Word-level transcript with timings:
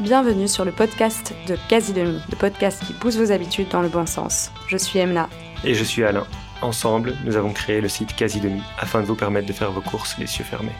Bienvenue 0.00 0.48
sur 0.48 0.64
le 0.64 0.72
podcast 0.72 1.34
de 1.46 1.56
Quasi 1.68 1.92
Demi, 1.92 2.18
le 2.30 2.36
podcast 2.36 2.82
qui 2.82 2.94
pousse 2.94 3.18
vos 3.18 3.30
habitudes 3.30 3.68
dans 3.68 3.82
le 3.82 3.90
bon 3.90 4.06
sens. 4.06 4.50
Je 4.66 4.78
suis 4.78 4.98
Emna. 4.98 5.28
Et 5.64 5.74
je 5.74 5.84
suis 5.84 6.02
Alain. 6.02 6.26
Ensemble, 6.62 7.14
nous 7.24 7.36
avons 7.36 7.52
créé 7.52 7.82
le 7.82 7.90
site 7.90 8.16
Quasi 8.16 8.40
Demi 8.40 8.62
afin 8.78 9.02
de 9.02 9.06
vous 9.06 9.14
permettre 9.14 9.46
de 9.46 9.52
faire 9.52 9.70
vos 9.70 9.82
courses 9.82 10.16
les 10.18 10.24
yeux 10.24 10.44
fermés. 10.44 10.72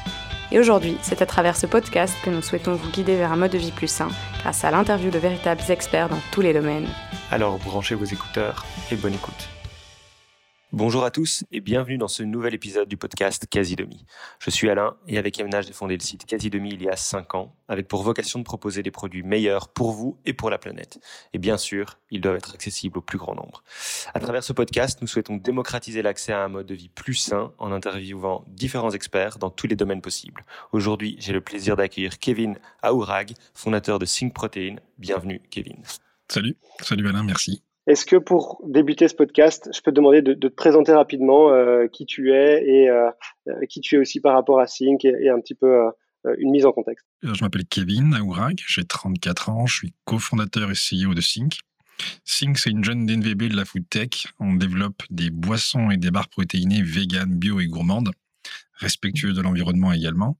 Et 0.51 0.59
aujourd'hui, 0.59 0.97
c'est 1.03 1.21
à 1.21 1.27
travers 1.27 1.59
ce 1.59 1.67
podcast 1.67 2.15
que 2.25 2.31
nous 2.31 2.41
souhaitons 2.41 2.75
vous 2.75 2.91
guider 2.91 3.17
vers 3.17 3.33
un 3.33 3.37
mode 3.37 3.53
de 3.53 3.59
vie 3.59 3.71
plus 3.71 3.87
sain 3.87 4.09
grâce 4.41 4.65
à 4.65 4.71
l'interview 4.71 5.11
de 5.11 5.19
véritables 5.19 5.63
experts 5.69 6.09
dans 6.09 6.21
tous 6.31 6.41
les 6.41 6.55
domaines. 6.55 6.89
Alors 7.31 7.59
branchez 7.59 7.95
vos 7.95 8.07
écouteurs 8.07 8.65
et 8.91 8.97
bonne 8.97 9.15
écoute. 9.15 9.49
Bonjour 10.73 11.05
à 11.05 11.11
tous 11.11 11.45
et 11.53 11.61
bienvenue 11.61 11.99
dans 11.99 12.09
ce 12.09 12.23
nouvel 12.23 12.55
épisode 12.55 12.89
du 12.89 12.97
podcast 12.97 13.47
Quasi 13.47 13.77
Demi. 13.77 14.07
Je 14.39 14.49
suis 14.49 14.71
Alain 14.71 14.97
et 15.07 15.19
avec 15.19 15.39
Emna, 15.39 15.61
j'ai 15.61 15.75
fondé 15.75 15.99
le 15.99 16.01
site 16.01 16.25
Quasi 16.25 16.49
Demi 16.49 16.71
il 16.73 16.83
y 16.83 16.89
a 16.89 16.97
5 16.97 17.35
ans 17.35 17.55
avec 17.69 17.89
pour 17.89 18.03
vocation 18.03 18.39
de 18.39 18.45
proposer 18.45 18.83
des 18.83 18.91
produits 18.91 19.23
meilleurs 19.23 19.69
pour 19.69 19.93
vous 19.93 20.19
et 20.25 20.33
pour 20.33 20.49
la 20.49 20.57
planète. 20.57 20.99
Et 21.35 21.39
bien 21.39 21.59
sûr, 21.59 21.99
ils 22.11 22.23
doivent 22.23 22.37
être 22.37 22.55
accessibles 22.55 22.97
au 22.97 23.03
plus 23.03 23.19
grand 23.19 23.35
nombre. 23.35 23.63
À 24.15 24.21
travers 24.21 24.43
ce 24.43 24.55
podcast, 24.55 25.03
nous 25.03 25.07
souhaitons 25.07 25.37
démocratiser 25.37 26.01
l'accès 26.01 26.33
à 26.33 26.43
un 26.43 26.49
mode 26.49 26.69
de 26.69 26.75
vie 26.75 26.89
plus 26.89 27.17
sain 27.17 27.53
en 27.59 27.71
interviewant 27.71 28.43
différents 28.49 28.93
experts 28.93 29.37
dans 29.37 29.51
tous 29.51 29.67
les 29.67 29.77
domaines 29.77 30.01
possibles. 30.01 30.43
Aujourd'hui, 30.73 31.17
j'ai 31.19 31.35
le 31.35 31.43
plaisir 31.43 31.77
d'accueillir 31.77 32.19
Kevin 32.19 32.57
Aourag, 32.81 33.35
fondateur 33.53 33.99
de 33.99 34.07
Sync 34.07 34.33
Protein. 34.33 34.77
Bienvenue 34.97 35.43
Kevin. 35.51 35.83
Salut, 36.29 36.57
salut 36.81 37.07
Alain, 37.07 37.25
merci. 37.25 37.63
Est-ce 37.89 38.07
que 38.07 38.17
pour 38.17 38.63
débuter 38.65 39.09
ce 39.09 39.15
podcast, 39.15 39.69
je 39.75 39.81
peux 39.81 39.91
te 39.91 39.97
demander 39.97 40.23
de, 40.23 40.35
te 40.35 40.47
présenter 40.47 40.93
rapidement 40.93 41.51
euh, 41.51 41.89
qui 41.89 42.07
tu 42.07 42.33
es 42.33 42.65
et 42.65 42.89
euh, 42.89 43.11
euh, 43.49 43.67
qui 43.69 43.81
tu 43.81 43.97
es 43.97 43.99
aussi 43.99 44.21
par 44.21 44.35
rapport 44.35 44.61
à 44.61 44.67
Sync 44.69 45.05
et, 45.05 45.29
un 45.29 45.41
petit 45.41 45.55
peu 45.55 45.91
une 46.39 46.53
mise 46.53 46.65
en 46.65 46.71
contexte? 46.71 47.05
Je 47.23 47.43
m'appelle 47.43 47.65
Kevin 47.67 48.15
Aourag, 48.15 48.61
j'ai 48.69 48.85
34 48.85 49.49
ans, 49.49 49.67
je 49.67 49.75
suis 49.75 49.95
cofondateur 50.05 50.71
et 50.71 50.75
CEO 50.75 51.15
de 51.15 51.21
Sync. 51.21 51.59
Sync, 52.25 52.59
c'est 52.59 52.71
une 52.71 52.85
jeune 52.85 53.05
DNVB 53.05 53.49
de 53.49 53.57
la 53.57 53.65
food 53.65 53.89
tech. 53.89 54.29
On 54.39 54.55
développe 54.55 55.03
des 55.11 55.31
boissons 55.31 55.91
et 55.91 55.97
des 55.97 56.13
barres 56.13 56.29
protéinées 56.29 56.83
vegan, 56.83 57.37
bio 57.37 57.59
et 57.59 57.67
gourmandes, 57.67 58.13
respectueuses 58.75 59.35
de 59.35 59.43
l'environnement 59.43 59.93
également, 59.93 60.39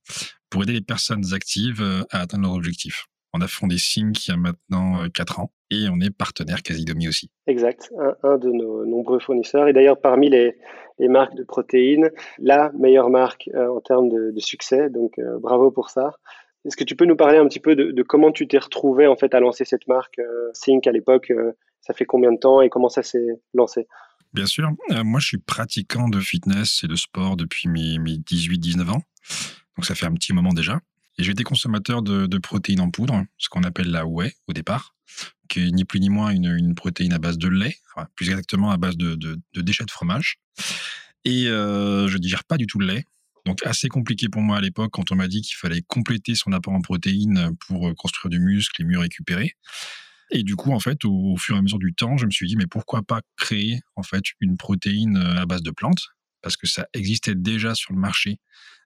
pour 0.49 0.63
aider 0.63 0.75
les 0.75 0.81
personnes 0.81 1.35
actives 1.35 1.83
à 2.11 2.21
atteindre 2.21 2.45
leurs 2.45 2.55
objectifs. 2.55 3.07
On 3.33 3.41
a 3.41 3.49
fondé 3.49 3.79
Sync 3.79 4.27
il 4.27 4.31
y 4.31 4.35
a 4.35 4.37
maintenant 4.37 5.09
4 5.09 5.41
ans 5.41 5.53
et 5.73 5.89
on 5.89 6.01
est 6.01 6.11
partenaire 6.11 6.63
Casidomi 6.63 7.09
aussi. 7.09 7.31
Exact, 7.47 7.91
un, 8.23 8.37
de 8.37 8.51
nos 8.51 8.85
nombreux 8.85 9.19
fournisseurs. 9.19 9.69
Et 9.69 9.73
d'ailleurs, 9.73 10.01
parmi 10.01 10.29
les, 10.29 10.57
marques 11.01 11.35
de 11.35 11.43
protéines, 11.43 12.11
la 12.39 12.71
meilleure 12.79 13.11
marque 13.11 13.49
euh, 13.55 13.69
en 13.69 13.81
termes 13.81 14.09
de, 14.09 14.39
succès. 14.39 14.91
Donc, 14.91 15.19
euh, 15.19 15.39
bravo 15.39 15.71
pour 15.71 15.91
ça. 15.91 16.13
Est-ce 16.65 16.77
que 16.77 16.85
tu 16.85 16.95
peux 16.95 17.07
nous 17.07 17.17
parler 17.17 17.39
un 17.39 17.49
petit 17.49 17.59
peu 17.59 17.75
de, 17.75 18.03
comment 18.03 18.31
tu 18.31 18.47
t'es 18.47 18.59
retrouvé 18.59 19.07
en 19.07 19.17
fait 19.17 19.35
à 19.35 19.41
lancer 19.41 19.65
cette 19.65 19.89
marque 19.89 20.19
euh, 20.19 20.51
Sync 20.53 20.87
à 20.87 20.93
l'époque 20.93 21.33
Ça 21.81 21.93
fait 21.93 22.05
combien 22.05 22.33
de 22.33 22.39
temps 22.39 22.61
et 22.61 22.69
comment 22.69 22.89
ça 22.89 23.03
s'est 23.03 23.41
lancé? 23.55 23.89
Bien 24.33 24.47
sûr. 24.47 24.69
moi, 25.05 25.21
je 25.21 25.27
suis 25.27 25.39
pratiquant 25.39 26.09
de 26.09 26.21
fitness 26.21 26.83
et 26.85 26.87
de 26.87 26.97
sport 26.97 27.37
depuis 27.37 27.69
mes, 27.69 27.99
mes 27.99 28.13
18-19 28.13 28.91
ans. 28.91 29.03
Donc, 29.77 29.85
ça 29.85 29.95
fait 29.95 30.07
un 30.07 30.13
petit 30.13 30.33
moment 30.33 30.53
déjà. 30.53 30.79
Et 31.19 31.25
j'ai 31.25 31.33
été 31.33 31.45
consommateur 31.45 32.03
de, 32.03 32.39
protéines 32.39 32.81
en 32.81 32.91
poudre, 32.91 33.25
ce 33.39 33.49
qu'on 33.49 33.63
appelle 33.65 33.91
la 33.91 34.07
whey 34.07 34.33
au 34.49 34.53
départ, 34.53 34.95
ni 35.57 35.85
plus 35.85 36.01
ni 36.01 36.09
moins 36.09 36.31
une, 36.31 36.75
protéine 36.75 37.13
à 37.13 37.19
base 37.19 37.39
de 37.39 37.49
lait, 37.49 37.77
plus 38.15 38.31
exactement 38.31 38.71
à 38.71 38.77
base 38.77 38.97
de, 38.97 39.39
déchets 39.55 39.85
de 39.85 39.91
fromage. 39.91 40.39
Et 41.25 41.49
euh, 41.49 42.09
je 42.09 42.19
digère 42.19 42.45
pas 42.45 42.57
du 42.57 42.67
tout 42.67 42.79
le 42.79 42.87
lait. 42.87 43.05
Donc 43.45 43.65
assez 43.67 43.89
compliqué 43.89 44.29
pour 44.29 44.43
moi 44.43 44.59
à 44.59 44.61
l'époque 44.61 44.93
quand 44.93 45.11
on 45.11 45.17
m'a 45.17 45.27
dit 45.27 45.41
qu'il 45.41 45.57
fallait 45.57 45.83
compléter 45.83 46.37
son 46.37 46.53
apport 46.53 46.75
en 46.75 46.81
protéines 46.81 47.57
pour 47.67 47.89
euh, 47.89 47.95
construire 47.95 48.31
du 48.31 48.39
muscle 48.39 48.81
et 48.81 48.85
mieux 48.85 48.99
récupérer. 48.99 49.57
Et 50.31 50.45
du 50.45 50.57
coup, 50.57 50.73
en 50.73 50.81
fait, 50.81 51.05
au, 51.05 51.37
fur 51.37 51.57
et 51.57 51.59
à 51.59 51.63
mesure 51.63 51.79
du 51.79 51.93
temps, 51.93 52.17
je 52.17 52.25
me 52.25 52.31
suis 52.31 52.47
dit, 52.47 52.57
mais 52.57 52.67
pourquoi 52.67 53.03
pas 53.03 53.21
créer 53.37 53.81
en 53.97 54.03
fait 54.03 54.25
une 54.41 54.57
protéine 54.57 55.17
euh, 55.17 55.43
à 55.43 55.47
base 55.47 55.63
de 55.63 55.71
plantes? 55.71 56.09
Parce 56.41 56.57
que 56.57 56.67
ça 56.67 56.87
existait 56.95 57.35
déjà 57.35 57.75
sur 57.75 57.93
le 57.93 58.01
marché, 58.01 58.39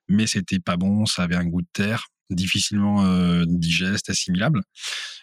mais 0.09 0.27
c'était 0.27 0.59
pas 0.59 0.75
bon, 0.75 1.05
ça 1.05 1.23
avait 1.23 1.35
un 1.35 1.45
goût 1.45 1.61
de 1.61 1.67
terre 1.71 2.07
difficilement 2.29 3.05
euh, 3.05 3.43
digeste, 3.47 4.09
assimilable. 4.09 4.61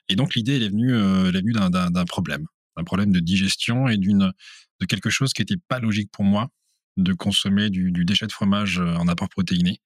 Et 0.08 0.16
donc 0.16 0.34
l'idée, 0.34 0.56
elle 0.56 0.62
est 0.62 0.68
venue, 0.68 0.94
euh, 0.94 1.30
venue 1.30 1.52
d'un 1.52 2.04
problème, 2.04 2.46
un 2.76 2.84
problème 2.84 3.12
de 3.12 3.20
digestion 3.20 3.88
et 3.88 3.96
d'une 3.96 4.32
de 4.80 4.86
quelque 4.86 5.10
chose 5.10 5.32
qui 5.32 5.42
n'était 5.42 5.60
pas 5.68 5.78
logique 5.78 6.10
pour 6.12 6.24
moi 6.24 6.48
de 6.96 7.12
consommer 7.12 7.70
du, 7.70 7.90
déchet 8.04 8.26
de 8.26 8.32
fromage 8.32 8.78
euh, 8.78 8.94
en 8.94 9.08
apport 9.08 9.28
protéiné, 9.28 9.78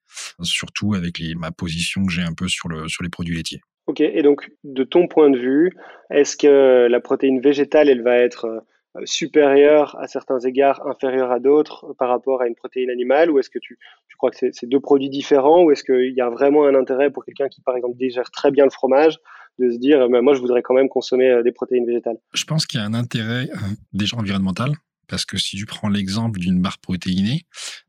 surtout 0.43 0.95
avec 0.95 1.19
les, 1.19 1.35
ma 1.35 1.51
position 1.51 2.05
que 2.05 2.13
j'ai 2.13 2.23
un 2.23 2.35
peu 2.35 2.49
sur, 2.49 2.69
le, 2.69 2.89
sur 2.89 3.03
les 3.03 3.09
produits 3.09 3.37
laitiers. 3.37 3.61
Ok, 3.87 4.01
et 4.01 4.23
donc 4.23 4.51
de 4.65 4.85
ton 4.85 5.09
point 5.09 5.31
de 5.31 5.39
vue, 5.39 5.73
est-ce 6.11 6.37
que 6.37 6.87
la 6.89 7.01
protéine 7.01 7.41
végétale, 7.41 7.89
elle 7.89 8.03
va 8.03 8.17
être 8.17 8.45
euh, 8.45 8.61
supérieur 9.05 9.97
à 10.01 10.07
certains 10.07 10.39
égards, 10.41 10.87
inférieur 10.87 11.31
à 11.31 11.39
d'autres 11.39 11.85
euh, 11.85 11.95
par 11.99 12.09
rapport 12.09 12.43
à 12.43 12.47
une 12.47 12.55
protéine 12.55 12.91
animale 12.91 13.31
Ou 13.31 13.39
est-ce 13.39 13.51
que 13.51 13.59
tu, 13.59 13.79
tu 14.09 14.17
crois 14.17 14.31
que 14.31 14.37
c'est 14.53 14.67
deux 14.67 14.81
produits 14.81 15.11
différents 15.11 15.63
Ou 15.65 15.71
est-ce 15.71 15.85
qu'il 15.85 16.15
y 16.15 16.21
a 16.21 16.31
vraiment 16.31 16.67
un 16.67 16.75
intérêt 16.75 17.11
pour 17.11 17.25
quelqu'un 17.25 17.49
qui, 17.49 17.61
par 17.61 17.77
exemple, 17.77 17.97
digère 17.97 18.31
très 18.31 18.51
bien 18.51 18.65
le 18.65 18.71
fromage 18.71 19.19
de 19.59 19.71
se 19.71 19.79
dire, 19.79 20.01
euh, 20.03 20.23
moi, 20.23 20.35
je 20.35 20.41
voudrais 20.41 20.63
quand 20.63 20.75
même 20.75 20.89
consommer 20.89 21.43
des 21.43 21.53
protéines 21.53 21.87
végétales? 21.87 22.19
Je 22.35 22.45
pense 22.45 22.67
qu'il 22.67 22.81
y 22.81 22.83
a 22.83 22.87
un 22.87 22.95
intérêt 22.95 23.49
déjà 23.93 24.17
environnemental. 24.17 24.73
Parce 25.09 25.25
que 25.25 25.39
si 25.39 25.57
tu 25.57 25.65
prends 25.65 25.89
l'exemple 25.89 26.39
d'une 26.39 26.61
barre 26.61 26.79
protéinée, 26.79 27.47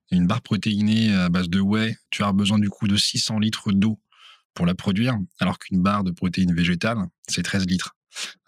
une 0.09 0.25
barre 0.25 0.41
protéinée 0.41 1.13
à 1.13 1.27
base 1.27 1.49
de 1.49 1.59
whey, 1.59 1.97
tu 2.11 2.23
as 2.23 2.31
besoin 2.31 2.57
du 2.59 2.69
coup 2.69 2.87
de 2.87 2.95
600 2.95 3.39
litres 3.39 3.73
d'eau 3.73 3.99
pour 4.53 4.65
la 4.65 4.73
produire, 4.73 5.17
alors 5.39 5.59
qu'une 5.59 5.81
barre 5.81 6.03
de 6.03 6.11
protéines 6.11 6.53
végétales, 6.53 6.97
c'est 7.27 7.43
13 7.43 7.65
litres. 7.67 7.95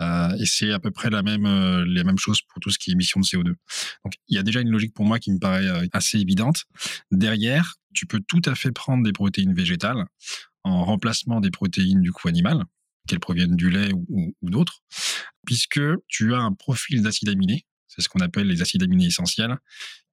Euh, 0.02 0.36
et 0.40 0.46
c'est 0.46 0.72
à 0.72 0.80
peu 0.80 0.92
près 0.92 1.10
la 1.10 1.24
même, 1.24 1.46
euh, 1.46 1.86
les 1.86 2.04
mêmes 2.04 2.18
choses 2.18 2.42
pour 2.42 2.60
tout 2.60 2.70
ce 2.70 2.80
qui 2.80 2.92
est 2.92 2.94
émission 2.94 3.20
de 3.20 3.26
CO2. 3.26 3.54
Donc 4.04 4.14
il 4.28 4.36
y 4.36 4.40
a 4.40 4.44
déjà 4.44 4.62
une 4.62 4.70
logique 4.70 4.94
pour 4.94 5.06
moi 5.06 5.20
qui 5.20 5.32
me 5.32 5.40
paraît 5.40 5.68
euh, 5.68 5.88
assez 5.94 6.20
évidente. 6.20 6.64
Derrière, 7.12 7.76
tu 7.94 8.06
peux 8.06 8.22
tout 8.28 8.42
à 8.46 8.56
fait 8.56 8.72
prendre 8.72 9.04
des 9.04 9.12
protéines 9.12 9.54
végétales 9.54 10.06
en 10.64 10.84
remplacement 10.86 11.42
des 11.42 11.52
protéines 11.52 12.02
du 12.02 12.12
coup 12.12 12.28
animal, 12.28 12.64
qu'elles 13.08 13.20
proviennent 13.20 13.56
du 13.56 13.70
lait 13.70 13.92
ou, 13.94 14.36
ou 14.42 14.50
d'autres, 14.50 14.82
puisque 15.46 15.82
tu 16.08 16.34
as 16.34 16.40
un 16.40 16.54
profil 16.54 17.02
d'acides 17.02 17.30
aminés, 17.30 17.66
c'est 17.88 18.02
ce 18.02 18.10
qu'on 18.10 18.20
appelle 18.20 18.48
les 18.48 18.62
acides 18.62 18.84
aminés 18.84 19.08
essentiels, 19.08 19.58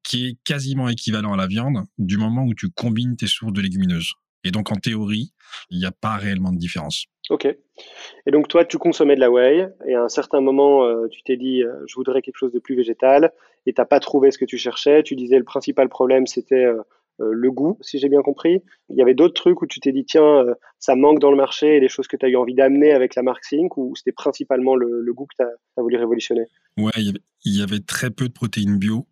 qui 0.03 0.27
est 0.27 0.39
quasiment 0.45 0.89
équivalent 0.89 1.35
à 1.35 1.37
la 1.37 1.47
viande 1.47 1.85
du 1.99 2.17
moment 2.17 2.45
où 2.45 2.55
tu 2.55 2.71
combines 2.71 3.17
tes 3.17 3.27
sources 3.27 3.53
de 3.53 3.61
légumineuses. 3.61 4.15
Et 4.45 4.51
donc, 4.51 4.71
en 4.71 4.77
théorie, 4.77 5.33
il 5.71 5.79
n'y 5.79 5.87
a 5.87 5.93
pas 5.93 6.17
réellement 6.17 6.53
de 6.53 6.59
différence. 6.59 7.07
Ok. 7.31 7.47
Et 7.47 8.31
donc, 8.31 8.49
toi, 8.49 8.65
tu 8.65 8.79
consommais 8.79 9.15
de 9.15 9.21
la 9.21 9.31
whey, 9.31 9.69
et 9.87 9.95
à 9.95 10.03
un 10.03 10.09
certain 10.09 10.41
moment, 10.41 10.85
euh, 10.85 11.09
tu 11.09 11.23
t'es 11.23 11.37
dit, 11.37 11.63
euh, 11.63 11.73
je 11.87 11.95
voudrais 11.95 12.23
quelque 12.23 12.39
chose 12.39 12.53
de 12.53 12.59
plus 12.59 12.75
végétal, 12.75 13.33
et 13.67 13.73
tu 13.73 13.81
n'as 13.81 13.85
pas 13.85 14.01
trouvé 14.01 14.31
ce 14.31 14.39
que 14.39 14.45
tu 14.45 14.59
cherchais. 14.59 15.03
Tu 15.03 15.17
disais, 15.17 15.39
le 15.39 15.45
principal 15.45 15.89
problème, 15.89 16.27
c'était 16.27 16.65
euh, 16.65 16.83
le 17.19 17.51
goût, 17.51 17.77
si 17.81 17.99
j'ai 17.99 18.09
bien 18.09 18.23
compris. 18.23 18.63
Il 18.89 18.97
y 18.97 19.03
avait 19.03 19.15
d'autres 19.15 19.35
trucs 19.35 19.61
où 19.61 19.67
tu 19.67 19.81
t'es 19.81 19.93
dit, 19.93 20.05
tiens, 20.05 20.45
ça 20.79 20.95
manque 20.95 21.19
dans 21.19 21.31
le 21.31 21.37
marché, 21.37 21.77
et 21.77 21.81
des 21.81 21.89
choses 21.89 22.07
que 22.07 22.17
tu 22.17 22.25
as 22.25 22.29
eu 22.29 22.37
envie 22.37 22.55
d'amener 22.55 22.93
avec 22.93 23.15
la 23.17 23.23
marque 23.23 23.45
Sync, 23.45 23.77
ou 23.77 23.95
c'était 23.97 24.13
principalement 24.13 24.77
le, 24.77 25.13
goût 25.13 25.27
que 25.27 25.43
tu 25.43 25.43
as, 25.43 25.83
voulu 25.83 25.97
révolutionner? 25.97 26.45
Ouais, 26.79 26.93
il 26.97 27.21
y 27.45 27.63
avait 27.63 27.81
très 27.81 28.11
peu 28.11 28.29
de 28.29 28.33
protéines 28.33 28.79
bio. 28.79 29.07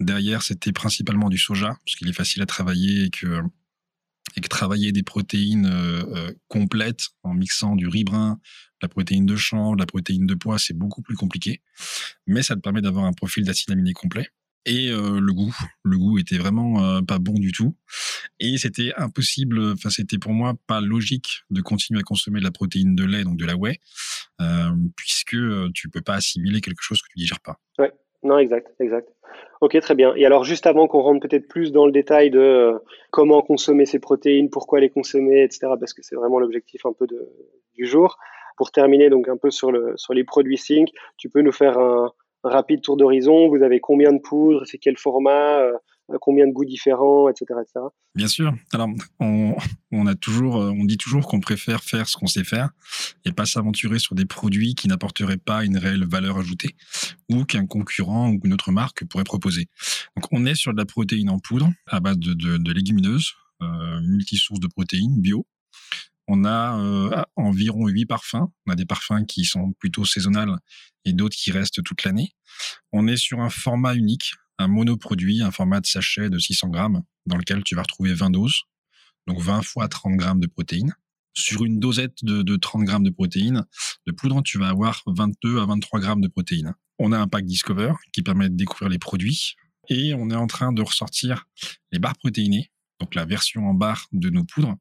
Derrière, 0.00 0.42
c'était 0.42 0.72
principalement 0.72 1.28
du 1.28 1.38
soja, 1.38 1.68
parce 1.68 1.96
qu'il 1.96 2.08
est 2.08 2.12
facile 2.12 2.42
à 2.42 2.46
travailler 2.46 3.04
et 3.04 3.10
que 3.10 3.40
et 4.34 4.40
que 4.40 4.48
travailler 4.48 4.92
des 4.92 5.02
protéines 5.02 5.66
euh, 5.66 6.04
euh, 6.14 6.32
complètes 6.48 7.08
en 7.22 7.34
mixant 7.34 7.76
du 7.76 7.88
riz 7.88 8.04
brun, 8.04 8.38
la 8.82 8.88
protéine 8.88 9.26
de 9.26 9.36
chanvre, 9.36 9.76
la 9.76 9.86
protéine 9.86 10.26
de 10.26 10.34
pois, 10.34 10.58
c'est 10.58 10.74
beaucoup 10.74 11.02
plus 11.02 11.16
compliqué. 11.16 11.62
Mais 12.26 12.42
ça 12.42 12.56
te 12.56 12.60
permet 12.60 12.82
d'avoir 12.82 13.04
un 13.04 13.12
profil 13.12 13.44
d'acide 13.44 13.70
aminé 13.70 13.92
complet. 13.92 14.28
Et 14.68 14.90
euh, 14.90 15.20
le 15.20 15.32
goût, 15.32 15.54
le 15.84 15.96
goût 15.96 16.18
était 16.18 16.38
vraiment 16.38 17.00
pas 17.04 17.20
bon 17.20 17.34
du 17.34 17.52
tout. 17.52 17.76
Et 18.40 18.58
c'était 18.58 18.92
impossible, 18.96 19.72
enfin 19.72 19.90
c'était 19.90 20.18
pour 20.18 20.32
moi 20.32 20.54
pas 20.66 20.80
logique 20.80 21.44
de 21.50 21.60
continuer 21.60 22.00
à 22.00 22.02
consommer 22.02 22.40
de 22.40 22.44
la 22.44 22.50
protéine 22.50 22.96
de 22.96 23.04
lait, 23.04 23.22
donc 23.22 23.36
de 23.36 23.44
la 23.44 23.56
whey, 23.56 23.78
puisque 24.96 25.36
tu 25.72 25.88
peux 25.88 26.02
pas 26.02 26.14
assimiler 26.14 26.60
quelque 26.60 26.82
chose 26.82 27.00
que 27.00 27.06
tu 27.12 27.18
digères 27.20 27.40
pas. 27.40 27.60
Ouais, 27.78 27.92
non, 28.26 28.38
exact, 28.38 28.72
exact. 28.80 29.08
Ok, 29.60 29.78
très 29.80 29.94
bien. 29.94 30.14
Et 30.16 30.26
alors, 30.26 30.44
juste 30.44 30.66
avant 30.66 30.86
qu'on 30.86 31.00
rentre 31.00 31.26
peut-être 31.26 31.48
plus 31.48 31.72
dans 31.72 31.86
le 31.86 31.92
détail 31.92 32.30
de 32.30 32.38
euh, 32.38 32.78
comment 33.10 33.40
consommer 33.42 33.86
ces 33.86 33.98
protéines, 33.98 34.50
pourquoi 34.50 34.80
les 34.80 34.90
consommer, 34.90 35.42
etc., 35.42 35.68
parce 35.80 35.94
que 35.94 36.02
c'est 36.02 36.16
vraiment 36.16 36.38
l'objectif 36.38 36.84
un 36.84 36.92
peu 36.92 37.06
du 37.74 37.86
jour. 37.86 38.18
Pour 38.56 38.70
terminer 38.70 39.10
donc 39.10 39.28
un 39.28 39.36
peu 39.36 39.50
sur, 39.50 39.70
le, 39.72 39.94
sur 39.96 40.14
les 40.14 40.24
produits 40.24 40.58
Sync, 40.58 40.90
tu 41.16 41.28
peux 41.28 41.42
nous 41.42 41.52
faire 41.52 41.78
un, 41.78 42.12
rapide 42.42 42.82
tour 42.82 42.96
d'horizon. 42.96 43.48
Vous 43.48 43.62
avez 43.62 43.80
combien 43.80 44.12
de 44.12 44.18
poudres? 44.18 44.62
C'est 44.66 44.78
quel 44.78 44.96
format? 44.96 45.60
Euh, 45.60 45.72
combien 46.20 46.46
de 46.46 46.52
goûts 46.52 46.64
différents, 46.64 47.28
etc.. 47.28 47.46
Bien 48.14 48.28
sûr. 48.28 48.54
Alors, 48.72 48.88
on, 49.20 50.06
a 50.06 50.14
toujours, 50.14 50.60
euh, 50.60 50.70
on 50.70 50.84
dit 50.84 50.98
toujours 50.98 51.26
qu'on 51.26 51.40
préfère 51.40 51.82
faire 51.82 52.08
ce 52.08 52.16
qu'on 52.16 52.26
sait 52.26 52.44
faire 52.44 52.70
et 53.24 53.32
pas 53.32 53.46
s'aventurer 53.46 53.98
sur 53.98 54.14
des 54.14 54.24
produits 54.24 54.74
qui 54.74 54.88
n'apporteraient 54.88 55.36
pas 55.36 55.64
une 55.64 55.78
réelle 55.78 56.06
valeur 56.06 56.38
ajoutée 56.38 56.76
ou 57.28 57.44
qu'un 57.44 57.66
concurrent 57.66 58.30
ou 58.30 58.40
une 58.44 58.52
autre 58.52 58.72
marque 58.72 59.04
pourrait 59.04 59.24
proposer. 59.24 59.68
Donc, 60.16 60.26
on 60.32 60.46
est 60.46 60.54
sur 60.54 60.72
de 60.72 60.78
la 60.78 60.86
protéine 60.86 61.30
en 61.30 61.38
poudre 61.38 61.70
à 61.86 62.00
base 62.00 62.18
de, 62.18 62.72
légumineuses, 62.72 63.32
euh, 63.62 64.00
multisources 64.02 64.60
de 64.60 64.68
protéines 64.68 65.20
bio. 65.20 65.46
On 66.28 66.44
a 66.44 66.78
euh, 66.78 67.22
environ 67.36 67.86
huit 67.86 68.06
parfums. 68.06 68.48
On 68.66 68.72
a 68.72 68.74
des 68.74 68.86
parfums 68.86 69.24
qui 69.26 69.44
sont 69.44 69.72
plutôt 69.78 70.04
saisonnels 70.04 70.56
et 71.04 71.12
d'autres 71.12 71.36
qui 71.36 71.52
restent 71.52 71.82
toute 71.82 72.04
l'année. 72.04 72.32
On 72.92 73.06
est 73.06 73.16
sur 73.16 73.40
un 73.40 73.50
format 73.50 73.94
unique, 73.94 74.32
un 74.58 74.68
monoproduit, 74.68 75.42
un 75.42 75.50
format 75.50 75.80
de 75.80 75.86
sachet 75.86 76.30
de 76.30 76.38
600 76.38 76.68
grammes 76.68 77.02
dans 77.26 77.36
lequel 77.36 77.62
tu 77.64 77.74
vas 77.74 77.82
retrouver 77.82 78.14
20 78.14 78.30
doses, 78.30 78.62
donc 79.26 79.40
20 79.40 79.62
fois 79.62 79.88
30 79.88 80.16
grammes 80.16 80.40
de 80.40 80.46
protéines. 80.46 80.94
Sur 81.34 81.64
une 81.64 81.78
dosette 81.78 82.24
de, 82.24 82.42
de 82.42 82.56
30 82.56 82.84
grammes 82.84 83.04
de 83.04 83.10
protéines, 83.10 83.64
de 84.06 84.12
poudre, 84.12 84.42
tu 84.42 84.58
vas 84.58 84.68
avoir 84.68 85.02
22 85.06 85.60
à 85.60 85.66
23 85.66 86.00
grammes 86.00 86.20
de 86.22 86.28
protéines. 86.28 86.74
On 86.98 87.12
a 87.12 87.18
un 87.18 87.28
pack 87.28 87.44
Discover 87.44 87.92
qui 88.12 88.22
permet 88.22 88.48
de 88.48 88.56
découvrir 88.56 88.88
les 88.88 88.98
produits 88.98 89.54
et 89.88 90.14
on 90.14 90.30
est 90.30 90.36
en 90.36 90.46
train 90.46 90.72
de 90.72 90.82
ressortir 90.82 91.46
les 91.92 91.98
barres 91.98 92.16
protéinées, 92.16 92.70
donc 93.00 93.14
la 93.14 93.26
version 93.26 93.68
en 93.68 93.74
barre 93.74 94.06
de 94.12 94.30
nos 94.30 94.44
poudres, 94.44 94.76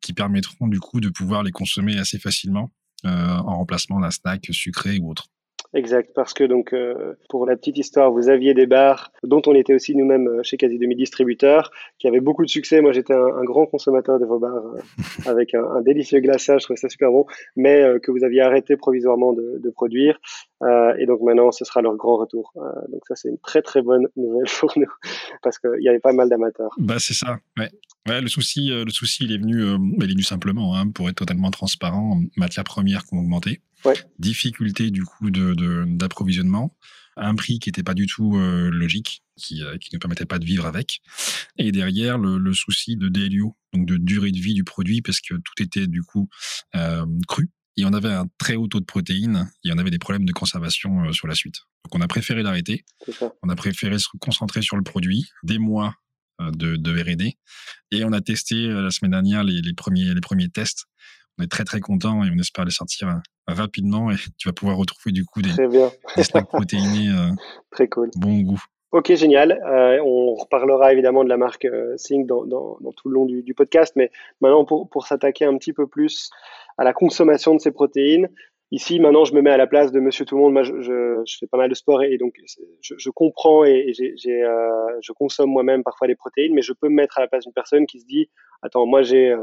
qui 0.00 0.14
permettront 0.14 0.68
du 0.68 0.80
coup 0.80 1.00
de 1.00 1.10
pouvoir 1.10 1.42
les 1.42 1.52
consommer 1.52 1.98
assez 1.98 2.18
facilement 2.18 2.72
euh, 3.04 3.36
en 3.36 3.58
remplacement 3.58 4.00
d'un 4.00 4.10
snack 4.10 4.46
sucré 4.52 4.98
ou 4.98 5.10
autre. 5.10 5.28
Exact, 5.72 6.10
parce 6.14 6.34
que 6.34 6.42
donc 6.42 6.72
euh, 6.72 7.14
pour 7.28 7.46
la 7.46 7.56
petite 7.56 7.78
histoire, 7.78 8.10
vous 8.10 8.28
aviez 8.28 8.54
des 8.54 8.66
bars 8.66 9.12
dont 9.22 9.40
on 9.46 9.54
était 9.54 9.72
aussi 9.72 9.94
nous-mêmes 9.94 10.26
euh, 10.26 10.42
chez 10.42 10.56
Quasi 10.56 10.78
Demi 10.78 10.96
distributeurs, 10.96 11.70
qui 12.00 12.08
avaient 12.08 12.20
beaucoup 12.20 12.44
de 12.44 12.50
succès. 12.50 12.80
Moi, 12.80 12.90
j'étais 12.90 13.14
un, 13.14 13.44
grand 13.44 13.66
consommateur 13.66 14.18
de 14.18 14.26
vos 14.26 14.40
bars 14.40 14.56
euh, 14.56 14.80
avec 15.26 15.54
un, 15.54 15.62
un, 15.62 15.80
délicieux 15.80 16.18
glaçage, 16.18 16.62
je 16.62 16.66
trouvais 16.66 16.76
ça 16.76 16.88
super 16.88 17.12
bon, 17.12 17.24
mais 17.54 17.84
que 18.02 18.10
vous 18.10 18.24
aviez 18.24 18.40
arrêté 18.40 18.76
provisoirement 18.76 19.32
de, 19.32 19.60
de 19.62 19.70
produire. 19.70 20.18
Et 20.98 21.06
donc 21.06 21.20
maintenant, 21.22 21.50
ce 21.52 21.64
sera 21.64 21.80
leur 21.82 21.96
grand 21.96 22.18
retour. 22.18 22.52
donc 22.88 23.02
ça, 23.08 23.14
c'est 23.16 23.28
une 23.28 23.38
très 23.38 23.62
très 23.62 23.82
bonne 23.82 24.06
nouvelle 24.16 24.46
pour 24.60 24.72
nous, 24.76 24.90
parce 25.42 25.58
qu'il 25.58 25.82
y 25.82 25.88
avait 25.88 26.00
pas 26.00 26.12
mal 26.12 26.28
d'amateurs. 26.28 26.70
Bah 26.78 26.98
c'est 26.98 27.14
ça. 27.14 27.38
Ouais. 27.58 27.70
Ouais, 28.08 28.20
le 28.20 28.28
souci, 28.28 28.68
le 28.68 28.90
souci, 28.90 29.24
il 29.24 29.32
est 29.32 29.38
venu, 29.38 29.62
il 29.62 30.04
est 30.04 30.12
venu 30.12 30.22
simplement, 30.22 30.76
hein, 30.76 30.90
pour 30.90 31.08
être 31.08 31.16
totalement 31.16 31.50
transparent, 31.50 32.18
matières 32.36 32.64
premières 32.64 33.04
qui 33.04 33.14
ont 33.14 33.18
augmenté. 33.18 33.60
Ouais. 33.84 33.94
Difficulté 34.18 34.90
du 34.90 35.04
coup 35.04 35.30
de 35.30 35.54
d'approvisionnement, 35.86 36.76
un 37.16 37.34
prix 37.34 37.58
qui 37.58 37.68
n'était 37.68 37.82
pas 37.82 37.94
du 37.94 38.06
tout 38.06 38.36
euh, 38.36 38.70
logique, 38.70 39.22
qui 39.36 39.62
euh, 39.62 39.76
qui 39.78 39.94
ne 39.94 39.98
permettait 39.98 40.26
pas 40.26 40.38
de 40.38 40.44
vivre 40.44 40.66
avec, 40.66 41.00
et 41.58 41.72
derrière 41.72 42.18
le, 42.18 42.38
le 42.38 42.52
souci 42.52 42.96
de 42.96 43.08
DLU, 43.08 43.44
donc 43.72 43.86
de 43.86 43.96
durée 43.96 44.32
de 44.32 44.38
vie 44.38 44.54
du 44.54 44.64
produit, 44.64 45.02
parce 45.02 45.20
que 45.20 45.34
tout 45.34 45.62
était 45.62 45.86
du 45.86 46.02
coup 46.02 46.28
euh, 46.74 47.06
cru. 47.28 47.50
Et 47.76 47.84
on 47.84 47.92
avait 47.92 48.12
un 48.12 48.26
très 48.38 48.56
haut 48.56 48.66
taux 48.66 48.80
de 48.80 48.84
protéines 48.84 49.50
et 49.64 49.72
on 49.72 49.78
avait 49.78 49.90
des 49.90 49.98
problèmes 49.98 50.24
de 50.24 50.32
conservation 50.32 51.04
euh, 51.04 51.12
sur 51.12 51.28
la 51.28 51.34
suite. 51.34 51.56
Donc 51.84 51.94
on 51.94 52.00
a 52.00 52.08
préféré 52.08 52.42
l'arrêter. 52.42 52.84
On 53.42 53.48
a 53.48 53.56
préféré 53.56 53.98
se 53.98 54.08
concentrer 54.20 54.62
sur 54.62 54.76
le 54.76 54.82
produit, 54.82 55.30
des 55.42 55.58
mois 55.58 55.94
de, 56.40 56.76
de 56.76 57.02
R&D, 57.02 57.36
et 57.90 58.04
on 58.04 58.12
a 58.12 58.22
testé 58.22 58.66
la 58.66 58.90
semaine 58.90 59.10
dernière 59.10 59.44
les, 59.44 59.60
les 59.60 59.74
premiers 59.74 60.14
les 60.14 60.22
premiers 60.22 60.48
tests 60.48 60.86
on 61.40 61.42
est 61.44 61.48
très 61.48 61.64
très 61.64 61.80
content 61.80 62.22
et 62.24 62.30
on 62.30 62.38
espère 62.38 62.64
les 62.64 62.70
sortir 62.70 63.08
euh, 63.08 63.14
rapidement 63.46 64.10
et 64.10 64.16
tu 64.36 64.48
vas 64.48 64.52
pouvoir 64.52 64.76
retrouver 64.76 65.12
du 65.12 65.24
coup 65.24 65.40
des, 65.42 65.52
des 66.16 66.22
snacks 66.22 66.48
protéinés 66.48 67.08
euh, 67.08 67.30
très 67.70 67.88
cool. 67.88 68.10
bon 68.16 68.40
goût. 68.40 68.62
Ok, 68.92 69.14
génial. 69.14 69.52
Euh, 69.52 70.00
on 70.04 70.34
reparlera 70.34 70.92
évidemment 70.92 71.22
de 71.22 71.28
la 71.28 71.36
marque 71.36 71.64
euh, 71.64 71.96
Sync 71.96 72.26
dans, 72.26 72.44
tout 72.96 73.08
le 73.08 73.14
long 73.14 73.24
du, 73.24 73.54
podcast, 73.54 73.94
mais 73.94 74.10
maintenant 74.40 74.64
pour, 74.64 75.06
s'attaquer 75.06 75.44
un 75.44 75.56
petit 75.58 75.72
peu 75.72 75.86
plus 75.86 76.30
à 76.76 76.82
la 76.82 76.92
consommation 76.92 77.54
de 77.54 77.60
ces 77.60 77.70
protéines, 77.70 78.28
Ici, 78.72 79.00
maintenant, 79.00 79.24
je 79.24 79.34
me 79.34 79.42
mets 79.42 79.50
à 79.50 79.56
la 79.56 79.66
place 79.66 79.90
de 79.90 79.98
Monsieur 79.98 80.24
Tout 80.24 80.36
le 80.36 80.42
Monde. 80.42 80.52
Moi, 80.52 80.62
je, 80.62 80.80
je, 80.80 81.38
fais 81.40 81.48
pas 81.48 81.58
mal 81.58 81.68
de 81.68 81.74
sport 81.74 82.04
et, 82.04 82.16
donc 82.18 82.36
je, 82.80 83.10
comprends 83.10 83.64
et, 83.64 83.92
et 83.98 84.44
euh, 84.44 85.00
je 85.00 85.12
consomme 85.12 85.50
moi-même 85.50 85.82
parfois 85.82 86.06
des 86.06 86.14
protéines, 86.14 86.54
mais 86.54 86.62
je 86.62 86.72
peux 86.72 86.88
me 86.88 86.94
mettre 86.94 87.18
à 87.18 87.22
la 87.22 87.26
place 87.26 87.42
d'une 87.42 87.52
personne 87.52 87.84
qui 87.86 87.98
se 87.98 88.06
dit 88.06 88.30
attends, 88.62 88.86
moi 88.86 89.02
j'ai 89.02 89.30
euh, 89.30 89.38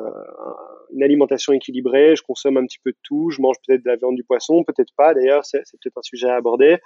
une 0.93 1.03
alimentation 1.03 1.51
équilibrée, 1.51 2.15
je 2.15 2.23
consomme 2.23 2.55
un 2.55 2.65
petit 2.65 2.79
peu 2.81 2.91
de 2.91 2.97
tout, 3.03 3.29
je 3.29 3.41
mange 3.41 3.57
peut-être 3.65 3.83
de 3.83 3.89
la 3.89 3.97
viande, 3.97 4.15
du 4.15 4.23
poisson, 4.23 4.63
peut-être 4.63 4.93
pas. 4.95 5.13
D'ailleurs, 5.13 5.43
c'est 5.43 5.59
peut-être 5.59 5.97
un 5.97 6.03
sujet 6.03 6.29
à 6.29 6.35
aborder. 6.35 6.77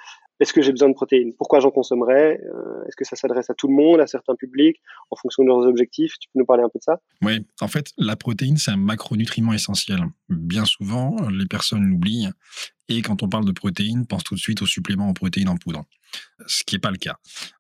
Est-ce 0.42 0.54
que 0.54 0.64
j'ai 0.64 0.72
besoin 0.72 0.90
de 0.90 0.96
protéines? 0.96 1.34
Pourquoi 1.38 1.60
j'en 1.60 1.70
consommerais? 1.70 2.42
Euh, 2.44 2.84
Est-ce 2.88 2.96
que 2.96 3.06
ça 3.06 3.16
s'adresse 3.16 3.52
à 3.52 3.54
tout 3.54 3.68
le 3.68 3.76
monde, 3.76 4.00
à 4.00 4.08
certains 4.08 4.34
publics, 4.36 4.82
en 5.12 5.16
fonction 5.16 5.44
de 5.44 5.48
leurs 5.48 5.60
objectifs? 5.60 6.14
Tu 6.20 6.30
peux 6.34 6.40
nous 6.40 6.46
parler 6.46 6.64
un 6.64 6.70
peu 6.70 6.80
de 6.80 6.84
ça? 6.84 7.00
Oui, 7.22 7.46
en 7.62 7.68
fait, 7.68 7.92
la 8.00 8.16
protéine, 8.16 8.58
c'est 8.58 8.72
un 8.72 8.78
macronutriment 8.78 9.54
essentiel. 9.54 10.00
Bien 10.30 10.66
souvent, 10.66 11.16
les 11.30 11.46
personnes 11.46 11.86
l'oublient. 11.86 12.30
Et 12.90 13.04
quand 13.04 13.22
on 13.22 13.30
parle 13.30 13.46
de 13.46 13.52
protéines, 13.52 14.08
pense 14.08 14.24
tout 14.24 14.34
de 14.34 14.40
suite 14.40 14.64
aux 14.64 14.66
suppléments 14.66 15.10
en 15.10 15.14
protéines 15.14 15.48
en 15.48 15.58
poudre. 15.58 15.84
Ce 16.48 16.64
qui 16.64 16.74
n'est 16.74 16.80
pas 16.80 16.92
le 16.92 16.98
cas. 16.98 17.18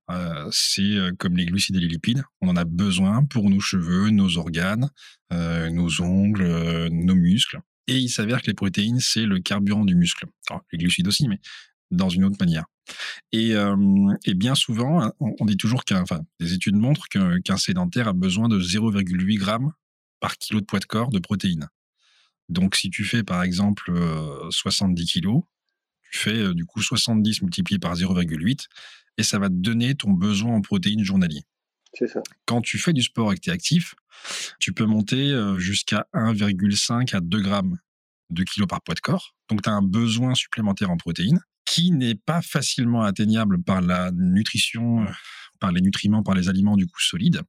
Euh, 0.09 0.49
c'est 0.51 0.81
euh, 0.81 1.11
comme 1.19 1.37
les 1.37 1.45
glucides 1.45 1.75
et 1.75 1.79
les 1.79 1.87
lipides. 1.87 2.23
On 2.41 2.47
en 2.47 2.55
a 2.55 2.65
besoin 2.65 3.23
pour 3.23 3.47
nos 3.51 3.59
cheveux, 3.59 4.09
nos 4.09 4.39
organes, 4.39 4.89
nos 5.29 6.01
ongles, 6.01 6.89
nos 6.89 7.15
muscles. 7.15 7.59
Et 7.87 7.97
il 7.97 8.09
s'avère 8.09 8.41
que 8.41 8.47
les 8.47 8.53
protéines, 8.53 8.99
c'est 8.99 9.25
le 9.25 9.39
carburant 9.39 9.85
du 9.85 9.95
muscle. 9.95 10.25
Alors, 10.49 10.61
les 10.71 10.77
glucides 10.77 11.07
aussi, 11.07 11.27
mais 11.27 11.39
dans 11.91 12.09
une 12.09 12.23
autre 12.25 12.37
manière. 12.39 12.65
Et, 13.31 13.53
euh, 13.55 13.75
et 14.25 14.33
bien 14.33 14.55
souvent, 14.55 15.01
hein, 15.01 15.13
on, 15.19 15.33
on 15.39 15.45
dit 15.45 15.57
toujours 15.57 15.85
qu'un, 15.85 16.01
enfin, 16.01 16.21
des 16.39 16.53
études 16.53 16.75
montrent 16.75 17.07
qu'un 17.07 17.57
sédentaire 17.57 18.07
a 18.07 18.13
besoin 18.13 18.49
de 18.49 18.59
0,8 18.59 19.37
grammes 19.37 19.71
par 20.19 20.37
kilo 20.37 20.61
de 20.61 20.65
poids 20.65 20.79
de 20.79 20.85
corps 20.85 21.09
de 21.09 21.19
protéines. 21.19 21.67
Donc, 22.49 22.75
si 22.75 22.89
tu 22.89 23.03
fais 23.03 23.23
par 23.23 23.43
exemple 23.43 23.91
euh, 23.91 24.49
70 24.49 25.05
kilos, 25.05 25.43
tu 26.11 26.19
fais 26.19 26.37
euh, 26.37 26.53
du 26.53 26.65
coup 26.65 26.81
70 26.81 27.41
multiplié 27.43 27.79
par 27.79 27.95
0,8 27.95 28.67
et 29.17 29.23
ça 29.23 29.39
va 29.39 29.47
te 29.47 29.53
donner 29.53 29.95
ton 29.95 30.11
besoin 30.11 30.55
en 30.55 30.61
protéines 30.61 31.03
journalier. 31.03 31.43
C'est 31.93 32.07
ça. 32.07 32.21
Quand 32.45 32.61
tu 32.61 32.77
fais 32.77 32.93
du 32.93 33.01
sport 33.01 33.31
et 33.31 33.35
que 33.35 33.41
tu 33.41 33.49
es 33.49 33.53
actif, 33.53 33.95
tu 34.59 34.73
peux 34.73 34.85
monter 34.85 35.31
euh, 35.31 35.57
jusqu'à 35.57 36.07
1,5 36.13 37.15
à 37.15 37.21
2 37.21 37.41
grammes 37.41 37.77
de 38.29 38.43
kilos 38.43 38.67
par 38.67 38.81
poids 38.81 38.95
de 38.95 39.01
corps. 39.01 39.35
Donc, 39.49 39.61
tu 39.61 39.69
as 39.69 39.73
un 39.73 39.81
besoin 39.81 40.35
supplémentaire 40.35 40.89
en 40.89 40.97
protéines 40.97 41.41
qui 41.71 41.91
n'est 41.91 42.15
pas 42.15 42.41
facilement 42.41 43.03
atteignable 43.03 43.63
par 43.63 43.79
la 43.79 44.11
nutrition, 44.11 45.03
euh, 45.03 45.11
par 45.61 45.71
les 45.71 45.79
nutriments, 45.79 46.21
par 46.21 46.35
les 46.35 46.49
aliments 46.49 46.75
du 46.75 46.85
coup 46.85 46.99
solides. 46.99 47.43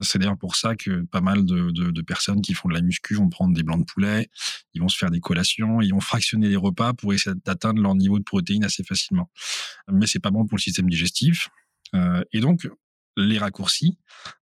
C'est 0.00 0.20
d'ailleurs 0.20 0.38
pour 0.38 0.54
ça 0.54 0.76
que 0.76 1.02
pas 1.06 1.20
mal 1.20 1.44
de, 1.44 2.02
personnes 2.02 2.42
qui 2.42 2.54
font 2.54 2.68
de 2.68 2.74
la 2.74 2.80
muscu 2.80 3.14
vont 3.14 3.28
prendre 3.28 3.54
des 3.54 3.64
blancs 3.64 3.80
de 3.80 3.84
poulet, 3.84 4.30
ils 4.72 4.80
vont 4.80 4.88
se 4.88 4.96
faire 4.96 5.10
des 5.10 5.18
collations, 5.18 5.80
ils 5.80 5.90
vont 5.90 6.00
fractionner 6.00 6.48
les 6.48 6.56
repas 6.56 6.92
pour 6.92 7.12
essayer 7.12 7.34
d'atteindre 7.44 7.82
leur 7.82 7.96
niveau 7.96 8.20
de 8.20 8.24
protéines 8.24 8.62
assez 8.62 8.84
facilement. 8.84 9.30
Mais 9.90 10.06
c'est 10.06 10.20
pas 10.20 10.30
bon 10.30 10.46
pour 10.46 10.58
le 10.58 10.62
système 10.62 10.88
digestif. 10.88 11.48
Euh, 11.94 12.22
et 12.32 12.38
donc, 12.38 12.68
les 13.16 13.38
raccourcis, 13.38 13.98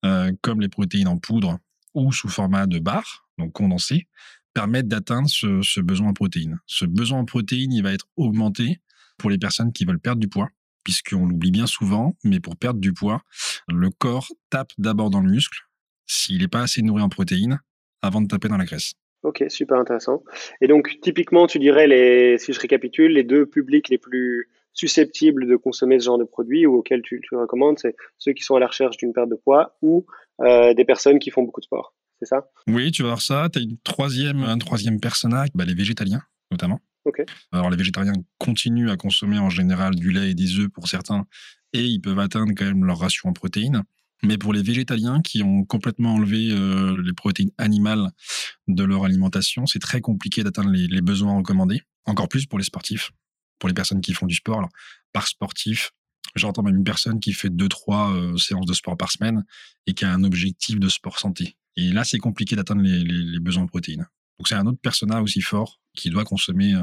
euh, 0.05 0.33
comme 0.43 0.61
les 0.61 0.69
protéines 0.69 1.09
en 1.09 1.19
poudre 1.19 1.61
ou 1.95 2.13
sous 2.13 2.29
format 2.29 2.67
de 2.67 2.81
barre, 2.81 3.29
donc 3.39 3.53
condensé, 3.53 4.09
permettent 4.53 4.89
d'atteindre 4.89 5.31
ce, 5.31 5.62
ce 5.62 5.81
besoin 5.81 6.09
en 6.09 6.12
protéines. 6.12 6.59
Ce 6.67 6.85
besoin 6.85 7.21
en 7.21 7.25
protéines, 7.25 7.73
il 7.73 7.85
va 7.85 7.93
être 7.93 8.09
augmenté 8.17 8.81
pour 9.23 9.31
les 9.31 9.38
personnes 9.38 9.73
qui 9.73 9.85
veulent 9.85 10.00
perdre 10.00 10.21
du 10.21 10.29
poids, 10.29 10.49
puisqu'on 10.83 11.26
l'oublie 11.26 11.52
bien 11.52 11.67
souvent, 11.67 12.17
mais 12.25 12.41
pour 12.41 12.57
perdre 12.57 12.81
du 12.81 12.93
poids, 12.93 13.23
le 13.69 13.88
corps 13.91 14.26
tape 14.50 14.73
d'abord 14.79 15.11
dans 15.11 15.21
le 15.21 15.31
muscle 15.31 15.61
s'il 16.07 16.43
n'est 16.43 16.49
pas 16.49 16.62
assez 16.62 16.83
nourri 16.83 17.02
en 17.02 17.09
protéines 17.09 17.61
avant 18.02 18.21
de 18.21 18.26
taper 18.26 18.49
dans 18.49 18.57
la 18.57 18.64
graisse. 18.64 18.95
Ok, 19.23 19.45
super 19.49 19.79
intéressant. 19.79 20.25
Et 20.61 20.67
donc, 20.67 20.99
typiquement, 21.00 21.47
tu 21.47 21.61
dirais, 21.61 21.87
les, 21.87 22.37
si 22.38 22.52
je 22.52 22.59
récapitule, 22.59 23.12
les 23.12 23.23
deux 23.23 23.47
publics 23.47 23.88
les 23.88 23.99
plus 23.99 24.50
susceptibles 24.73 25.47
de 25.47 25.55
consommer 25.55 26.00
ce 26.00 26.07
genre 26.07 26.19
de 26.19 26.25
produit 26.25 26.67
ou 26.67 26.79
auxquels 26.79 27.02
tu, 27.02 27.21
tu 27.23 27.37
recommandes, 27.37 27.79
c'est 27.79 27.95
ceux 28.19 28.33
qui 28.33 28.43
sont 28.43 28.57
à 28.57 28.61
la 28.61 28.67
recherche 28.67 28.97
d'une 28.97 29.12
perte 29.12 29.29
de 29.29 29.37
poids 29.37 29.76
ou 29.83 30.05
euh, 30.41 30.75
des 30.75 30.85
personnes 30.85 31.21
qui 31.21 31.31
font 31.31 31.45
beaucoup 31.45 31.61
de 31.61 31.67
sport. 31.67 31.95
C'est 32.19 32.26
ça? 32.26 32.50
Oui, 32.67 32.91
tu 32.91 33.02
vas 33.02 33.11
voir 33.11 33.23
ça. 33.23 33.49
Tu 33.52 33.61
as 33.61 33.62
une 33.62 33.79
troisième, 33.85 34.43
un 34.43 34.59
troisième 34.59 34.99
personnage, 34.99 35.50
bah, 35.55 35.64
les 35.64 35.75
végétaliens 35.75 36.23
notamment. 36.50 36.81
Alors 37.50 37.71
les 37.71 37.76
végétariens 37.76 38.12
continuent 38.38 38.90
à 38.90 38.97
consommer 38.97 39.38
en 39.38 39.50
général 39.50 39.94
du 39.94 40.12
lait 40.12 40.30
et 40.30 40.35
des 40.35 40.59
œufs 40.59 40.68
pour 40.68 40.88
certains, 40.88 41.26
et 41.73 41.85
ils 41.85 42.00
peuvent 42.00 42.18
atteindre 42.18 42.52
quand 42.56 42.64
même 42.64 42.85
leur 42.85 42.99
ration 42.99 43.28
en 43.28 43.32
protéines. 43.32 43.82
Mais 44.25 44.38
pour 44.38 44.52
les 44.52 44.62
végétaliens 44.62 45.21
qui 45.21 45.42
ont 45.42 45.64
complètement 45.64 46.14
enlevé 46.14 46.50
euh, 46.52 46.97
les 47.02 47.12
protéines 47.12 47.50
animales 47.59 48.09
de 48.68 48.85
leur 48.85 49.04
alimentation, 49.04 49.66
c'est 49.66 49.80
très 49.80 50.00
compliqué 50.00 50.44
d'atteindre 50.44 50.71
les, 50.71 51.00
besoins 51.00 51.37
recommandés. 51.37 51.82
Encore 52.04 52.28
plus 52.28 52.47
pour 52.47 52.59
les 52.59 52.64
sportifs, 52.64 53.11
pour 53.59 53.68
les 53.68 53.75
personnes 53.75 54.00
qui 54.00 54.12
font 54.12 54.26
du 54.26 54.37
sport. 54.37 54.68
Par 55.12 55.26
sportif, 55.26 55.90
j'entends 56.37 56.62
même 56.62 56.76
une 56.76 56.85
personne 56.85 57.18
qui 57.18 57.32
fait 57.32 57.50
deux 57.50 57.68
trois 57.68 58.14
euh, 58.14 58.37
séances 58.37 58.66
de 58.66 58.75
sport 58.75 58.97
par 58.97 59.11
semaine 59.11 59.44
et 59.88 59.94
qui 59.94 60.04
a 60.04 60.12
un 60.12 60.23
objectif 60.23 60.78
de 60.78 60.88
sport 60.88 61.18
santé. 61.18 61.56
Et 61.76 61.90
là, 61.90 62.04
c'est 62.04 62.18
compliqué 62.18 62.54
d'atteindre 62.54 62.82
les 62.82 63.40
besoins 63.40 63.64
en 63.64 63.66
protéines. 63.66 64.06
Donc 64.42 64.49
c'est 64.49 64.56
un 64.56 64.66
autre 64.66 64.80
personnage 64.80 65.22
aussi 65.22 65.40
fort 65.40 65.78
qui 65.94 66.11
doit 66.11 66.25
consommer 66.25 66.75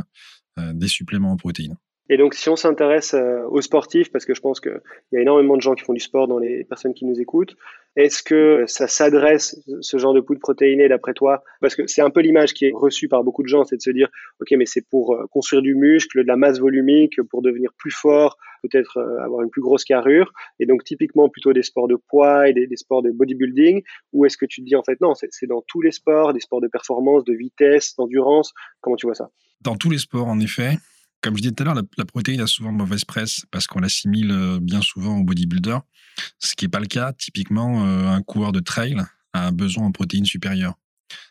euh, 0.57 0.71
des 0.71 0.87
suppléments 0.87 1.33
en 1.33 1.35
protéines. 1.35 1.75
Et 2.09 2.17
donc, 2.17 2.33
si 2.33 2.49
on 2.49 2.55
s'intéresse 2.55 3.13
euh, 3.13 3.43
aux 3.49 3.61
sportifs, 3.61 4.11
parce 4.11 4.25
que 4.25 4.33
je 4.33 4.41
pense 4.41 4.59
qu'il 4.59 4.81
y 5.11 5.17
a 5.17 5.21
énormément 5.21 5.55
de 5.55 5.61
gens 5.61 5.75
qui 5.75 5.83
font 5.83 5.93
du 5.93 5.99
sport 5.99 6.27
dans 6.27 6.39
les 6.39 6.63
personnes 6.63 6.95
qui 6.95 7.05
nous 7.05 7.21
écoutent, 7.21 7.55
est-ce 7.95 8.23
que 8.23 8.63
ça 8.65 8.87
s'adresse, 8.87 9.61
ce 9.81 9.97
genre 9.97 10.13
de 10.13 10.19
poudre 10.19 10.39
protéinée, 10.39 10.89
d'après 10.89 11.13
toi? 11.13 11.43
Parce 11.61 11.75
que 11.75 11.85
c'est 11.85 12.01
un 12.01 12.09
peu 12.09 12.21
l'image 12.21 12.53
qui 12.53 12.65
est 12.65 12.71
reçue 12.73 13.07
par 13.07 13.23
beaucoup 13.23 13.43
de 13.43 13.47
gens, 13.47 13.63
c'est 13.63 13.77
de 13.77 13.81
se 13.81 13.91
dire, 13.91 14.09
OK, 14.41 14.51
mais 14.57 14.65
c'est 14.65 14.85
pour 14.89 15.13
euh, 15.13 15.27
construire 15.31 15.61
du 15.61 15.75
muscle, 15.75 16.23
de 16.23 16.27
la 16.27 16.35
masse 16.35 16.59
volumique, 16.59 17.21
pour 17.29 17.43
devenir 17.43 17.71
plus 17.77 17.91
fort, 17.91 18.37
peut-être 18.63 18.97
euh, 18.97 19.23
avoir 19.23 19.43
une 19.43 19.51
plus 19.51 19.61
grosse 19.61 19.83
carrure, 19.83 20.33
et 20.59 20.65
donc 20.65 20.83
typiquement 20.83 21.29
plutôt 21.29 21.53
des 21.53 21.63
sports 21.63 21.87
de 21.87 21.95
poids 21.95 22.49
et 22.49 22.53
des, 22.53 22.65
des 22.65 22.77
sports 22.77 23.03
de 23.03 23.11
bodybuilding, 23.11 23.83
ou 24.13 24.25
est-ce 24.25 24.37
que 24.37 24.47
tu 24.47 24.61
te 24.61 24.65
dis, 24.65 24.75
en 24.75 24.83
fait, 24.83 24.99
non, 24.99 25.13
c'est 25.13 25.47
dans 25.47 25.61
tous 25.67 25.81
les 25.81 25.91
sports, 25.91 26.33
des 26.33 26.39
sports 26.39 26.61
de 26.61 26.67
performance, 26.67 27.23
de 27.23 27.33
vitesse, 27.33 27.95
d'endurance, 27.95 28.53
comment 28.81 28.95
tu 28.95 29.05
vois 29.05 29.15
ça? 29.15 29.29
Dans 29.61 29.75
tous 29.75 29.91
les 29.91 29.99
sports, 29.99 30.27
en 30.27 30.39
effet. 30.39 30.77
Comme 31.21 31.35
je 31.35 31.41
disais 31.41 31.53
tout 31.53 31.63
à 31.63 31.65
l'heure, 31.65 31.83
la, 31.97 32.05
protéine 32.05 32.39
a 32.41 32.47
souvent 32.47 32.71
mauvaise 32.71 33.03
presse 33.03 33.45
parce 33.51 33.67
qu'on 33.67 33.79
l'assimile 33.79 34.31
euh, 34.31 34.59
bien 34.61 34.81
souvent 34.81 35.17
au 35.17 35.23
bodybuilder, 35.23 35.79
ce 36.39 36.55
qui 36.55 36.65
n'est 36.65 36.69
pas 36.69 36.79
le 36.79 36.87
cas. 36.87 37.11
Typiquement, 37.11 37.85
euh, 37.85 38.07
un 38.07 38.21
coureur 38.21 38.53
de 38.53 38.61
trail 38.61 38.95
a 39.33 39.47
un 39.47 39.51
besoin 39.51 39.85
en 39.85 39.91
protéines 39.91 40.25
supérieures. 40.25 40.75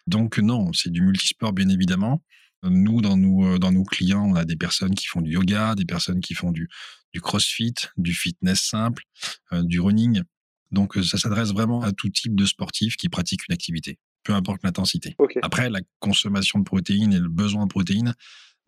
Donc 0.06 0.38
non, 0.38 0.72
c'est 0.72 0.90
du 0.90 1.00
multisport 1.00 1.52
bien 1.52 1.68
évidemment. 1.70 2.22
Nous, 2.64 3.00
dans 3.00 3.16
nos, 3.16 3.46
euh, 3.46 3.58
dans 3.58 3.72
nos 3.72 3.84
clients, 3.84 4.24
on 4.24 4.34
a 4.34 4.44
des 4.44 4.56
personnes 4.56 4.94
qui 4.94 5.06
font 5.06 5.22
du 5.22 5.32
yoga, 5.32 5.74
des 5.74 5.86
personnes 5.86 6.20
qui 6.20 6.34
font 6.34 6.52
du, 6.52 6.68
du 7.14 7.20
crossfit, 7.22 7.74
du 7.96 8.12
fitness 8.12 8.60
simple, 8.60 9.04
du 9.52 9.80
running. 9.80 10.22
Donc 10.70 10.96
ça 11.02 11.16
s'adresse 11.16 11.52
vraiment 11.52 11.82
à 11.82 11.92
tout 11.92 12.10
type 12.10 12.34
de 12.34 12.44
sportif 12.44 12.96
qui 12.96 13.08
pratique 13.08 13.48
une 13.48 13.54
activité, 13.54 13.98
peu 14.22 14.34
importe 14.34 14.62
l'intensité. 14.64 15.16
Après, 15.40 15.70
la 15.70 15.80
consommation 15.98 16.58
de 16.58 16.64
protéines 16.64 17.14
et 17.14 17.18
le 17.20 17.28
besoin 17.28 17.64
de 17.64 17.70
protéines, 17.70 18.14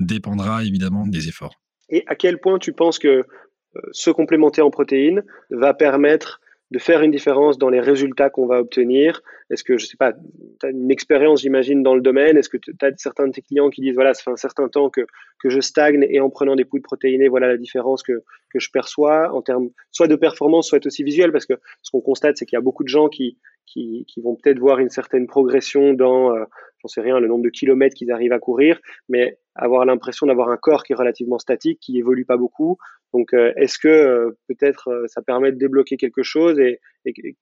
dépendra 0.01 0.65
évidemment 0.65 1.07
des 1.07 1.29
efforts. 1.29 1.61
Et 1.89 2.05
à 2.07 2.15
quel 2.15 2.39
point 2.39 2.59
tu 2.59 2.73
penses 2.73 2.99
que 2.99 3.09
euh, 3.09 3.81
se 3.93 4.11
complémenter 4.11 4.63
en 4.63 4.71
protéines 4.71 5.23
va 5.51 5.75
permettre 5.75 6.41
de 6.71 6.79
faire 6.79 7.03
une 7.03 7.11
différence 7.11 7.59
dans 7.59 7.69
les 7.69 7.81
résultats 7.81 8.31
qu'on 8.31 8.47
va 8.47 8.61
obtenir? 8.61 9.23
Est-ce 9.51 9.65
que, 9.65 9.77
je 9.77 9.87
sais 9.87 9.97
pas, 9.97 10.13
tu 10.13 10.67
as 10.67 10.71
une 10.71 10.91
expérience, 10.91 11.43
j'imagine, 11.43 11.83
dans 11.83 11.97
le 11.97 12.01
domaine? 12.01 12.37
Est-ce 12.37 12.49
que 12.49 12.57
tu 12.57 12.73
as 12.81 12.91
certains 12.97 13.27
de 13.27 13.33
tes 13.33 13.43
clients 13.43 13.71
qui 13.71 13.81
disent, 13.81 13.95
voilà, 13.95 14.15
ça 14.15 14.23
fait 14.23 14.31
un 14.31 14.37
certain 14.37 14.69
temps 14.69 14.89
que, 14.89 15.01
que 15.41 15.51
je 15.51 15.61
stagne 15.61 16.07
et 16.09 16.21
en 16.21 16.31
prenant 16.31 16.55
des 16.55 16.65
poudres 16.65 16.85
protéinées, 16.85 17.29
voilà 17.29 17.49
la 17.49 17.57
différence 17.57 18.05
que, 18.05 18.23
que 18.53 18.61
je 18.61 18.71
perçois 18.71 19.35
en 19.35 19.43
termes 19.43 19.71
soit 19.91 20.07
de 20.07 20.15
performance, 20.15 20.69
soit 20.69 20.85
aussi 20.87 21.03
visuel 21.03 21.33
Parce 21.33 21.47
que 21.47 21.55
ce 21.83 21.91
qu'on 21.91 22.01
constate, 22.01 22.37
c'est 22.37 22.47
qu'il 22.47 22.57
y 22.57 22.59
a 22.59 22.63
beaucoup 22.63 22.85
de 22.85 22.89
gens 22.89 23.09
qui, 23.09 23.37
qui, 23.67 24.05
vont 24.23 24.37
peut-être 24.37 24.59
voir 24.59 24.79
une 24.79 24.91
certaine 24.91 25.27
progression 25.27 25.95
dans, 25.95 26.35
euh, 26.35 26.45
j'en 26.83 26.89
sais 26.89 27.01
rien, 27.01 27.21
le 27.21 27.29
nombre 27.29 27.45
de 27.45 27.51
kilomètres 27.51 27.95
qu'ils 27.95 28.11
arrivent 28.11 28.33
à 28.33 28.39
courir, 28.39 28.81
mais 29.09 29.39
avoir 29.55 29.85
l'impression 29.85 30.27
d'avoir 30.27 30.49
un 30.49 30.57
corps 30.57 30.83
qui 30.83 30.93
est 30.93 30.97
relativement 30.97 31.39
statique, 31.39 31.79
qui 31.81 31.99
évolue 31.99 32.25
pas 32.25 32.37
beaucoup. 32.37 32.79
Donc, 33.13 33.35
euh, 33.35 33.53
est-ce 33.57 33.79
que 33.79 33.89
euh, 33.89 34.39
peut-être 34.49 34.89
euh, 34.89 35.07
ça 35.09 35.23
permet 35.23 35.53
de 35.53 35.59
débloquer 35.59 35.97
quelque 35.97 36.23
chose 36.23 36.59
et, 36.59 36.81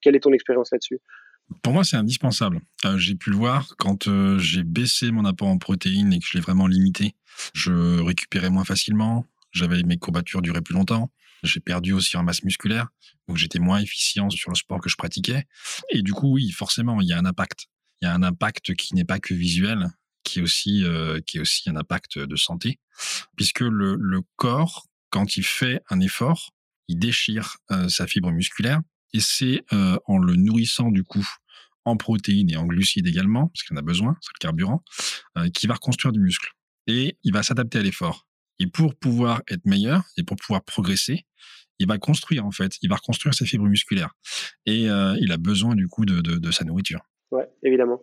quelle 0.00 0.16
est 0.16 0.20
ton 0.20 0.32
expérience 0.32 0.70
là-dessus? 0.72 1.00
Pour 1.62 1.72
moi, 1.72 1.82
c'est 1.82 1.96
indispensable. 1.96 2.60
j'ai 2.96 3.16
pu 3.16 3.30
le 3.30 3.36
voir 3.36 3.74
quand 3.76 4.08
j'ai 4.38 4.62
baissé 4.62 5.10
mon 5.10 5.24
apport 5.24 5.48
en 5.48 5.58
protéines 5.58 6.12
et 6.12 6.20
que 6.20 6.26
je 6.26 6.34
l'ai 6.34 6.40
vraiment 6.40 6.66
limité. 6.66 7.14
Je 7.54 8.00
récupérais 8.00 8.50
moins 8.50 8.64
facilement, 8.64 9.24
j'avais 9.50 9.82
mes 9.82 9.96
courbatures 9.96 10.42
duraient 10.42 10.60
plus 10.60 10.74
longtemps. 10.74 11.10
J'ai 11.42 11.60
perdu 11.60 11.92
aussi 11.92 12.16
en 12.16 12.22
masse 12.22 12.42
musculaire, 12.42 12.88
donc 13.28 13.36
j'étais 13.36 13.58
moins 13.58 13.80
efficient 13.80 14.30
sur 14.30 14.50
le 14.50 14.56
sport 14.56 14.80
que 14.80 14.88
je 14.88 14.96
pratiquais. 14.96 15.46
Et 15.90 16.02
du 16.02 16.12
coup, 16.12 16.34
oui, 16.34 16.50
forcément, 16.50 17.00
il 17.00 17.08
y 17.08 17.12
a 17.12 17.18
un 17.18 17.24
impact. 17.24 17.66
Il 18.00 18.06
y 18.06 18.08
a 18.08 18.14
un 18.14 18.22
impact 18.22 18.74
qui 18.74 18.94
n'est 18.94 19.04
pas 19.04 19.18
que 19.18 19.34
visuel, 19.34 19.88
qui 20.24 20.38
est 20.38 20.42
aussi 20.42 20.84
euh, 20.84 21.20
qui 21.26 21.38
est 21.38 21.40
aussi 21.40 21.68
un 21.70 21.76
impact 21.76 22.18
de 22.18 22.36
santé, 22.36 22.78
puisque 23.36 23.60
le, 23.60 23.96
le 23.98 24.20
corps, 24.36 24.86
quand 25.10 25.36
il 25.36 25.44
fait 25.44 25.80
un 25.90 26.00
effort, 26.00 26.50
il 26.88 26.98
déchire 26.98 27.56
euh, 27.70 27.88
sa 27.88 28.06
fibre 28.06 28.30
musculaire, 28.30 28.80
et 29.12 29.20
c'est 29.20 29.64
euh, 29.72 29.98
en 30.06 30.18
le 30.18 30.36
nourrissant 30.36 30.90
du 30.90 31.02
coup 31.02 31.26
en 31.84 31.96
protéines 31.96 32.50
et 32.50 32.56
en 32.56 32.66
glucides 32.66 33.06
également, 33.06 33.48
parce 33.48 33.62
qu'il 33.62 33.74
en 33.74 33.80
a 33.80 33.82
besoin, 33.82 34.16
c'est 34.20 34.32
le 34.34 34.38
carburant, 34.40 34.84
qui 35.54 35.66
va 35.66 35.72
reconstruire 35.72 36.12
du 36.12 36.20
muscle. 36.20 36.50
Et 36.86 37.16
il 37.22 37.32
va 37.32 37.42
s'adapter 37.42 37.78
à 37.78 37.82
l'effort. 37.82 38.27
Et 38.58 38.66
pour 38.66 38.94
pouvoir 38.94 39.42
être 39.48 39.64
meilleur 39.64 40.02
et 40.16 40.22
pour 40.22 40.36
pouvoir 40.36 40.64
progresser, 40.64 41.26
il 41.78 41.86
va 41.86 41.98
construire 41.98 42.44
en 42.44 42.50
fait, 42.50 42.76
il 42.82 42.88
va 42.88 42.96
reconstruire 42.96 43.34
ses 43.34 43.46
fibres 43.46 43.68
musculaires. 43.68 44.14
Et 44.66 44.82
il 44.84 45.32
a 45.32 45.36
besoin 45.36 45.74
du 45.74 45.86
coup 45.86 46.04
de 46.04 46.50
sa 46.50 46.64
nourriture. 46.64 47.00
Ouais, 47.30 47.46
évidemment. 47.62 48.00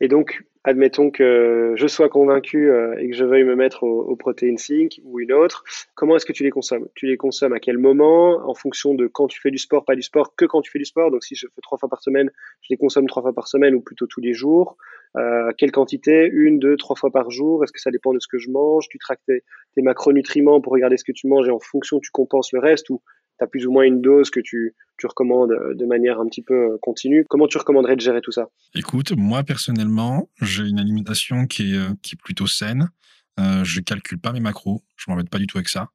Et 0.00 0.06
donc, 0.06 0.44
admettons 0.62 1.10
que 1.10 1.74
je 1.76 1.86
sois 1.88 2.08
convaincu 2.08 2.70
euh, 2.70 2.96
et 2.98 3.10
que 3.10 3.16
je 3.16 3.24
veuille 3.24 3.42
me 3.42 3.56
mettre 3.56 3.82
aux, 3.82 4.14
protéines 4.14 4.58
zinc 4.58 5.00
ou 5.02 5.18
une 5.18 5.32
autre, 5.32 5.64
comment 5.96 6.14
est-ce 6.14 6.26
que 6.26 6.32
tu 6.32 6.44
les 6.44 6.50
consommes? 6.50 6.86
Tu 6.94 7.06
les 7.06 7.16
consommes 7.16 7.52
à 7.52 7.58
quel 7.58 7.78
moment? 7.78 8.36
En 8.48 8.54
fonction 8.54 8.94
de 8.94 9.08
quand 9.08 9.26
tu 9.26 9.40
fais 9.40 9.50
du 9.50 9.58
sport, 9.58 9.84
pas 9.84 9.96
du 9.96 10.02
sport, 10.02 10.36
que 10.36 10.44
quand 10.44 10.62
tu 10.62 10.70
fais 10.70 10.78
du 10.78 10.84
sport. 10.84 11.10
Donc 11.10 11.24
si 11.24 11.34
je 11.34 11.46
fais 11.46 11.60
trois 11.62 11.78
fois 11.78 11.88
par 11.88 12.00
semaine, 12.00 12.30
je 12.62 12.68
les 12.70 12.76
consomme 12.76 13.08
trois 13.08 13.22
fois 13.22 13.32
par 13.32 13.48
semaine 13.48 13.74
ou 13.74 13.80
plutôt 13.80 14.06
tous 14.06 14.20
les 14.20 14.34
jours. 14.34 14.76
Euh, 15.16 15.50
quelle 15.58 15.72
quantité? 15.72 16.30
Une, 16.32 16.60
deux, 16.60 16.76
trois 16.76 16.94
fois 16.94 17.10
par 17.10 17.32
jour 17.32 17.64
Est-ce 17.64 17.72
que 17.72 17.80
ça 17.80 17.90
dépend 17.90 18.12
de 18.12 18.20
ce 18.20 18.28
que 18.28 18.38
je 18.38 18.50
mange? 18.50 18.86
Tu 18.88 18.98
traques 18.98 19.24
tes, 19.26 19.42
tes 19.74 19.82
macronutriments 19.82 20.60
pour 20.60 20.72
regarder 20.72 20.96
ce 20.96 21.02
que 21.02 21.12
tu 21.12 21.26
manges 21.26 21.48
et 21.48 21.50
en 21.50 21.58
fonction 21.58 21.98
tu 21.98 22.12
compenses 22.12 22.52
le 22.52 22.60
reste 22.60 22.90
ou 22.90 23.02
tu 23.40 23.44
as 23.44 23.48
plus 23.48 23.66
ou 23.66 23.72
moins 23.72 23.84
une 23.84 24.00
dose 24.00 24.30
que 24.30 24.40
tu, 24.40 24.74
tu 24.98 25.06
recommandes 25.06 25.52
euh, 25.52 25.74
de 25.74 25.86
manière 25.86 26.20
un 26.20 26.26
petit 26.26 26.42
peu 26.42 26.54
euh, 26.54 26.78
continue. 26.80 27.24
Comment 27.28 27.46
tu 27.46 27.58
recommanderais 27.58 27.96
de 27.96 28.00
gérer 28.00 28.20
tout 28.20 28.32
ça? 28.32 28.48
Écoute, 28.74 29.12
moi 29.16 29.42
personnellement, 29.42 30.28
j'ai 30.40 30.64
une 30.64 30.78
alimentation 30.78 31.46
qui 31.46 31.74
est, 31.74 31.76
euh, 31.76 31.90
qui 32.02 32.14
est 32.14 32.22
plutôt 32.22 32.46
saine. 32.46 32.90
Euh, 33.38 33.64
je 33.64 33.80
calcule 33.80 34.18
pas 34.18 34.32
mes 34.32 34.40
macros, 34.40 34.82
je 34.96 35.10
m'embête 35.10 35.30
pas 35.30 35.38
du 35.38 35.46
tout 35.46 35.56
avec 35.56 35.68
ça. 35.68 35.88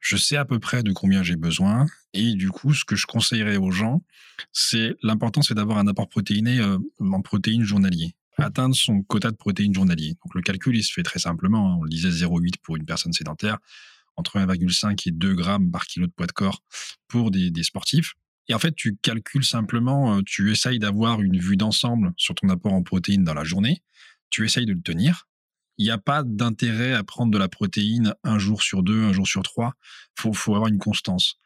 Je 0.00 0.16
sais 0.16 0.36
à 0.36 0.44
peu 0.44 0.58
près 0.58 0.82
de 0.82 0.92
combien 0.92 1.22
j'ai 1.22 1.36
besoin 1.36 1.86
et 2.12 2.34
du 2.34 2.50
coup, 2.50 2.74
ce 2.74 2.84
que 2.84 2.96
je 2.96 3.06
conseillerais 3.06 3.56
aux 3.56 3.70
gens, 3.70 4.02
c'est 4.52 4.96
l'important, 5.02 5.40
c'est 5.40 5.54
d'avoir 5.54 5.78
un 5.78 5.86
apport 5.86 6.08
protéiné 6.08 6.60
en 6.98 7.22
protéines 7.22 7.62
journalier 7.62 8.14
atteindre 8.42 8.74
son 8.74 9.02
quota 9.02 9.30
de 9.30 9.36
protéines 9.36 9.74
journalier. 9.74 10.16
Donc 10.24 10.34
le 10.34 10.42
calcul, 10.42 10.76
il 10.76 10.82
se 10.82 10.92
fait 10.92 11.02
très 11.02 11.18
simplement. 11.18 11.72
Hein. 11.72 11.76
On 11.80 11.82
le 11.84 11.90
disait 11.90 12.08
0,8 12.08 12.54
pour 12.62 12.76
une 12.76 12.84
personne 12.84 13.12
sédentaire, 13.12 13.58
entre 14.16 14.38
1,5 14.38 15.08
et 15.08 15.10
2 15.10 15.34
grammes 15.34 15.70
par 15.70 15.86
kilo 15.86 16.06
de 16.06 16.12
poids 16.12 16.26
de 16.26 16.32
corps 16.32 16.62
pour 17.08 17.30
des, 17.30 17.62
sportifs. 17.62 18.14
Et 18.48 18.54
en 18.54 18.58
fait, 18.58 18.74
tu 18.74 18.96
calcules 18.96 19.44
simplement, 19.44 20.16
euh, 20.16 20.22
tu 20.24 20.50
essayes 20.50 20.78
d'avoir 20.78 21.20
une 21.20 21.38
vue 21.38 21.56
d'ensemble 21.56 22.12
sur 22.16 22.34
ton 22.34 22.48
apport 22.48 22.72
en 22.72 22.82
protéines 22.82 23.24
dans 23.24 23.34
la 23.34 23.44
journée, 23.44 23.82
tu 24.30 24.44
essayes 24.44 24.66
de 24.66 24.72
le 24.72 24.82
tenir. 24.82 25.28
Il 25.78 25.84
n'y 25.84 25.90
a 25.90 25.98
pas 25.98 26.22
d'intérêt 26.24 26.92
à 26.92 27.04
prendre 27.04 27.32
de 27.32 27.38
la 27.38 27.48
protéine 27.48 28.14
un 28.22 28.38
jour 28.38 28.62
sur 28.62 28.82
deux, 28.82 29.04
un 29.04 29.12
jour 29.12 29.26
sur 29.26 29.42
trois. 29.42 29.74
Il 30.24 30.34
faut, 30.34 30.54
avoir 30.54 30.68
une 30.68 30.78
constance. 30.78 31.36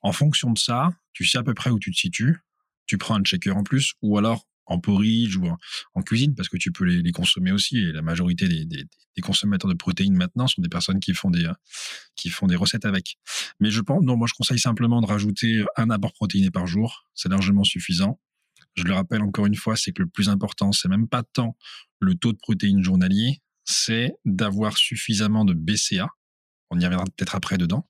En 0.00 0.12
fonction 0.12 0.52
de 0.52 0.58
ça, 0.58 0.92
tu 1.12 1.24
sais 1.24 1.38
à 1.38 1.42
peu 1.42 1.54
près 1.54 1.70
où 1.70 1.78
tu 1.78 1.90
te 1.90 1.98
situes. 1.98 2.38
Tu 2.86 2.98
prends 2.98 3.16
un 3.16 3.22
checker 3.22 3.50
en 3.50 3.64
plus, 3.64 3.94
ou 4.02 4.16
alors 4.16 4.46
en 4.70 4.78
porridge 4.78 5.36
ou 5.36 5.46
en, 5.94 6.02
cuisine 6.02 6.34
parce 6.34 6.48
que 6.48 6.56
tu 6.56 6.72
peux 6.72 6.84
les, 6.84 7.12
consommer 7.12 7.52
aussi. 7.52 7.76
Et 7.78 7.92
la 7.92 8.02
majorité 8.02 8.48
des, 8.48 8.86
consommateurs 9.20 9.68
de 9.68 9.76
protéines 9.76 10.16
maintenant 10.16 10.46
sont 10.46 10.62
des 10.62 10.70
personnes 10.70 10.98
qui 10.98 11.12
font 11.12 11.28
des, 11.28 11.46
qui 12.16 12.30
font 12.30 12.46
des 12.46 12.56
recettes 12.56 12.86
avec. 12.86 13.18
Mais 13.58 13.70
je 13.70 13.82
pense, 13.82 14.02
non, 14.02 14.16
moi 14.16 14.26
je 14.26 14.32
conseille 14.32 14.58
simplement 14.58 15.02
de 15.02 15.06
rajouter 15.06 15.62
un 15.76 15.90
apport 15.90 16.14
protéiné 16.14 16.50
par 16.50 16.66
jour. 16.66 17.04
C'est 17.14 17.28
largement 17.28 17.64
suffisant. 17.64 18.18
Je 18.76 18.84
le 18.84 18.94
rappelle 18.94 19.20
encore 19.20 19.44
une 19.44 19.56
fois, 19.56 19.76
c'est 19.76 19.92
que 19.92 20.02
le 20.02 20.08
plus 20.08 20.30
important, 20.30 20.72
c'est 20.72 20.88
même 20.88 21.06
pas 21.06 21.22
tant 21.22 21.54
le 22.00 22.14
taux 22.14 22.32
de 22.32 22.38
protéines 22.38 22.82
journalier, 22.82 23.42
c'est 23.64 24.14
d'avoir 24.24 24.78
suffisamment 24.78 25.44
de 25.44 25.52
BCA. 25.52 26.08
On 26.70 26.78
y 26.78 26.84
reviendra 26.84 27.04
peut-être 27.04 27.34
après 27.34 27.58
dedans, 27.58 27.86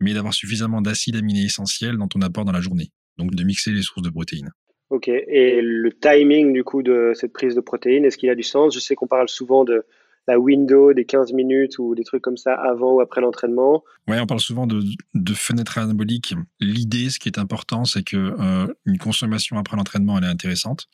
mais 0.00 0.14
d'avoir 0.14 0.32
suffisamment 0.32 0.80
d'acides 0.80 1.16
aminés 1.16 1.42
essentiels 1.42 1.98
dans 1.98 2.08
ton 2.08 2.22
apport 2.22 2.46
dans 2.46 2.52
la 2.52 2.62
journée. 2.62 2.90
Donc 3.18 3.34
de 3.34 3.44
mixer 3.44 3.72
les 3.72 3.82
sources 3.82 4.02
de 4.02 4.08
protéines. 4.08 4.50
Ok. 4.90 5.08
Et 5.08 5.60
le 5.62 5.92
timing 5.92 6.52
du 6.52 6.64
coup 6.64 6.82
de 6.82 7.12
cette 7.14 7.32
prise 7.32 7.54
de 7.54 7.60
protéines, 7.60 8.04
est-ce 8.04 8.18
qu'il 8.18 8.28
a 8.28 8.34
du 8.34 8.42
sens? 8.42 8.74
Je 8.74 8.80
sais 8.80 8.96
qu'on 8.96 9.06
parle 9.06 9.28
souvent 9.28 9.64
de 9.64 9.84
la 10.26 10.38
window 10.38 10.92
des 10.92 11.04
15 11.04 11.32
minutes 11.32 11.78
ou 11.78 11.94
des 11.94 12.04
trucs 12.04 12.22
comme 12.22 12.36
ça 12.36 12.54
avant 12.54 12.92
ou 12.94 13.00
après 13.00 13.20
l'entraînement. 13.20 13.82
Oui, 14.08 14.16
on 14.20 14.26
parle 14.26 14.40
souvent 14.40 14.66
de, 14.66 14.82
de 15.14 15.34
fenêtre 15.34 15.78
anabolique. 15.78 16.34
L'idée, 16.58 17.08
ce 17.08 17.18
qui 17.18 17.28
est 17.28 17.38
important, 17.38 17.84
c'est 17.84 18.02
que 18.02 18.16
euh, 18.16 18.66
une 18.84 18.98
consommation 18.98 19.58
après 19.58 19.76
l'entraînement, 19.76 20.18
elle 20.18 20.24
est 20.24 20.28
intéressante 20.28 20.88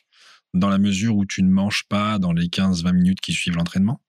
dans 0.53 0.69
la 0.69 0.77
mesure 0.77 1.15
où 1.15 1.25
tu 1.25 1.43
ne 1.43 1.49
manges 1.49 1.85
pas 1.89 2.19
dans 2.19 2.33
les 2.33 2.45
15-20 2.45 2.93
minutes 2.93 3.21
qui 3.21 3.33
suivent 3.33 3.57
l'entraînement. 3.57 4.01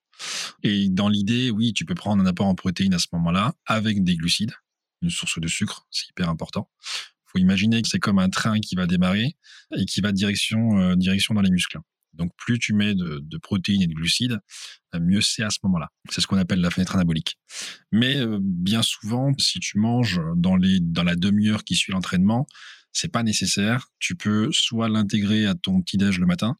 Et 0.62 0.88
dans 0.88 1.08
l'idée, 1.08 1.50
oui, 1.50 1.72
tu 1.72 1.84
peux 1.84 1.94
prendre 1.94 2.22
un 2.22 2.26
apport 2.26 2.46
en 2.46 2.54
protéines 2.54 2.94
à 2.94 2.98
ce 2.98 3.06
moment-là 3.12 3.54
avec 3.66 4.04
des 4.04 4.16
glucides, 4.16 4.52
une 5.02 5.10
source 5.10 5.38
de 5.38 5.48
sucre, 5.48 5.86
c'est 5.90 6.08
hyper 6.08 6.28
important 6.28 6.68
faut 7.30 7.38
imaginer 7.38 7.82
que 7.82 7.88
c'est 7.88 7.98
comme 7.98 8.18
un 8.18 8.30
train 8.30 8.60
qui 8.60 8.74
va 8.74 8.86
démarrer 8.86 9.36
et 9.76 9.84
qui 9.84 10.00
va 10.00 10.12
direction, 10.12 10.78
euh, 10.78 10.96
direction 10.96 11.34
dans 11.34 11.42
les 11.42 11.50
muscles. 11.50 11.78
Donc 12.14 12.32
plus 12.36 12.58
tu 12.58 12.72
mets 12.72 12.94
de, 12.94 13.38
protéines 13.38 13.82
et 13.82 13.86
de 13.86 13.94
glucides, 13.94 14.40
euh, 14.94 15.00
mieux 15.00 15.20
c'est 15.20 15.42
à 15.42 15.50
ce 15.50 15.58
moment-là. 15.64 15.88
C'est 16.10 16.20
ce 16.20 16.26
qu'on 16.26 16.38
appelle 16.38 16.60
la 16.60 16.70
fenêtre 16.70 16.94
anabolique. 16.94 17.38
Mais 17.92 18.16
euh, 18.16 18.38
bien 18.40 18.82
souvent, 18.82 19.32
si 19.38 19.60
tu 19.60 19.78
manges 19.78 20.20
dans, 20.36 20.56
les, 20.56 20.80
dans 20.80 21.04
la 21.04 21.16
demi-heure 21.16 21.64
qui 21.64 21.76
suit 21.76 21.92
l'entraînement, 21.92 22.46
c'est 22.92 23.12
pas 23.12 23.22
nécessaire. 23.22 23.86
Tu 23.98 24.16
peux 24.16 24.50
soit 24.52 24.88
l'intégrer 24.88 25.46
à 25.46 25.54
ton 25.54 25.80
petit-déj 25.82 26.18
le 26.18 26.26
matin, 26.26 26.56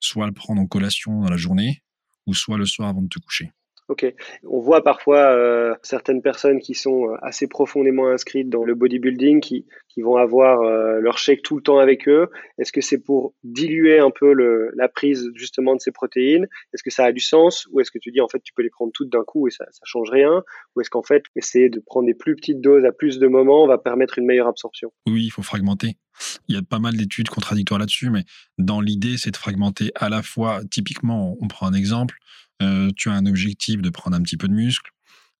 soit 0.00 0.26
le 0.26 0.32
prendre 0.32 0.60
en 0.60 0.66
collation 0.66 1.20
dans 1.20 1.30
la 1.30 1.36
journée, 1.36 1.82
ou 2.26 2.34
soit 2.34 2.58
le 2.58 2.66
soir 2.66 2.88
avant 2.88 3.02
de 3.02 3.08
te 3.08 3.18
coucher. 3.18 3.52
Ok. 3.90 4.06
On 4.44 4.60
voit 4.60 4.84
parfois 4.84 5.32
euh, 5.32 5.74
certaines 5.82 6.22
personnes 6.22 6.60
qui 6.60 6.74
sont 6.74 7.08
euh, 7.08 7.16
assez 7.22 7.48
profondément 7.48 8.08
inscrites 8.08 8.48
dans 8.48 8.62
le 8.62 8.76
bodybuilding 8.76 9.40
qui, 9.40 9.66
vont 9.96 10.16
avoir 10.16 10.62
euh, 10.62 11.00
leur 11.00 11.18
shake 11.18 11.42
tout 11.42 11.56
le 11.56 11.62
temps 11.62 11.78
avec 11.78 12.08
eux. 12.08 12.30
Est-ce 12.56 12.70
que 12.70 12.80
c'est 12.80 13.00
pour 13.00 13.34
diluer 13.42 13.98
un 13.98 14.10
peu 14.10 14.32
la 14.74 14.88
prise 14.88 15.28
justement 15.34 15.74
de 15.74 15.80
ces 15.80 15.90
protéines? 15.90 16.46
Est-ce 16.72 16.84
que 16.84 16.90
ça 16.90 17.04
a 17.04 17.12
du 17.12 17.20
sens? 17.20 17.66
Ou 17.72 17.80
est-ce 17.80 17.90
que 17.90 17.98
tu 17.98 18.12
dis 18.12 18.20
en 18.20 18.28
fait 18.28 18.40
tu 18.42 18.54
peux 18.54 18.62
les 18.62 18.70
prendre 18.70 18.92
toutes 18.94 19.10
d'un 19.10 19.24
coup 19.24 19.48
et 19.48 19.50
ça, 19.50 19.66
ça 19.72 19.82
change 19.82 20.08
rien? 20.08 20.42
Ou 20.74 20.80
est-ce 20.80 20.88
qu'en 20.88 21.02
fait 21.02 21.24
essayer 21.34 21.68
de 21.68 21.80
prendre 21.80 22.06
des 22.06 22.14
plus 22.14 22.36
petites 22.36 22.60
doses 22.60 22.84
à 22.84 22.92
plus 22.92 23.18
de 23.18 23.26
moments 23.26 23.66
va 23.66 23.76
permettre 23.76 24.18
une 24.18 24.24
meilleure 24.24 24.46
absorption? 24.46 24.92
Oui, 25.06 25.24
il 25.24 25.30
faut 25.30 25.42
fragmenter. 25.42 25.96
Il 26.48 26.54
y 26.54 26.58
a 26.58 26.62
pas 26.62 26.78
mal 26.78 26.96
d'études 26.96 27.28
contradictoires 27.28 27.80
là-dessus, 27.80 28.08
mais 28.10 28.24
dans 28.56 28.80
l'idée, 28.80 29.16
c'est 29.18 29.32
de 29.32 29.36
fragmenter 29.36 29.90
à 29.96 30.08
la 30.08 30.22
fois, 30.22 30.60
typiquement, 30.70 31.36
on 31.40 31.48
prend 31.48 31.66
un 31.66 31.74
exemple, 31.74 32.16
euh, 32.62 32.90
tu 32.96 33.08
as 33.08 33.12
un 33.12 33.26
objectif 33.26 33.80
de 33.80 33.90
prendre 33.90 34.16
un 34.16 34.22
petit 34.22 34.36
peu 34.36 34.48
de 34.48 34.54
muscle. 34.54 34.90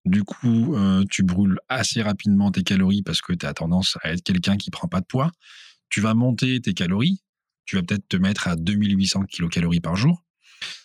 Du 0.06 0.24
coup, 0.24 0.74
euh, 0.74 1.04
tu 1.10 1.22
brûles 1.22 1.58
assez 1.68 2.00
rapidement 2.02 2.50
tes 2.50 2.62
calories 2.62 3.02
parce 3.02 3.20
que 3.20 3.32
tu 3.32 3.44
as 3.44 3.52
tendance 3.52 3.98
à 4.02 4.12
être 4.12 4.22
quelqu'un 4.22 4.56
qui 4.56 4.70
prend 4.70 4.88
pas 4.88 5.00
de 5.00 5.06
poids. 5.06 5.30
Tu 5.90 6.00
vas 6.00 6.14
monter 6.14 6.60
tes 6.60 6.72
calories. 6.72 7.20
Tu 7.66 7.76
vas 7.76 7.82
peut-être 7.82 8.08
te 8.08 8.16
mettre 8.16 8.48
à 8.48 8.56
2800 8.56 9.24
kilocalories 9.24 9.80
par 9.80 9.96
jour. 9.96 10.24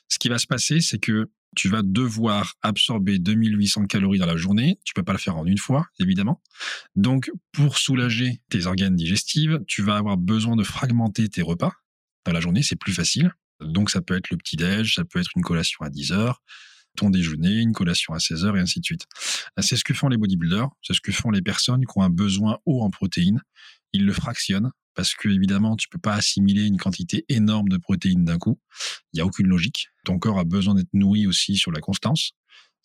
Ce 0.09 0.19
qui 0.19 0.29
va 0.29 0.37
se 0.37 0.47
passer, 0.47 0.81
c'est 0.81 0.99
que 0.99 1.29
tu 1.55 1.69
vas 1.69 1.81
devoir 1.81 2.55
absorber 2.61 3.17
2800 3.17 3.85
calories 3.85 4.19
dans 4.19 4.25
la 4.25 4.35
journée. 4.35 4.77
Tu 4.83 4.93
peux 4.93 5.03
pas 5.03 5.13
le 5.13 5.17
faire 5.17 5.37
en 5.37 5.45
une 5.45 5.57
fois, 5.57 5.87
évidemment. 5.99 6.41
Donc, 6.95 7.31
pour 7.53 7.77
soulager 7.77 8.41
tes 8.49 8.65
organes 8.65 8.95
digestifs, 8.95 9.51
tu 9.65 9.81
vas 9.81 9.95
avoir 9.95 10.17
besoin 10.17 10.57
de 10.57 10.63
fragmenter 10.63 11.29
tes 11.29 11.41
repas 11.41 11.71
dans 12.25 12.33
la 12.33 12.41
journée. 12.41 12.61
C'est 12.61 12.75
plus 12.75 12.93
facile. 12.93 13.31
Donc 13.61 13.89
ça 13.89 14.01
peut 14.01 14.15
être 14.15 14.29
le 14.29 14.37
petit-déj, 14.37 14.95
ça 14.95 15.05
peut 15.05 15.19
être 15.19 15.31
une 15.35 15.43
collation 15.43 15.85
à 15.85 15.89
10 15.89 16.11
heures, 16.11 16.41
ton 16.95 17.09
déjeuner, 17.09 17.59
une 17.59 17.73
collation 17.73 18.13
à 18.13 18.19
16 18.19 18.45
heures 18.45 18.57
et 18.57 18.61
ainsi 18.61 18.79
de 18.79 18.85
suite. 18.85 19.05
C'est 19.59 19.77
ce 19.77 19.83
que 19.83 19.93
font 19.93 20.07
les 20.07 20.17
bodybuilders, 20.17 20.69
c'est 20.81 20.93
ce 20.93 21.01
que 21.01 21.11
font 21.11 21.31
les 21.31 21.41
personnes 21.41 21.81
qui 21.81 21.97
ont 21.97 22.01
un 22.01 22.09
besoin 22.09 22.59
haut 22.65 22.83
en 22.83 22.89
protéines. 22.89 23.41
Ils 23.93 24.05
le 24.05 24.13
fractionnent 24.13 24.71
parce 24.93 25.13
que 25.13 25.29
évidemment 25.29 25.75
tu 25.75 25.87
peux 25.89 25.99
pas 25.99 26.13
assimiler 26.13 26.65
une 26.65 26.77
quantité 26.77 27.25
énorme 27.29 27.69
de 27.69 27.77
protéines 27.77 28.25
d'un 28.25 28.37
coup. 28.37 28.59
Il 29.13 29.17
y 29.17 29.21
a 29.21 29.25
aucune 29.25 29.47
logique. 29.47 29.89
Ton 30.05 30.19
corps 30.19 30.39
a 30.39 30.45
besoin 30.45 30.75
d'être 30.75 30.93
nourri 30.93 31.27
aussi 31.27 31.57
sur 31.57 31.71
la 31.71 31.81
constance 31.81 32.31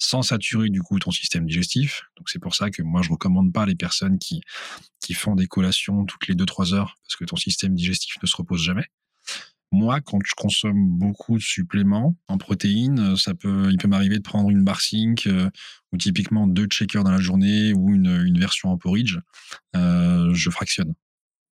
sans 0.00 0.22
saturer 0.22 0.70
du 0.70 0.80
coup 0.80 0.98
ton 0.98 1.10
système 1.10 1.46
digestif. 1.46 2.02
Donc 2.16 2.30
c'est 2.30 2.38
pour 2.38 2.54
ça 2.54 2.70
que 2.70 2.82
moi 2.82 3.02
je 3.02 3.10
recommande 3.10 3.52
pas 3.52 3.66
les 3.66 3.74
personnes 3.74 4.18
qui 4.18 4.40
qui 5.00 5.14
font 5.14 5.36
des 5.36 5.46
collations 5.46 6.04
toutes 6.06 6.26
les 6.26 6.34
2-3 6.34 6.74
heures 6.74 6.96
parce 7.04 7.16
que 7.16 7.24
ton 7.24 7.36
système 7.36 7.74
digestif 7.74 8.16
ne 8.20 8.26
se 8.26 8.36
repose 8.36 8.62
jamais. 8.62 8.86
Moi, 9.72 10.00
quand 10.04 10.18
je 10.24 10.34
consomme 10.36 10.84
beaucoup 10.98 11.36
de 11.36 11.42
suppléments 11.42 12.16
en 12.26 12.38
protéines, 12.38 13.12
euh, 13.12 13.16
ça 13.16 13.34
peut, 13.34 13.68
il 13.70 13.78
peut 13.78 13.86
m'arriver 13.86 14.16
de 14.16 14.22
prendre 14.22 14.50
une 14.50 14.64
bar 14.64 14.80
zinc 14.80 15.28
euh, 15.28 15.48
ou 15.92 15.96
typiquement 15.96 16.48
deux 16.48 16.66
shakers 16.70 17.04
dans 17.04 17.12
la 17.12 17.20
journée 17.20 17.72
ou 17.72 17.90
une, 17.90 18.24
une 18.26 18.38
version 18.38 18.70
en 18.70 18.76
porridge. 18.76 19.18
Euh, 19.76 20.30
je 20.32 20.50
fractionne. 20.50 20.94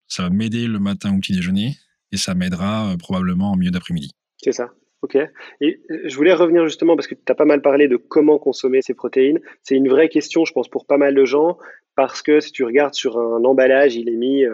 Ça 0.08 0.22
va 0.22 0.30
m'aider 0.30 0.66
le 0.66 0.78
matin 0.78 1.14
au 1.14 1.20
petit 1.20 1.34
déjeuner 1.34 1.74
et 2.10 2.16
ça 2.16 2.34
m'aidera 2.34 2.94
probablement 2.98 3.52
en 3.52 3.56
milieu 3.56 3.70
d'après-midi. 3.70 4.12
C'est 4.38 4.52
ça. 4.52 4.70
Ok. 5.02 5.18
Et 5.60 5.82
je 6.04 6.16
voulais 6.16 6.32
revenir 6.32 6.64
justement 6.64 6.96
parce 6.96 7.08
que 7.08 7.14
tu 7.14 7.30
as 7.30 7.34
pas 7.34 7.44
mal 7.44 7.60
parlé 7.60 7.86
de 7.86 7.96
comment 7.96 8.38
consommer 8.38 8.80
ces 8.80 8.94
protéines. 8.94 9.40
C'est 9.62 9.74
une 9.74 9.88
vraie 9.88 10.08
question, 10.08 10.44
je 10.46 10.52
pense, 10.52 10.68
pour 10.68 10.86
pas 10.86 10.96
mal 10.96 11.14
de 11.14 11.24
gens 11.26 11.58
parce 11.96 12.22
que 12.22 12.40
si 12.40 12.52
tu 12.52 12.64
regardes 12.64 12.94
sur 12.94 13.18
un 13.18 13.44
emballage, 13.44 13.96
il 13.96 14.08
est 14.08 14.16
mis 14.16 14.44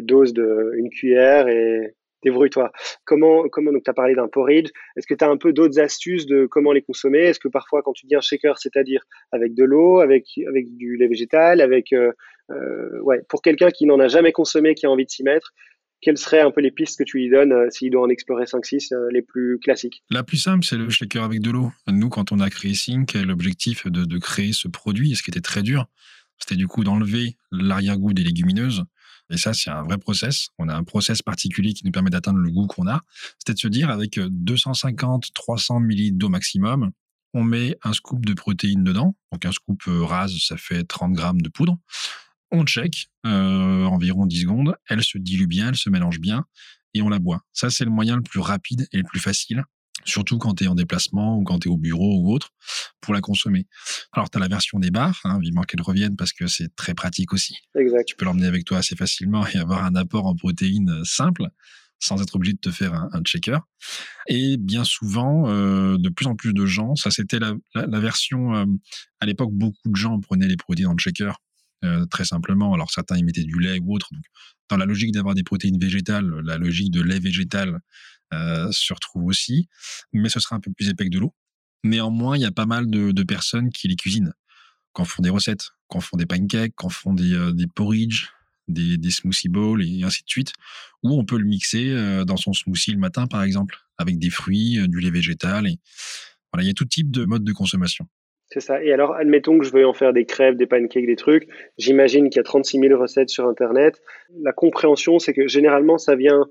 dose 0.00 0.32
de 0.32 0.72
une 0.76 0.88
cuillère 0.88 1.48
et 1.48 1.94
débrouille-toi. 2.26 2.72
Comment, 3.04 3.48
comment 3.48 3.72
donc 3.72 3.84
tu 3.84 3.90
as 3.90 3.94
parlé 3.94 4.14
d'un 4.14 4.28
porridge 4.28 4.70
Est-ce 4.96 5.06
que 5.06 5.14
tu 5.14 5.24
as 5.24 5.28
un 5.28 5.36
peu 5.36 5.52
d'autres 5.52 5.80
astuces 5.80 6.26
de 6.26 6.46
comment 6.46 6.72
les 6.72 6.82
consommer? 6.82 7.20
Est-ce 7.20 7.40
que 7.40 7.48
parfois, 7.48 7.82
quand 7.82 7.92
tu 7.92 8.06
dis 8.06 8.16
un 8.16 8.20
shaker, 8.20 8.58
c'est-à-dire 8.58 9.02
avec 9.32 9.54
de 9.54 9.64
l'eau, 9.64 10.00
avec, 10.00 10.26
avec 10.48 10.76
du 10.76 10.96
lait 10.96 11.08
végétal, 11.08 11.60
avec 11.60 11.92
euh, 11.92 12.12
euh, 12.50 13.00
ouais, 13.02 13.22
pour 13.28 13.42
quelqu'un 13.42 13.70
qui 13.70 13.86
n'en 13.86 13.98
a 14.00 14.08
jamais 14.08 14.32
consommé, 14.32 14.74
qui 14.74 14.86
a 14.86 14.90
envie 14.90 15.04
de 15.04 15.10
s'y 15.10 15.22
mettre, 15.22 15.52
quelles 16.02 16.18
seraient 16.18 16.40
un 16.40 16.50
peu 16.50 16.60
les 16.60 16.70
pistes 16.70 16.98
que 16.98 17.04
tu 17.04 17.18
lui 17.18 17.30
donnes 17.30 17.52
euh, 17.52 17.70
s'il 17.70 17.90
doit 17.90 18.02
en 18.02 18.08
explorer 18.08 18.44
5-6 18.44 18.92
euh, 18.92 19.08
les 19.12 19.22
plus 19.22 19.58
classiques? 19.58 20.02
La 20.10 20.22
plus 20.22 20.36
simple, 20.36 20.64
c'est 20.64 20.76
le 20.76 20.88
shaker 20.90 21.24
avec 21.24 21.40
de 21.40 21.50
l'eau. 21.50 21.72
Nous, 21.88 22.08
quand 22.08 22.32
on 22.32 22.40
a 22.40 22.50
créé 22.50 22.74
Sync, 22.74 23.14
l'objectif 23.14 23.86
de, 23.86 24.04
de 24.04 24.18
créer 24.18 24.52
ce 24.52 24.68
produit, 24.68 25.14
ce 25.16 25.22
qui 25.22 25.30
était 25.30 25.40
très 25.40 25.62
dur, 25.62 25.86
c'était 26.38 26.56
du 26.56 26.66
coup 26.66 26.84
d'enlever 26.84 27.36
l'arrière-goût 27.50 28.12
des 28.12 28.22
légumineuses 28.22 28.84
et 29.30 29.36
ça, 29.36 29.54
c'est 29.54 29.70
un 29.70 29.82
vrai 29.82 29.98
process. 29.98 30.48
On 30.58 30.68
a 30.68 30.74
un 30.74 30.84
process 30.84 31.22
particulier 31.22 31.72
qui 31.72 31.84
nous 31.84 31.90
permet 31.90 32.10
d'atteindre 32.10 32.38
le 32.38 32.50
goût 32.50 32.66
qu'on 32.66 32.86
a. 32.86 33.00
C'était 33.38 33.54
de 33.54 33.58
se 33.58 33.68
dire, 33.68 33.90
avec 33.90 34.18
250, 34.18 35.32
300 35.34 35.80
millilitres 35.80 36.18
d'eau 36.18 36.28
maximum, 36.28 36.92
on 37.34 37.42
met 37.42 37.76
un 37.82 37.92
scoop 37.92 38.24
de 38.24 38.34
protéines 38.34 38.84
dedans. 38.84 39.14
Donc 39.32 39.44
un 39.44 39.52
scoop 39.52 39.82
euh, 39.88 40.04
rase, 40.04 40.36
ça 40.38 40.56
fait 40.56 40.84
30 40.84 41.12
grammes 41.12 41.42
de 41.42 41.48
poudre. 41.48 41.76
On 42.50 42.64
check 42.64 43.08
euh, 43.26 43.84
environ 43.84 44.26
10 44.26 44.42
secondes. 44.42 44.76
Elle 44.88 45.02
se 45.02 45.18
dilue 45.18 45.46
bien, 45.46 45.68
elle 45.68 45.76
se 45.76 45.90
mélange 45.90 46.20
bien 46.20 46.46
et 46.94 47.02
on 47.02 47.08
la 47.08 47.18
boit. 47.18 47.42
Ça, 47.52 47.68
c'est 47.68 47.84
le 47.84 47.90
moyen 47.90 48.16
le 48.16 48.22
plus 48.22 48.40
rapide 48.40 48.88
et 48.92 48.98
le 48.98 49.04
plus 49.04 49.20
facile 49.20 49.64
surtout 50.06 50.38
quand 50.38 50.54
tu 50.54 50.64
es 50.64 50.66
en 50.68 50.74
déplacement 50.74 51.38
ou 51.38 51.44
quand 51.44 51.60
tu 51.60 51.68
es 51.68 51.70
au 51.70 51.76
bureau 51.76 52.20
ou 52.20 52.32
autre, 52.32 52.50
pour 53.00 53.14
la 53.14 53.20
consommer. 53.20 53.66
Alors, 54.12 54.30
tu 54.30 54.38
as 54.38 54.40
la 54.40 54.48
version 54.48 54.78
des 54.78 54.90
bars, 54.90 55.20
hein, 55.24 55.38
vivement 55.40 55.62
qu'elle 55.62 55.82
revienne 55.82 56.16
parce 56.16 56.32
que 56.32 56.46
c'est 56.46 56.74
très 56.76 56.94
pratique 56.94 57.32
aussi. 57.32 57.56
Exact. 57.78 58.06
Tu 58.06 58.16
peux 58.16 58.24
l'emmener 58.24 58.46
avec 58.46 58.64
toi 58.64 58.78
assez 58.78 58.96
facilement 58.96 59.46
et 59.46 59.58
avoir 59.58 59.84
un 59.84 59.94
apport 59.94 60.26
en 60.26 60.34
protéines 60.34 60.90
euh, 60.90 61.04
simple 61.04 61.48
sans 61.98 62.20
être 62.22 62.36
obligé 62.36 62.52
de 62.52 62.58
te 62.58 62.70
faire 62.70 62.92
un, 62.94 63.08
un 63.12 63.22
checker. 63.22 63.58
Et 64.28 64.58
bien 64.58 64.84
souvent, 64.84 65.48
euh, 65.48 65.96
de 65.98 66.08
plus 66.10 66.26
en 66.26 66.36
plus 66.36 66.52
de 66.52 66.66
gens, 66.66 66.94
ça 66.94 67.10
c'était 67.10 67.38
la, 67.38 67.54
la, 67.74 67.86
la, 67.86 68.00
version, 68.00 68.54
euh, 68.54 68.66
à 69.20 69.26
l'époque, 69.26 69.50
beaucoup 69.52 69.88
de 69.90 69.96
gens 69.96 70.20
prenaient 70.20 70.46
les 70.46 70.56
protéines 70.56 70.88
en 70.88 70.96
checker. 70.96 71.32
Euh, 71.84 72.06
très 72.06 72.24
simplement. 72.24 72.72
Alors 72.72 72.90
certains 72.90 73.16
y 73.16 73.22
mettaient 73.22 73.44
du 73.44 73.58
lait 73.60 73.78
ou 73.82 73.94
autre. 73.94 74.08
Donc, 74.12 74.24
dans 74.70 74.76
la 74.76 74.86
logique 74.86 75.12
d'avoir 75.12 75.34
des 75.34 75.42
protéines 75.42 75.78
végétales, 75.78 76.26
la 76.44 76.56
logique 76.56 76.90
de 76.90 77.02
lait 77.02 77.20
végétal 77.20 77.80
se 78.32 78.92
retrouve 78.92 79.24
aussi, 79.26 79.68
mais 80.12 80.28
ce 80.28 80.40
sera 80.40 80.56
un 80.56 80.60
peu 80.60 80.72
plus 80.72 80.88
épais 80.88 81.04
que 81.04 81.10
de 81.10 81.18
l'eau. 81.18 81.34
Néanmoins, 81.84 82.36
il 82.36 82.42
y 82.42 82.46
a 82.46 82.52
pas 82.52 82.66
mal 82.66 82.90
de, 82.90 83.22
personnes 83.22 83.70
qui 83.70 83.88
les 83.88 83.96
cuisinent, 83.96 84.32
qui 84.94 85.02
en 85.02 85.04
font 85.04 85.22
des 85.22 85.30
recettes, 85.30 85.70
qui 85.90 85.96
en 85.96 86.00
font 86.00 86.16
des 86.16 86.26
pancakes, 86.26 86.74
qui 86.78 86.86
en 86.86 86.88
font 86.88 87.14
des, 87.14 87.32
euh, 87.32 87.52
des 87.52 87.66
porridge, 87.66 88.28
des, 88.68 89.10
smoothie 89.10 89.48
bowls 89.48 89.84
et 89.84 90.02
ainsi 90.02 90.22
de 90.22 90.28
suite, 90.28 90.52
ou 91.02 91.18
on 91.18 91.24
peut 91.24 91.38
le 91.38 91.44
mixer 91.44 91.90
euh, 91.90 92.24
dans 92.24 92.36
son 92.36 92.52
smoothie 92.52 92.92
le 92.92 92.98
matin, 92.98 93.26
par 93.26 93.42
exemple, 93.42 93.76
avec 93.98 94.18
des 94.18 94.30
fruits, 94.30 94.78
euh, 94.78 94.86
du 94.88 95.00
lait 95.00 95.10
végétal. 95.10 95.66
Et 95.66 95.78
voilà, 96.52 96.64
il 96.64 96.66
y 96.66 96.70
a 96.70 96.74
tout 96.74 96.84
type 96.84 97.10
de 97.10 97.24
mode 97.24 97.44
de 97.44 97.52
consommation. 97.52 98.06
C'est 98.48 98.60
ça. 98.60 98.82
Et 98.82 98.92
alors, 98.92 99.14
admettons 99.14 99.58
que 99.58 99.64
je 99.64 99.72
veuille 99.72 99.84
en 99.84 99.92
faire 99.92 100.12
des 100.12 100.24
crèves, 100.24 100.56
des 100.56 100.66
pancakes, 100.66 101.06
des 101.06 101.16
trucs. 101.16 101.48
J'imagine 101.78 102.30
qu'il 102.30 102.38
y 102.38 102.40
a 102.40 102.44
36 102.44 102.78
000 102.78 103.00
recettes 103.00 103.28
sur 103.28 103.46
Internet. 103.46 104.00
La 104.40 104.52
compréhension, 104.52 105.18
c'est 105.18 105.34
que 105.34 105.48
généralement, 105.48 105.98
ça 105.98 106.14
vient 106.14 106.46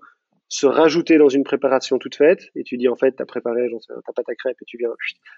se 0.47 0.67
rajouter 0.67 1.17
dans 1.17 1.29
une 1.29 1.43
préparation 1.43 1.97
toute 1.97 2.15
faite 2.15 2.49
et 2.55 2.63
tu 2.63 2.77
dis 2.77 2.87
en 2.87 2.95
fait 2.95 3.13
t'as 3.13 3.25
préparé 3.25 3.67
j'en 3.69 3.79
sais 3.79 3.93
ta 4.05 4.13
pâte 4.13 4.29
à 4.29 4.35
crêpes 4.35 4.57
et 4.61 4.65
tu 4.65 4.77
viens 4.77 4.89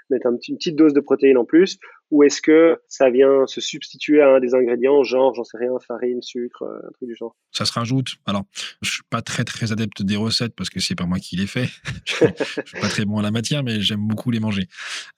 mettre 0.09 0.27
un 0.27 0.35
petit, 0.35 0.51
une 0.51 0.57
petite 0.57 0.75
dose 0.75 0.93
de 0.93 0.99
protéines 0.99 1.37
en 1.37 1.45
plus. 1.45 1.79
Ou 2.11 2.23
est-ce 2.23 2.41
que 2.41 2.79
ça 2.87 3.09
vient 3.09 3.45
se 3.47 3.61
substituer 3.61 4.21
à 4.21 4.29
un 4.29 4.39
des 4.39 4.53
ingrédients 4.53 5.03
genre 5.03 5.33
j'en 5.33 5.43
sais 5.43 5.57
rien 5.57 5.71
farine 5.85 6.21
sucre 6.21 6.63
un 6.63 6.91
truc 6.93 7.09
du 7.09 7.15
genre? 7.15 7.35
Ça 7.51 7.65
se 7.65 7.73
rajoute. 7.73 8.15
Alors 8.25 8.43
je 8.81 8.91
suis 8.91 9.03
pas 9.09 9.21
très 9.21 9.43
très 9.43 9.71
adepte 9.71 10.01
des 10.01 10.17
recettes 10.17 10.55
parce 10.55 10.69
que 10.69 10.79
c'est 10.79 10.95
pas 10.95 11.05
moi 11.05 11.19
qui 11.19 11.37
les 11.37 11.47
fais. 11.47 11.67
Je 12.05 12.13
suis 12.13 12.25
pas 12.81 12.89
très 12.89 13.05
bon 13.05 13.17
à 13.17 13.21
la 13.21 13.31
matière 13.31 13.63
mais 13.63 13.81
j'aime 13.81 14.05
beaucoup 14.05 14.31
les 14.31 14.39
manger. 14.39 14.67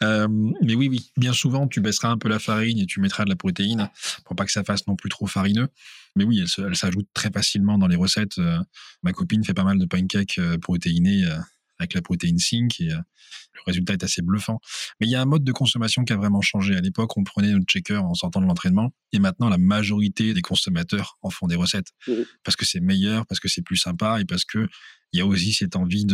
Euh, 0.03 0.27
mais 0.61 0.75
oui 0.75 0.87
oui 0.89 1.11
bien 1.17 1.33
souvent 1.33 1.67
tu 1.67 1.81
baisseras 1.81 2.09
un 2.09 2.17
peu 2.17 2.29
la 2.29 2.39
farine 2.39 2.79
et 2.79 2.85
tu 2.85 3.01
mettras 3.01 3.25
de 3.25 3.29
la 3.29 3.35
protéine 3.35 3.89
pour 4.25 4.35
pas 4.35 4.45
que 4.45 4.51
ça 4.51 4.63
fasse 4.63 4.87
non 4.87 4.95
plus 4.95 5.09
trop 5.09 5.25
farineux 5.25 5.67
mais 6.15 6.23
oui, 6.23 6.43
elle, 6.57 6.75
s'ajoute 6.75 7.07
très 7.13 7.31
facilement 7.31 7.77
dans 7.77 7.87
les 7.87 7.95
recettes. 7.95 8.37
Euh, 8.37 8.59
ma 9.03 9.13
copine 9.13 9.43
fait 9.43 9.53
pas 9.53 9.63
mal 9.63 9.77
de 9.77 9.85
pancakes 9.85 10.37
euh, 10.39 10.57
protéinés 10.57 11.23
euh, 11.25 11.37
avec 11.79 11.93
la 11.93 12.01
protéine 12.01 12.37
zinc 12.37 12.81
et 12.81 12.89
le 12.89 13.61
résultat 13.65 13.93
est 13.93 14.03
assez 14.03 14.21
bluffant. 14.21 14.59
Mais 14.99 15.07
il 15.07 15.11
y 15.11 15.15
a 15.15 15.21
un 15.21 15.25
mode 15.25 15.45
de 15.45 15.51
consommation 15.53 16.03
qui 16.03 16.11
a 16.11 16.17
vraiment 16.17 16.41
changé. 16.41 16.75
À 16.75 16.81
l'époque, 16.81 17.15
on 17.15 17.23
prenait 17.23 17.53
notre 17.53 17.71
shaker 17.71 18.03
en 18.03 18.13
sortant 18.15 18.41
de 18.41 18.45
l'entraînement 18.45 18.93
et 19.13 19.19
maintenant, 19.19 19.47
la 19.47 19.57
majorité 19.57 20.33
des 20.33 20.41
consommateurs 20.41 21.17
en 21.21 21.29
font 21.29 21.47
des 21.47 21.55
recettes 21.55 21.91
mmh. 22.07 22.13
parce 22.43 22.57
que 22.57 22.65
c'est 22.65 22.81
meilleur, 22.81 23.25
parce 23.27 23.39
que 23.39 23.47
c'est 23.47 23.61
plus 23.61 23.77
sympa 23.77 24.19
et 24.19 24.25
parce 24.25 24.43
que 24.43 24.67
il 25.13 25.19
y 25.19 25.21
a 25.21 25.25
aussi 25.25 25.53
cette 25.53 25.77
envie 25.77 26.05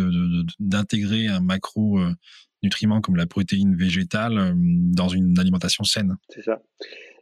d'intégrer 0.59 1.23
de, 1.23 1.29
de, 1.29 1.33
un 1.33 1.41
macro 1.41 1.99
nutriment 2.61 3.01
comme 3.01 3.15
la 3.15 3.25
protéine 3.25 3.75
végétale 3.75 4.53
dans 4.55 5.09
une 5.09 5.37
alimentation 5.39 5.83
saine. 5.83 6.15
C'est 6.29 6.43
ça. 6.43 6.61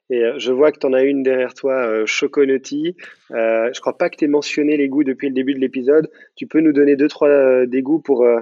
Et 0.10 0.24
euh, 0.24 0.38
je 0.38 0.52
vois 0.52 0.72
que 0.72 0.80
tu 0.80 0.86
en 0.86 0.94
as 0.94 1.04
une 1.04 1.24
derrière 1.24 1.54
toi, 1.54 1.86
euh, 1.88 2.06
Choconotti. 2.06 2.96
Euh, 3.32 3.70
je 3.74 3.80
crois 3.80 3.98
pas 3.98 4.10
que 4.10 4.18
tu 4.18 4.26
aies 4.26 4.30
mentionné 4.30 4.78
les 4.78 4.90
goûts 4.90 5.04
depuis 5.04 5.30
le 5.30 5.34
début 5.34 5.54
de 5.54 5.60
l'épisode. 5.60 6.10
Tu 6.36 6.46
peux 6.46 6.60
nous 6.60 6.74
donner 6.74 6.96
deux, 6.96 7.08
trois 7.08 7.30
euh, 7.30 7.66
des 7.66 7.82
goûts 7.82 8.00
pour 8.00 8.24
euh, 8.24 8.40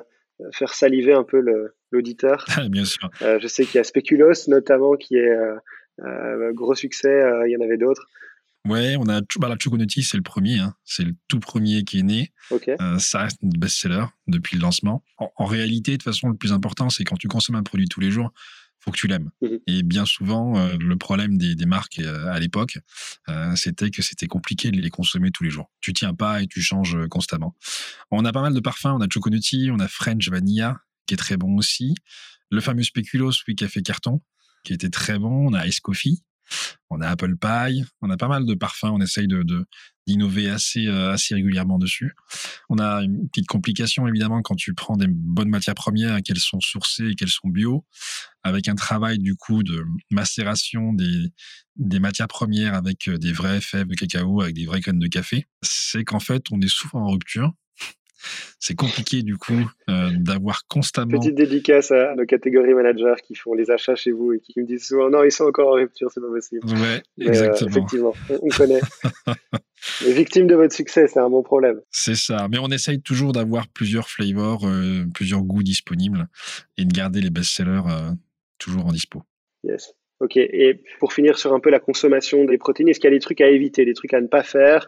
faire 0.54 0.74
saliver 0.74 1.14
un 1.14 1.24
peu 1.24 1.44
l'auditeur? 1.92 2.46
Bien 2.70 2.86
sûr. 2.86 3.10
Euh, 3.22 3.40
je 3.40 3.48
sais 3.48 3.66
qu'il 3.66 3.76
y 3.76 3.80
a 3.80 3.84
Speculos 3.84 4.48
notamment 4.48 4.96
qui 4.96 5.18
est 5.18 5.36
gros 6.54 6.76
succès. 6.76 7.22
Il 7.46 7.52
y 7.52 7.58
en 7.58 7.62
avait 7.62 7.78
d'autres. 7.78 8.08
Ouais, 8.68 8.96
on 9.00 9.10
a 9.10 9.22
bah, 9.40 9.50
la 9.50 9.56
Choconotti, 9.60 10.04
c'est 10.04 10.18
le 10.18 10.24
premier. 10.24 10.60
Hein. 10.60 10.76
C'est 10.84 11.04
le 11.04 11.14
tout 11.28 11.40
premier 11.40 11.84
qui 11.84 12.00
est 12.00 12.04
né. 12.04 12.32
Okay. 12.52 12.76
ça 13.00 13.20
reste 13.20 13.42
notre 13.42 13.60
best-seller 13.60 14.06
depuis 14.28 14.56
le 14.56 14.62
lancement. 14.62 15.04
En, 15.18 15.32
en 15.36 15.46
réalité, 15.46 15.94
de 15.94 15.98
toute 15.98 16.04
façon, 16.04 16.30
le 16.30 16.36
plus 16.36 16.54
important, 16.54 16.90
c'est 16.90 17.04
quand 17.04 17.18
tu 17.18 17.28
consommes 17.28 17.56
un 17.56 17.64
produit 17.64 17.88
tous 17.88 18.02
les 18.02 18.12
jours, 18.12 18.32
faut 18.84 18.92
que 18.92 18.98
tu 18.98 19.08
l'aimes. 19.08 19.30
Mhm. 19.42 19.60
Et 19.68 19.84
bien 19.84 20.06
souvent, 20.06 20.58
euh, 20.58 20.76
le 20.80 20.98
problème 20.98 21.38
des, 21.38 21.56
des 21.56 21.66
marques 21.66 22.00
euh, 22.00 22.28
à 22.32 22.40
l'époque, 22.40 22.80
euh, 23.30 23.56
c'était 23.56 23.92
que 23.92 24.02
c'était 24.02 24.28
compliqué 24.28 24.72
de 24.72 24.82
les 24.82 24.90
consommer 24.90 25.32
tous 25.32 25.44
les 25.44 25.50
jours. 25.52 25.72
Tu 25.80 25.94
tiens 25.94 26.14
pas 26.14 26.42
et 26.42 26.48
tu 26.48 26.62
changes 26.62 26.98
constamment. 27.10 27.56
On 28.10 28.26
a 28.26 28.32
pas 28.32 28.42
mal 28.42 28.54
de 28.54 28.60
parfums. 28.60 28.88
On 28.88 29.02
a 29.02 29.08
Choconutti, 29.12 29.70
on 29.72 29.80
a 29.80 29.88
French 29.88 30.28
Vanilla, 30.30 30.80
qui 31.06 31.14
est 31.14 31.18
très 31.18 31.38
bon 31.38 31.58
aussi. 31.58 31.96
Le 32.50 32.60
fameux 32.60 32.84
Speculoos, 32.84 33.32
oui, 33.48 33.56
fait 33.70 33.82
carton, 33.82 34.22
qui 34.64 34.74
était 34.74 34.90
très 34.90 35.18
bon. 35.20 35.50
On 35.50 35.54
a 35.54 35.66
Ice 35.68 35.80
Coffee. 35.80 36.24
On 36.90 37.00
a 37.00 37.08
Apple 37.08 37.38
Pie, 37.38 37.86
on 38.02 38.10
a 38.10 38.18
pas 38.18 38.28
mal 38.28 38.46
de 38.46 38.54
parfums, 38.56 38.90
on 38.92 39.00
essaye 39.00 39.26
de, 39.28 39.42
de- 39.44 39.66
d'innover 40.08 40.50
assez, 40.50 40.88
euh, 40.88 41.12
assez 41.12 41.36
régulièrement 41.36 41.78
dessus. 41.78 42.14
On 42.70 42.78
a 42.80 43.02
une 43.04 43.30
petite 43.30 43.48
complication 43.48 44.08
évidemment 44.08 44.42
quand 44.42 44.56
tu 44.56 44.74
prends 44.74 44.98
des 44.98 45.08
bonnes 45.08 45.50
matières 45.50 45.76
premières 45.76 46.22
qu'elles 46.24 46.40
sont 46.40 46.60
sourcées 46.60 47.10
et 47.10 47.16
qu'elles 47.16 47.30
sont 47.30 47.50
bio, 47.50 47.86
avec 48.44 48.68
un 48.68 48.76
travail 48.76 49.20
du 49.20 49.36
coup 49.36 49.64
de 49.64 49.84
macération 50.10 50.94
des, 50.94 51.32
des 51.76 52.00
matières 52.00 52.28
premières 52.28 52.74
avec 52.74 53.08
euh, 53.08 53.18
des 53.18 53.32
vraies 53.32 53.62
fèves 53.62 53.88
de 53.88 53.96
cacao, 53.96 54.42
avec 54.42 54.56
des 54.56 54.66
vraies 54.66 54.80
graines 54.80 55.00
de 55.00 55.08
café. 55.08 55.46
C'est 55.62 56.04
qu'en 56.04 56.20
fait 56.20 56.44
on 56.52 56.60
est 56.62 56.72
souvent 56.72 57.06
en 57.06 57.12
rupture. 57.12 57.54
C'est 58.60 58.76
compliqué 58.76 59.24
du 59.24 59.38
coup 59.38 59.70
euh, 59.90 60.10
d'avoir 60.14 60.68
constamment 60.68 61.20
Petite 61.20 61.36
dédicace 61.36 61.92
à 61.92 62.16
nos 62.16 62.26
catégories 62.26 62.74
managers 62.74 63.22
qui 63.24 63.36
font 63.36 63.54
les 63.54 63.72
achats 63.72 63.96
chez 63.96 64.12
vous 64.12 64.34
et 64.34 64.40
qui 64.40 64.60
me 64.60 64.66
disent 64.66 64.88
souvent 64.88 65.10
non, 65.10 65.24
ils 65.24 65.32
sont 65.32 65.46
encore 65.46 65.70
en 65.70 65.74
rupture, 65.74 66.10
c'est 66.14 66.22
pas 66.22 66.30
possible. 66.30 66.66
Ouais, 66.68 67.02
Mais, 67.18 67.26
euh, 67.26 67.30
exactement. 67.30 67.70
effectivement, 67.70 68.14
on, 68.30 68.40
on 68.42 68.50
connaît. 68.50 68.82
Les 70.06 70.14
victimes 70.14 70.46
de 70.46 70.56
votre 70.56 70.76
succès, 70.76 71.08
c'est 71.08 71.20
un 71.20 71.30
bon 71.30 71.42
problème. 71.42 71.82
C'est 71.90 72.16
ça. 72.16 72.48
Mais 72.50 72.60
on 72.60 72.68
essaye 72.68 73.02
toujours 73.02 73.32
d'avoir 73.32 73.68
plusieurs 73.68 74.10
flavors, 74.10 74.68
euh, 74.68 75.06
plusieurs 75.14 75.42
goûts 75.42 75.64
disponibles 75.64 76.28
et 76.78 76.86
de 76.86 76.94
garder 76.94 77.20
les 77.20 77.32
best-sellers 77.32 77.82
toujours 78.60 78.86
en 78.86 78.92
dispo. 78.92 79.24
Yes. 79.64 79.94
Ok. 80.20 80.38
Et 80.38 80.84
pour 81.00 81.14
finir 81.14 81.38
sur 81.40 81.52
un 81.54 81.60
peu 81.60 81.72
la 81.72 81.80
consommation 81.80 82.46
des 82.46 82.60
protéines, 82.60 82.90
est-ce 82.90 83.00
qu'il 83.00 83.10
y 83.10 83.14
a 83.14 83.16
des 83.16 83.22
trucs 83.22 83.42
à 83.42 83.50
éviter, 83.50 83.86
des 83.86 83.96
trucs 83.96 84.14
à 84.14 84.22
ne 84.22 84.28
pas 84.28 84.44
faire 84.44 84.88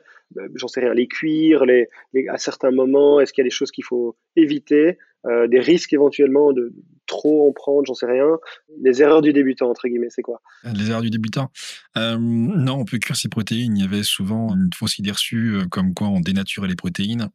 J'en 0.55 0.67
sais 0.67 0.81
rien, 0.81 0.93
les 0.93 1.07
cuire, 1.07 1.65
les, 1.65 1.87
à 2.29 2.37
certains 2.37 2.71
moments, 2.71 3.19
est-ce 3.19 3.33
qu'il 3.33 3.41
y 3.41 3.45
a 3.45 3.49
des 3.49 3.55
choses 3.55 3.71
qu'il 3.71 3.83
faut 3.83 4.15
éviter 4.35 4.97
Euh, 5.25 5.47
Des 5.47 5.59
risques 5.59 5.93
éventuellement 5.93 6.51
de 6.51 6.73
trop 7.05 7.47
en 7.47 7.53
prendre, 7.53 7.85
j'en 7.85 7.93
sais 7.93 8.05
rien. 8.05 8.39
Les 8.81 9.01
erreurs 9.01 9.21
du 9.21 9.33
débutant, 9.33 9.69
entre 9.69 9.87
guillemets, 9.87 10.09
c'est 10.09 10.21
quoi? 10.21 10.41
Les 10.63 10.89
erreurs 10.89 11.01
du 11.01 11.09
débutant. 11.09 11.51
Euh, 11.97 12.17
non, 12.19 12.79
on 12.79 12.85
peut 12.85 12.97
cuire 12.97 13.15
ses 13.15 13.29
protéines. 13.29 13.77
Il 13.77 13.81
y 13.83 13.85
avait 13.85 14.03
souvent 14.03 14.53
une 14.53 14.69
fausse 14.75 14.99
idée 14.99 15.11
reçue 15.11 15.55
euh, 15.55 15.65
comme 15.69 15.93
quoi 15.93 16.07
on 16.07 16.19
dénaturait 16.19 16.67
les 16.67 16.75
protéines. 16.75 17.29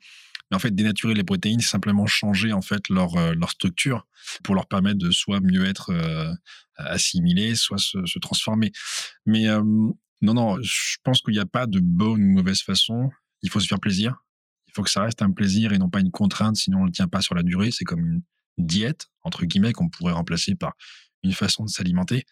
Mais 0.50 0.56
en 0.56 0.60
fait, 0.60 0.74
dénaturer 0.74 1.14
les 1.14 1.24
protéines, 1.24 1.60
c'est 1.60 1.68
simplement 1.68 2.06
changer 2.06 2.52
en 2.52 2.62
fait 2.62 2.88
leur, 2.88 3.16
euh, 3.16 3.34
leur 3.34 3.50
structure 3.50 4.06
pour 4.42 4.54
leur 4.54 4.66
permettre 4.66 4.98
de 4.98 5.10
soit 5.10 5.40
mieux 5.40 5.66
être 5.66 5.90
euh, 5.90 6.32
assimilées, 6.76 7.54
soit 7.54 7.78
se, 7.78 8.18
transformer. 8.18 8.72
Mais 9.26 9.48
euh, 9.48 9.62
non, 10.20 10.34
non, 10.34 10.60
je 10.62 10.96
pense 11.04 11.20
qu'il 11.20 11.34
n'y 11.34 11.40
a 11.40 11.46
pas 11.46 11.66
de 11.66 11.80
bonne 11.80 12.22
ou 12.22 12.32
mauvaise 12.32 12.62
façon. 12.62 13.10
Il 13.42 13.50
faut 13.50 13.60
se 13.60 13.68
faire 13.68 13.80
plaisir. 13.80 14.24
Il 14.66 14.72
faut 14.74 14.82
que 14.82 14.90
ça 14.90 15.02
reste 15.02 15.22
un 15.22 15.30
plaisir 15.30 15.72
et 15.72 15.78
non 15.78 15.88
pas 15.88 16.00
une 16.00 16.10
contrainte, 16.10 16.56
sinon 16.56 16.78
on 16.78 16.82
ne 16.82 16.86
le 16.86 16.92
tient 16.92 17.08
pas 17.08 17.22
sur 17.22 17.34
la 17.34 17.42
durée. 17.42 17.70
C'est 17.70 17.84
comme 17.84 18.04
une 18.04 18.22
diète, 18.58 19.06
entre 19.22 19.44
guillemets, 19.44 19.72
qu'on 19.72 19.88
pourrait 19.88 20.12
remplacer 20.12 20.54
par 20.54 20.74
une 21.22 21.32
façon 21.32 21.64
de 21.64 21.68
s'alimenter. 21.68 22.24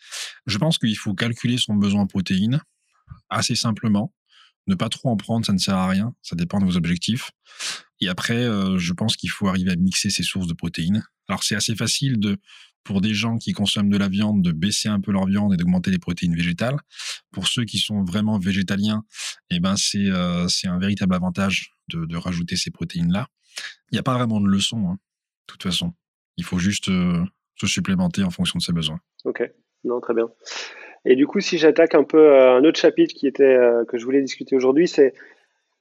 Je 0.46 0.59
pense 0.59 0.79
qu'il 0.79 0.96
faut 0.96 1.14
calculer 1.14 1.59
son 1.59 1.75
besoin 1.75 2.03
en 2.03 2.07
protéines 2.07 2.61
assez 3.31 3.55
simplement. 3.55 4.12
Ne 4.66 4.75
pas 4.75 4.88
trop 4.88 5.11
en 5.11 5.16
prendre, 5.16 5.46
ça 5.46 5.53
ne 5.53 5.59
sert 5.59 5.77
à 5.77 5.88
rien. 5.88 6.14
Ça 6.22 6.35
dépend 6.35 6.59
de 6.59 6.64
vos 6.64 6.77
objectifs. 6.77 7.31
Et 8.01 8.09
après, 8.09 8.44
euh, 8.44 8.79
je 8.79 8.92
pense 8.92 9.16
qu'il 9.16 9.31
faut 9.31 9.49
arriver 9.49 9.70
à 9.70 9.77
mixer 9.77 10.11
ses 10.11 10.25
sources 10.25 10.49
de 10.49 10.55
protéines. 10.55 11.05
Alors, 11.29 11.44
c'est 11.44 11.55
assez 11.55 11.77
facile 11.77 12.18
de, 12.18 12.37
pour 12.87 13.01
des 13.01 13.12
gens 13.12 13.37
qui 13.37 13.53
consomment 13.53 13.90
de 13.90 13.99
la 13.99 14.09
viande, 14.09 14.42
de 14.42 14.53
baisser 14.53 14.88
un 14.88 15.01
peu 15.01 15.12
leur 15.12 15.27
viande 15.27 15.53
et 15.53 15.57
d'augmenter 15.57 15.90
les 15.90 15.99
protéines 15.99 16.35
végétales. 16.35 16.77
Pour 17.33 17.49
ceux 17.49 17.64
qui 17.64 17.79
sont 17.79 18.05
vraiment 18.05 18.38
végétaliens, 18.38 19.03
eh 19.51 19.61
ben, 19.61 19.77
c'est, 19.77 20.09
euh, 20.09 20.46
un 20.64 20.79
véritable 20.79 21.14
avantage 21.14 21.72
de, 21.88 22.07
de 22.07 22.16
rajouter 22.16 22.57
ces 22.57 22.70
protéines-là. 22.70 23.27
Il 23.90 23.94
n'y 23.94 23.99
a 23.99 24.03
pas 24.03 24.14
vraiment 24.14 24.40
de 24.40 24.46
leçon, 24.46 24.79
hein, 24.88 24.94
de 24.94 25.53
toute 25.53 25.62
façon. 25.64 25.92
Il 26.37 26.44
faut 26.44 26.59
juste 26.59 26.88
euh, 26.88 27.25
se 27.57 27.66
supplémenter 27.66 28.22
en 28.22 28.31
fonction 28.31 28.59
de 28.59 28.62
ses 28.62 28.72
besoins. 28.72 29.01
Ok. 29.25 29.42
Non, 29.85 30.01
très 30.01 30.14
bien. 30.14 30.29
Et 31.05 31.14
du 31.14 31.27
coup, 31.27 31.40
si 31.40 31.59
j'attaque 31.59 31.94
un 31.94 32.05
peu 32.05 32.18
euh, 32.18 32.57
un 32.57 32.64
autre 32.64 32.79
chapitre 32.79 33.14
qui 33.14 33.27
était 33.27 33.44
euh, 33.44 33.85
que 33.85 33.99
je 33.99 34.05
voulais 34.05 34.22
discuter 34.22 34.57
aujourd'hui, 34.57 34.88
c'est 34.88 35.14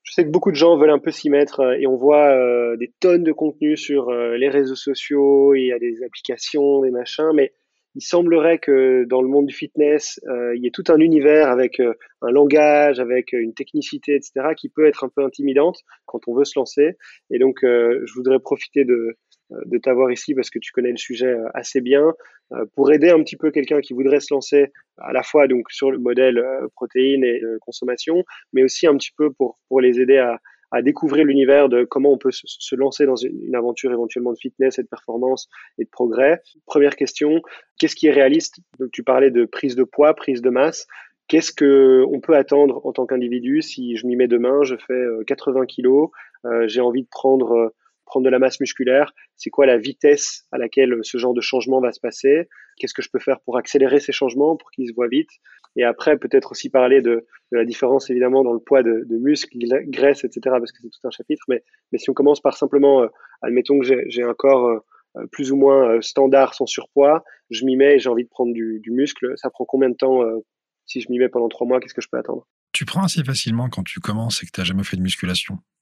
je 0.06 0.13
sais 0.13 0.24
que 0.24 0.30
beaucoup 0.30 0.52
de 0.52 0.56
gens 0.56 0.78
veulent 0.78 0.91
un 0.91 1.00
peu 1.00 1.12
s'y 1.12 1.30
mettre 1.30 1.62
euh, 1.62 1.78
et 1.80 1.88
on 1.88 1.98
voit 1.98 2.30
euh, 2.30 2.78
des 2.78 2.94
tonnes 3.00 3.24
de 3.24 3.32
contenu 3.32 3.76
sur 3.76 4.10
euh, 4.10 4.38
les 4.38 4.50
réseaux 4.50 4.76
sociaux, 4.76 5.56
il 5.56 5.65
y 5.65 5.74
a 5.74 5.80
des 5.80 6.04
applications, 6.04 6.82
des 6.82 6.91
machins, 6.91 7.32
mais 7.34 7.54
il 7.96 8.02
semblerait 8.02 8.60
que 8.60 9.06
dans 9.06 9.22
le 9.22 9.30
monde 9.30 9.46
du 9.46 9.54
fitness, 9.54 10.20
il 10.28 10.62
y 10.62 10.68
ait 10.68 10.72
tout 10.72 10.84
un 10.89 11.00
univers 11.00 11.48
avec 11.48 11.80
un 11.80 12.30
langage, 12.30 13.00
avec 13.00 13.32
une 13.32 13.54
technicité, 13.54 14.15
etc., 14.15 14.50
qui 14.58 14.68
peut 14.68 14.86
être 14.86 15.06
un 15.06 15.10
peu 15.15 15.24
intimidante 15.24 15.80
quand 16.06 16.20
on 16.28 16.36
veut 16.36 16.44
se 16.44 16.60
lancer. 16.60 16.98
Et 17.32 17.39
donc, 17.39 17.60
je 17.62 18.13
voudrais 18.13 18.39
profiter 18.39 18.84
de, 18.84 19.18
de 19.49 19.77
t'avoir 19.77 20.12
ici 20.12 20.34
parce 20.34 20.49
que 20.49 20.60
tu 20.60 20.71
connais 20.71 20.91
le 20.91 20.97
sujet 20.97 21.27
euh, 21.27 21.47
assez 21.53 21.81
bien 21.81 22.13
euh, 22.51 22.65
pour 22.75 22.91
aider 22.91 23.10
un 23.10 23.21
petit 23.23 23.38
peu 23.38 23.51
quelqu'un 23.51 23.81
qui 23.81 23.93
voudrait 23.93 24.19
se 24.19 24.34
lancer 24.34 24.71
à 24.97 25.13
la 25.13 25.23
fois 25.23 25.47
donc 25.47 25.71
sur 25.71 25.91
le 25.91 25.97
modèle 25.97 26.38
euh, 26.38 26.67
protéines 26.75 27.23
et 27.23 27.41
euh, 27.41 27.58
consommation, 27.62 28.23
mais 28.53 28.63
aussi 28.63 28.88
un 28.88 28.95
petit 28.97 29.12
peu 29.17 29.31
pour, 29.31 29.58
pour 29.67 29.81
les 29.81 29.99
aider 29.99 30.17
à, 30.17 30.39
à 30.71 30.81
découvrir 30.81 31.25
l'univers 31.25 31.69
de 31.69 31.84
comment 31.84 32.12
on 32.12 32.17
peut 32.17 32.31
se, 32.31 32.75
lancer 32.75 33.05
dans 33.05 33.15
une, 33.15 33.55
aventure 33.55 33.91
éventuellement 33.91 34.34
de 34.34 34.38
fitness 34.38 34.77
et 34.77 34.84
de 34.84 34.88
performance 34.88 35.47
et 35.79 35.86
de 35.86 35.89
progrès. 35.89 36.41
Première 36.65 36.95
question, 36.95 37.41
qu'est-ce 37.79 37.95
qui 37.95 38.08
est 38.08 38.12
réaliste? 38.12 38.60
Donc 38.79 38.91
tu 38.91 39.03
parlais 39.03 39.31
de 39.31 39.45
prise 39.45 39.75
de 39.75 39.84
poids, 39.84 40.13
prise 40.13 40.41
de 40.41 40.49
masse. 40.49 40.88
Qu'est-ce 41.27 41.51
que 41.51 42.03
on 42.12 42.19
peut 42.19 42.36
attendre 42.36 42.86
en 42.86 42.91
tant 42.91 43.05
qu'individu 43.08 43.62
si 43.62 43.95
je 43.95 44.05
m'y 44.05 44.15
mets 44.15 44.27
demain, 44.27 44.63
je 44.63 44.75
fais 44.75 44.93
euh, 44.93 45.23
80 45.25 45.65
kilos, 45.65 46.10
euh, 46.45 46.67
j'ai 46.67 46.81
envie 46.81 47.01
de 47.01 47.10
prendre 47.10 47.51
euh, 47.53 47.69
prendre 48.06 48.26
de 48.26 48.30
la 48.30 48.39
masse 48.39 48.60
musculaire, 48.60 49.13
c'est 49.36 49.50
quoi 49.50 49.65
la 49.65 49.78
vitesse 49.78 50.46
à 50.52 50.58
laquelle 50.58 51.00
ce 51.02 51.18
genre 51.18 51.34
de 51.34 51.41
changement 51.41 51.82
va 51.82 51.91
se 51.91 52.00
passer 52.00 52.48
Qu'est-ce 52.78 52.94
que 52.94 53.02
je 53.02 53.10
peux 53.10 53.20
faire 53.20 53.39
pour 53.41 53.58
accélérer 53.58 54.00
ces 54.00 54.12
changements, 54.12 54.56
pour 54.56 54.70
qu'ils 54.72 54.89
se 54.89 54.94
voient 54.94 55.08
vite 55.08 55.30
Et 55.76 55.84
après, 55.84 56.18
peut-être 56.18 56.52
aussi 56.52 56.70
parler 56.70 57.02
de, 57.02 57.26
la 57.52 57.65
différence 57.65 58.10
évidemment 58.10 58.44
dans 58.44 58.54
le 58.54 58.60
poids 58.60 58.84
de, 58.84 59.06
muscles, 59.18 59.58
graisse, 59.88 60.24
etc. 60.24 60.41
Parce 60.44 60.72
que 60.72 60.80
c'est 60.82 60.89
tout 60.89 61.08
un 61.08 61.12
chapitre. 61.12 61.44
Mais, 61.48 61.63
si 61.98 62.10
on 62.10 62.13
commence 62.13 62.41
par 62.41 62.58
simplement, 62.58 63.04
euh, 63.04 63.08
admettons 63.41 63.80
que 63.80 63.86
j'ai 64.08 64.24
un 64.24 64.34
corps 64.34 64.68
euh, 64.68 65.28
plus 65.32 65.52
ou 65.52 65.56
moins 65.56 65.89
euh, 65.89 66.02
standard 66.02 66.54
sans 66.54 66.65
surpoids, 66.65 67.24
je 67.50 67.65
m'y 67.65 67.76
mets 67.76 67.96
et 67.96 68.00
j'ai 68.00 68.10
envie 68.10 68.24
de 68.24 68.30
prendre 68.30 68.54
du, 68.54 68.80
du, 68.82 68.91
muscle. 68.91 69.34
Ça 69.38 69.50
prend 69.50 69.65
combien 69.65 69.89
de 69.89 69.96
temps 69.96 70.22
euh, 70.22 70.39
si 70.86 71.02
je 71.02 71.10
m'y 71.10 71.20
mets 71.20 71.30
pendant 71.30 71.48
trois 71.48 71.68
mois 71.68 71.80
Qu'est-ce 71.80 71.94
que 71.94 72.02
je 72.02 72.10
peux 72.10 72.18
attendre? 72.18 72.48
Tu 72.72 72.86
prends 72.86 73.04
assez 73.04 73.24
facilement 73.24 73.70
quand 73.70 73.84
tu 73.84 74.00
commences 74.00 74.44
et 74.44 74.46
que 74.46 74.52
tu 74.52 74.60
n'as 74.60 74.65
jamais 74.65 74.84
fait 74.84 74.98
de 74.98 75.02
musculation? 75.02 75.56
euh, 75.56 75.75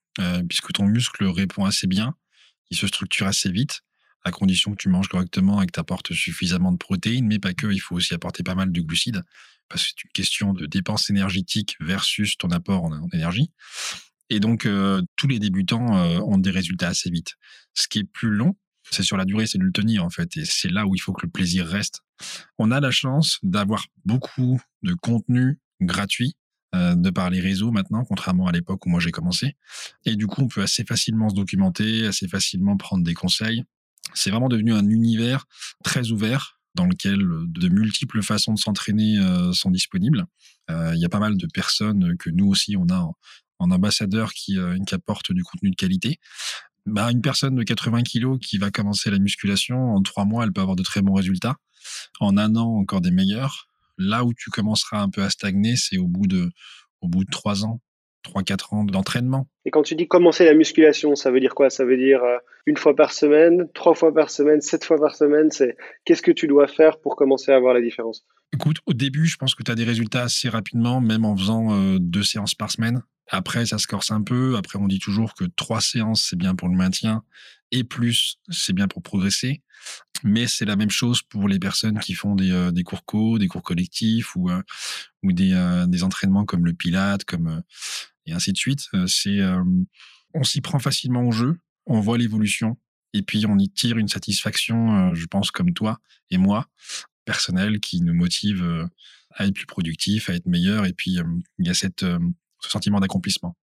puisque 0.48 0.72
ton 0.74 0.86
muscle 0.86 1.26
répond 1.26 1.66
assez 1.66 1.88
bien, 1.88 2.16
il 2.70 2.78
se 2.78 2.88
structure 2.88 3.28
assez 3.28 3.52
vite, 3.52 3.82
à 4.24 4.32
condition 4.32 4.72
que 4.72 4.78
tu 4.78 4.90
manges 4.90 5.08
correctement 5.08 5.62
et 5.62 5.66
que 5.66 5.72
tu 5.72 5.80
apportes 5.80 6.14
suffisamment 6.14 6.72
de 6.72 6.78
protéines, 6.78 7.28
mais 7.28 7.40
pas 7.40 7.54
que, 7.54 7.68
il 7.68 7.80
faut 7.80 7.96
aussi 7.96 8.14
apporter 8.14 8.44
pas 8.44 8.56
mal 8.56 8.72
de 8.72 8.82
glucides, 8.82 9.22
parce 9.70 9.84
que 9.84 9.90
c'est 9.90 10.04
une 10.06 10.12
question 10.12 10.54
de 10.54 10.66
dépense 10.66 11.10
énergétique 11.10 11.76
versus 11.80 12.38
ton 12.38 12.50
apport 12.50 12.84
en, 12.84 12.94
en 12.94 13.10
énergie. 13.14 13.52
Et 14.30 14.40
donc, 14.40 14.66
euh, 14.66 15.02
tous 15.16 15.28
les 15.28 15.40
débutants 15.40 15.96
euh, 15.96 16.20
ont 16.20 16.38
des 16.38 16.52
résultats 16.52 16.88
assez 16.88 17.10
vite. 17.10 17.36
Ce 17.74 17.88
qui 17.88 18.00
est 18.00 18.04
plus 18.04 18.30
long, 18.30 18.56
c'est 18.90 19.04
sur 19.04 19.18
la 19.18 19.26
durée, 19.26 19.48
c'est 19.48 19.58
de 19.58 19.64
le 19.64 19.72
tenir 19.72 20.04
en 20.04 20.10
fait, 20.10 20.38
et 20.38 20.46
c'est 20.46 20.70
là 20.70 20.86
où 20.86 20.96
il 20.96 21.00
faut 21.00 21.14
que 21.14 21.26
le 21.26 21.32
plaisir 21.32 21.66
reste. 21.66 22.02
On 22.58 22.72
a 22.72 22.80
la 22.80 22.92
chance 22.92 23.40
d'avoir 23.44 23.86
beaucoup 24.06 24.62
de 24.84 24.94
contenu 24.94 25.60
gratuit 25.82 26.36
euh, 26.76 26.96
de 26.96 27.10
par 27.10 27.30
les 27.30 27.40
réseaux 27.40 27.72
maintenant, 27.72 28.04
contrairement 28.04 28.48
à 28.48 28.52
l'époque 28.52 28.86
où 28.86 28.90
moi 28.90 29.00
j'ai 29.00 29.12
commencé. 29.12 29.56
Et 30.06 30.16
du 30.16 30.28
coup, 30.28 30.42
on 30.42 30.48
peut 30.48 30.62
assez 30.62 30.84
facilement 30.84 31.30
se 31.30 31.36
documenter, 31.36 32.08
assez 32.08 32.28
facilement 32.28 32.78
prendre 32.78 33.04
des 33.04 33.14
conseils. 33.14 33.64
C'est 34.14 34.30
vraiment 34.30 34.50
devenu 34.50 34.74
un 34.74 34.88
univers 34.88 35.46
très 35.84 36.12
ouvert 36.12 36.60
dans 36.76 36.86
lequel 36.86 37.20
de 37.20 37.70
multiples 37.70 38.22
façons 38.22 38.54
de 38.54 38.60
s'entraîner 38.60 39.20
euh, 39.20 39.54
sont 39.54 39.72
disponibles. 39.72 40.26
Il 40.70 40.76
euh, 40.76 40.96
y 40.96 41.06
a 41.06 41.10
pas 41.10 41.20
mal 41.20 41.38
de 41.38 41.48
personnes 41.48 42.18
que 42.18 42.30
nous 42.30 42.48
aussi 42.48 42.76
on 42.78 42.88
a 42.90 42.98
en, 42.98 43.16
en 43.60 43.72
ambassadeur 43.72 44.34
qui, 44.34 44.58
euh, 44.58 44.78
qui 44.86 44.96
apportent 44.96 45.32
du 45.32 45.44
contenu 45.44 45.70
de 45.72 45.76
qualité. 45.76 46.20
Bah, 46.86 47.12
une 47.12 47.22
personne 47.22 47.56
de 47.56 47.64
80 47.64 48.04
kilos 48.04 48.40
qui 48.42 48.58
va 48.58 48.72
commencer 48.72 49.10
la 49.10 49.20
musculation, 49.20 49.96
en 49.96 50.02
trois 50.02 50.26
mois, 50.26 50.44
elle 50.44 50.52
peut 50.52 50.62
avoir 50.62 50.76
de 50.76 50.84
très 50.84 51.02
bons 51.02 51.14
résultats. 51.14 51.56
En 52.20 52.38
un 52.38 52.56
an, 52.56 52.78
encore 52.78 53.02
des 53.02 53.12
meilleurs. 53.12 53.68
Là 53.98 54.24
où 54.24 54.34
tu 54.34 54.50
commenceras 54.50 55.00
un 55.00 55.10
peu 55.10 55.22
à 55.22 55.30
stagner, 55.30 55.76
c'est 55.76 55.98
au 55.98 56.08
bout 56.08 56.28
de, 56.28 56.50
au 57.02 57.08
bout 57.08 57.24
de 57.24 57.30
trois 57.30 57.66
ans, 57.66 57.82
trois, 58.24 58.44
quatre 58.44 58.74
ans 58.74 58.84
d'entraînement. 58.84 59.48
Et 59.66 59.72
quand 59.72 59.84
tu 59.84 59.96
dis 59.96 60.08
commencer 60.08 60.46
la 60.46 60.54
musculation, 60.54 61.16
ça 61.16 61.32
veut 61.32 61.40
dire 61.40 61.56
quoi? 61.56 61.70
Ça 61.70 61.86
veut 61.86 61.98
dire 61.98 62.24
euh, 62.24 62.38
une 62.66 62.78
fois 62.78 62.96
par 62.96 63.12
semaine, 63.12 63.68
trois 63.74 63.94
fois 63.94 64.14
par 64.14 64.30
semaine, 64.30 64.62
sept 64.62 64.84
fois 64.84 64.98
par 64.98 65.16
semaine. 65.16 65.52
C'est 65.52 65.78
qu'est-ce 66.06 66.22
que 66.22 66.32
tu 66.32 66.48
dois 66.48 66.68
faire 66.68 67.00
pour 67.00 67.16
commencer 67.16 67.52
à 67.52 67.60
voir 67.60 67.74
la 67.74 67.82
différence? 67.82 68.26
Écoute, 68.54 68.78
au 68.86 68.94
début, 68.94 69.26
je 69.26 69.38
pense 69.38 69.56
que 69.56 69.64
tu 69.64 69.72
as 69.72 69.76
des 69.76 69.84
résultats 69.84 70.24
assez 70.24 70.50
rapidement, 70.50 71.02
même 71.02 71.26
en 71.26 71.36
faisant 71.36 71.74
euh, 71.74 71.98
deux 72.00 72.24
séances 72.24 72.56
par 72.56 72.72
semaine. 72.72 73.02
Après, 73.30 73.66
ça 73.66 73.78
se 73.78 73.88
corse 73.88 74.12
un 74.12 74.22
peu. 74.22 74.58
Après, 74.58 74.78
on 74.78 74.88
dit 74.88 75.00
toujours 75.00 75.34
que 75.34 75.46
trois 75.56 75.82
séances, 75.82 76.28
c'est 76.30 76.36
bien 76.36 76.56
pour 76.56 76.68
le 76.68 76.76
maintien 76.76 77.24
et 77.74 77.84
plus, 77.84 78.38
c'est 78.50 78.72
bien 78.72 78.88
pour 78.88 79.02
progresser. 79.02 79.64
Mais 80.24 80.48
c'est 80.48 80.64
la 80.64 80.78
même 80.78 80.92
chose 80.92 81.24
pour 81.24 81.50
les 81.50 81.60
personnes 81.60 82.00
qui 82.00 82.14
font 82.14 82.36
des, 82.36 82.72
des 82.72 82.84
cours 82.84 83.04
co, 83.04 83.40
des 83.40 83.48
cours 83.48 83.64
collectifs 83.64 84.36
ou, 84.36 84.50
ou 85.24 85.32
des, 85.34 85.86
des 85.88 86.04
entraînements 86.04 86.46
comme 86.46 86.66
le 86.66 86.74
Pilate, 86.74 87.26
comme 87.26 87.62
et 88.26 88.32
ainsi 88.32 88.54
de 88.54 88.58
suite. 88.58 88.88
C'est 89.08 89.42
on 90.34 90.44
s'y 90.44 90.62
prend 90.62 90.80
facilement 90.80 91.24
au 91.24 91.32
jeu, 91.32 91.58
on 91.86 92.00
voit 92.00 92.18
l'évolution 92.18 92.78
et 93.12 93.24
puis 93.24 93.46
on 93.46 93.58
y 93.58 93.70
tire 93.70 93.98
une 93.98 94.08
satisfaction, 94.08 95.14
je 95.14 95.26
pense 95.26 95.52
comme 95.52 95.74
toi 95.74 96.00
et 96.30 96.38
moi, 96.38 96.70
personnelle, 97.26 97.80
qui 97.82 98.00
nous 98.02 98.14
motive 98.14 98.88
à 99.32 99.46
être 99.46 99.56
plus 99.56 99.66
productif, 99.66 100.30
à 100.30 100.36
être 100.36 100.46
meilleur. 100.46 100.86
Et 100.86 100.94
puis 100.94 101.18
il 101.60 101.68
y 101.68 101.70
a 101.70 101.74
ce 101.74 101.90
sentiment 102.62 103.02
d'accomplissement 103.02 103.58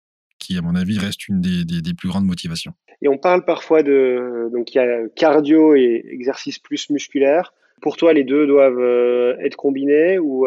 à 0.59 0.63
mon 0.63 0.75
avis, 0.75 0.99
reste 0.99 1.29
une 1.29 1.41
des, 1.41 1.65
des, 1.65 1.95
plus 1.95 2.09
grandes 2.09 2.27
motivations. 2.27 2.73
Et 3.03 3.09
on 3.09 3.19
parle 3.19 3.45
parfois 3.45 3.83
de 3.83 4.49
donc 4.53 4.75
il 4.75 4.79
y 4.79 4.81
a 4.81 5.09
cardio 5.17 5.75
et 5.75 6.05
exercice 6.11 6.59
plus 6.59 6.91
musculaire. 6.91 7.53
Pour 7.83 7.97
toi, 7.97 8.13
les 8.13 8.25
deux 8.25 8.47
doivent 8.47 9.39
être 9.41 9.57
combinés 9.57 10.19
ou 10.19 10.47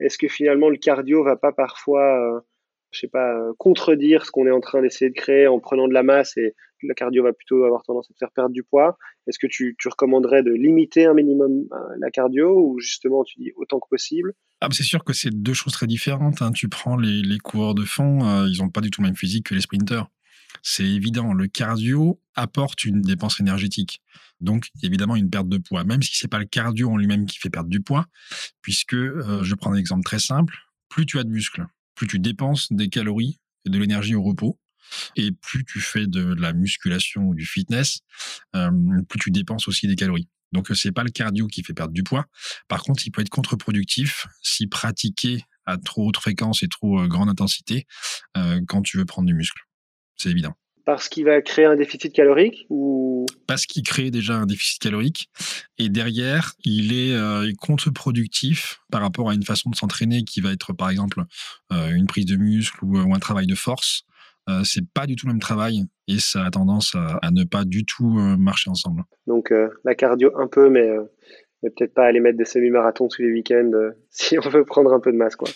est-ce 0.00 0.18
que 0.18 0.28
finalement 0.28 0.68
le 0.68 0.76
cardio 0.76 1.24
va 1.24 1.36
pas 1.36 1.52
parfois 1.52 2.44
je 2.90 3.00
sais 3.00 3.08
pas, 3.08 3.38
euh, 3.38 3.52
contredire 3.58 4.24
ce 4.24 4.30
qu'on 4.30 4.46
est 4.46 4.50
en 4.50 4.60
train 4.60 4.82
d'essayer 4.82 5.10
de 5.10 5.14
créer 5.14 5.46
en 5.46 5.60
prenant 5.60 5.88
de 5.88 5.94
la 5.94 6.02
masse 6.02 6.36
et 6.36 6.54
la 6.82 6.94
cardio 6.94 7.22
va 7.22 7.32
plutôt 7.32 7.64
avoir 7.64 7.82
tendance 7.82 8.10
à 8.10 8.14
te 8.14 8.18
faire 8.18 8.30
perdre 8.30 8.50
du 8.50 8.62
poids? 8.62 8.96
Est-ce 9.26 9.38
que 9.38 9.46
tu, 9.46 9.76
recommanderais 9.84 10.42
de 10.42 10.52
limiter 10.52 11.04
un 11.04 11.14
minimum 11.14 11.66
euh, 11.72 11.76
la 11.98 12.10
cardio 12.10 12.58
ou 12.58 12.78
justement 12.78 13.24
tu 13.24 13.40
dis 13.40 13.52
autant 13.56 13.80
que 13.80 13.88
possible? 13.88 14.32
Ah, 14.60 14.68
C'est 14.70 14.82
sûr 14.82 15.04
que 15.04 15.12
c'est 15.12 15.30
deux 15.30 15.54
choses 15.54 15.72
très 15.72 15.86
différentes. 15.86 16.42
Hein. 16.42 16.52
Tu 16.52 16.68
prends 16.68 16.96
les, 16.96 17.38
coureurs 17.38 17.74
de 17.74 17.84
fond, 17.84 18.26
euh, 18.26 18.48
ils 18.48 18.58
n'ont 18.58 18.70
pas 18.70 18.80
du 18.80 18.90
tout 18.90 19.02
le 19.02 19.08
même 19.08 19.16
physique 19.16 19.46
que 19.46 19.54
les 19.54 19.60
sprinteurs. 19.60 20.08
C'est 20.62 20.84
évident, 20.84 21.34
le 21.34 21.46
cardio 21.46 22.20
apporte 22.34 22.84
une 22.84 23.02
dépense 23.02 23.38
énergétique. 23.40 24.02
Donc, 24.40 24.68
évidemment, 24.82 25.16
une 25.16 25.30
perte 25.30 25.48
de 25.48 25.58
poids, 25.58 25.84
même 25.84 26.02
si 26.02 26.16
c'est 26.16 26.28
pas 26.28 26.38
le 26.38 26.46
cardio 26.46 26.90
en 26.90 26.96
lui-même 26.96 27.26
qui 27.26 27.38
fait 27.38 27.50
perdre 27.50 27.68
du 27.68 27.80
poids, 27.80 28.06
puisque, 28.62 28.94
je 28.94 29.54
prends 29.54 29.72
un 29.72 29.76
exemple 29.76 30.04
très 30.04 30.18
simple, 30.18 30.56
plus 30.88 31.06
tu 31.06 31.18
as 31.18 31.24
de 31.24 31.30
muscles, 31.30 31.66
plus 31.94 32.06
tu 32.06 32.18
dépenses 32.18 32.72
des 32.72 32.88
calories 32.88 33.38
et 33.66 33.70
de 33.70 33.78
l'énergie 33.78 34.14
au 34.14 34.22
repos, 34.22 34.58
et 35.16 35.32
plus 35.32 35.64
tu 35.64 35.80
fais 35.80 36.06
de, 36.06 36.34
la 36.34 36.52
musculation 36.52 37.22
ou 37.22 37.34
du 37.34 37.44
fitness, 37.44 38.00
euh, 38.54 38.70
plus 39.08 39.18
tu 39.18 39.30
dépenses 39.30 39.68
aussi 39.68 39.86
des 39.86 39.96
calories. 39.96 40.28
Donc 40.52 40.68
c'est 40.74 40.92
pas 40.92 41.04
le 41.04 41.10
cardio 41.10 41.46
qui 41.46 41.62
fait 41.62 41.74
perdre 41.74 41.92
du 41.92 42.02
poids. 42.02 42.26
Par 42.68 42.82
contre, 42.82 43.06
il 43.06 43.10
peut 43.10 43.20
être 43.20 43.28
contre-productif 43.28 44.26
si 44.42 44.66
pratiqué 44.66 45.42
à 45.66 45.76
trop 45.76 46.08
haute 46.08 46.16
fréquence 46.16 46.62
et 46.62 46.68
trop 46.68 47.00
euh, 47.00 47.06
grande 47.06 47.28
intensité 47.28 47.86
euh, 48.36 48.60
quand 48.66 48.82
tu 48.82 48.96
veux 48.96 49.04
prendre 49.04 49.26
du 49.26 49.34
muscle. 49.34 49.62
C'est 50.16 50.30
évident. 50.30 50.54
Parce 50.88 51.10
qu'il 51.10 51.26
va 51.26 51.42
créer 51.42 51.66
un 51.66 51.76
déficit 51.76 52.14
calorique 52.14 52.64
ou? 52.70 53.26
Parce 53.46 53.66
qu'il 53.66 53.82
crée 53.82 54.10
déjà 54.10 54.36
un 54.36 54.46
déficit 54.46 54.80
calorique 54.80 55.28
et 55.76 55.90
derrière, 55.90 56.54
il 56.64 56.94
est 56.94 57.12
euh, 57.12 57.52
contre-productif 57.58 58.80
par 58.90 59.02
rapport 59.02 59.28
à 59.28 59.34
une 59.34 59.44
façon 59.44 59.68
de 59.68 59.76
s'entraîner 59.76 60.24
qui 60.24 60.40
va 60.40 60.50
être 60.50 60.72
par 60.72 60.88
exemple 60.88 61.24
euh, 61.72 61.90
une 61.90 62.06
prise 62.06 62.24
de 62.24 62.36
muscle 62.36 62.82
ou, 62.82 62.98
ou, 62.98 63.14
un 63.14 63.18
travail 63.18 63.46
de 63.46 63.54
force. 63.54 64.04
Euh, 64.48 64.62
c'est 64.64 64.88
pas 64.94 65.06
du 65.06 65.16
tout 65.16 65.26
le 65.26 65.32
même 65.32 65.40
travail 65.40 65.84
et 66.06 66.18
ça 66.18 66.44
a 66.44 66.50
tendance 66.50 66.94
à, 66.94 67.18
à 67.22 67.30
ne 67.30 67.44
pas 67.44 67.64
du 67.64 67.84
tout 67.84 68.18
euh, 68.18 68.36
marcher 68.36 68.70
ensemble. 68.70 69.02
Donc 69.26 69.52
euh, 69.52 69.68
la 69.84 69.94
cardio 69.94 70.30
un 70.38 70.46
peu, 70.46 70.70
mais 70.70 70.88
mais 71.62 71.70
peut-être 71.70 71.92
pas 71.92 72.04
aller 72.04 72.20
mettre 72.20 72.38
des 72.38 72.44
semi-marathons 72.44 73.08
tous 73.08 73.20
les 73.20 73.32
week-ends 73.32 73.72
si 74.10 74.38
on 74.38 74.48
veut 74.48 74.64
prendre 74.64 74.92
un 74.92 75.00
peu 75.00 75.10
de 75.10 75.16
masse, 75.16 75.34
quoi. 75.34 75.48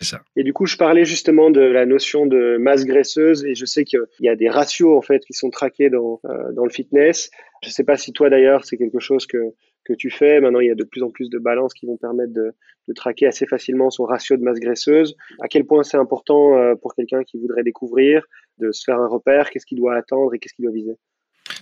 Ça. 0.00 0.20
Et 0.34 0.42
du 0.42 0.52
coup, 0.52 0.66
je 0.66 0.76
parlais 0.76 1.04
justement 1.04 1.50
de 1.50 1.60
la 1.60 1.86
notion 1.86 2.26
de 2.26 2.56
masse 2.58 2.84
graisseuse 2.84 3.44
et 3.44 3.54
je 3.54 3.64
sais 3.64 3.84
qu'il 3.84 4.00
y 4.18 4.28
a 4.28 4.34
des 4.34 4.48
ratios 4.48 4.96
en 4.96 5.00
fait 5.00 5.20
qui 5.24 5.32
sont 5.32 5.50
traqués 5.50 5.90
dans 5.90 6.20
dans 6.52 6.64
le 6.64 6.70
fitness. 6.70 7.30
Je 7.62 7.70
sais 7.70 7.84
pas 7.84 7.96
si 7.96 8.12
toi 8.12 8.28
d'ailleurs 8.28 8.64
c'est 8.64 8.76
quelque 8.76 8.98
chose 8.98 9.26
que 9.26 9.38
que 9.84 9.92
tu 9.92 10.10
fais. 10.10 10.40
Maintenant, 10.40 10.60
il 10.60 10.68
y 10.68 10.70
a 10.70 10.74
de 10.74 10.84
plus 10.84 11.02
en 11.02 11.10
plus 11.10 11.28
de 11.30 11.38
balances 11.38 11.74
qui 11.74 11.86
vont 11.86 11.96
permettre 11.96 12.32
de, 12.32 12.54
traquer 12.94 13.26
assez 13.26 13.46
facilement 13.46 13.90
son 13.90 14.04
ratio 14.04 14.36
de 14.36 14.42
masse 14.42 14.60
graisseuse. 14.60 15.16
À 15.40 15.48
quel 15.48 15.64
point 15.64 15.82
c'est 15.82 15.96
important 15.96 16.58
euh, 16.58 16.74
pour 16.74 16.94
quelqu'un 16.94 17.24
qui 17.24 17.38
voudrait 17.38 17.62
découvrir 17.62 18.26
de 18.58 18.70
se 18.70 18.84
faire 18.84 18.98
un 18.98 19.08
repère, 19.08 19.50
qu'est-ce 19.50 19.64
qu'il 19.64 19.78
doit 19.78 19.96
attendre 19.96 20.34
et 20.34 20.38
qu'est-ce 20.38 20.54
qu'il 20.54 20.64
doit 20.64 20.74
viser? 20.74 20.96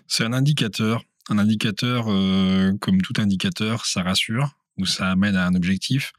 C'est 0.08 0.24
un 0.24 0.32
indicateur 0.32 1.04
un 1.30 1.38
indicateur, 1.38 2.06
euh, 2.08 2.72
comme 2.80 3.00
tout 3.00 3.12
indicateur, 3.18 3.86
ça 3.86 4.02
rassure 4.02 4.56
ou 4.78 4.86
ça 4.86 5.10
amène 5.10 5.36
à 5.36 5.46
un 5.46 5.54
objectif. 5.54 6.12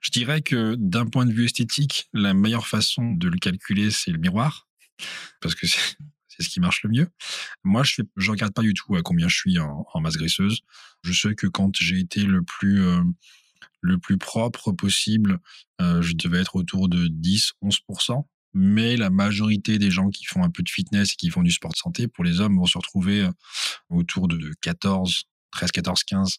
Je 0.00 0.10
dirais 0.10 0.42
que 0.42 0.74
d'un 0.76 1.06
point 1.06 1.26
de 1.26 1.32
vue 1.32 1.44
esthétique, 1.44 2.08
la 2.12 2.34
meilleure 2.34 2.66
façon 2.66 3.12
de 3.12 3.28
le 3.28 3.38
calculer, 3.38 3.90
c'est 3.90 4.10
le 4.10 4.18
miroir, 4.18 4.68
parce 5.40 5.54
que 5.54 5.66
c'est 6.40 6.48
ce 6.48 6.50
qui 6.50 6.60
marche 6.60 6.82
le 6.82 6.90
mieux. 6.90 7.08
Moi, 7.64 7.82
je 7.84 8.02
ne 8.02 8.30
regarde 8.30 8.54
pas 8.54 8.62
du 8.62 8.74
tout 8.74 8.96
à 8.96 9.02
combien 9.02 9.28
je 9.28 9.36
suis 9.36 9.58
en, 9.58 10.00
masse 10.00 10.16
graisseuse. 10.16 10.60
Je 11.02 11.12
sais 11.12 11.34
que 11.34 11.46
quand 11.46 11.70
j'ai 11.76 11.98
été 11.98 12.22
le 12.22 12.42
plus 12.42 12.82
euh, 12.82 14.16
propre 14.18 14.72
possible, 14.72 15.38
euh, 15.80 16.00
je 16.02 16.14
devais 16.14 16.40
être 16.40 16.56
autour 16.56 16.88
de 16.88 17.08
10-11% 17.08 18.24
mais 18.52 18.96
la 18.96 19.10
majorité 19.10 19.78
des 19.78 19.90
gens 19.90 20.10
qui 20.10 20.24
font 20.24 20.42
un 20.42 20.50
peu 20.50 20.62
de 20.62 20.68
fitness 20.68 21.12
et 21.12 21.16
qui 21.16 21.30
font 21.30 21.42
du 21.42 21.50
sport 21.50 21.70
de 21.70 21.76
santé, 21.76 22.08
pour 22.08 22.24
les 22.24 22.40
hommes, 22.40 22.56
vont 22.56 22.66
se 22.66 22.78
retrouver 22.78 23.22
euh, 23.22 23.30
autour 23.90 24.28
de 24.28 24.38
14, 24.60 25.24
13, 25.52 25.70
14, 25.70 26.02
15. 26.04 26.38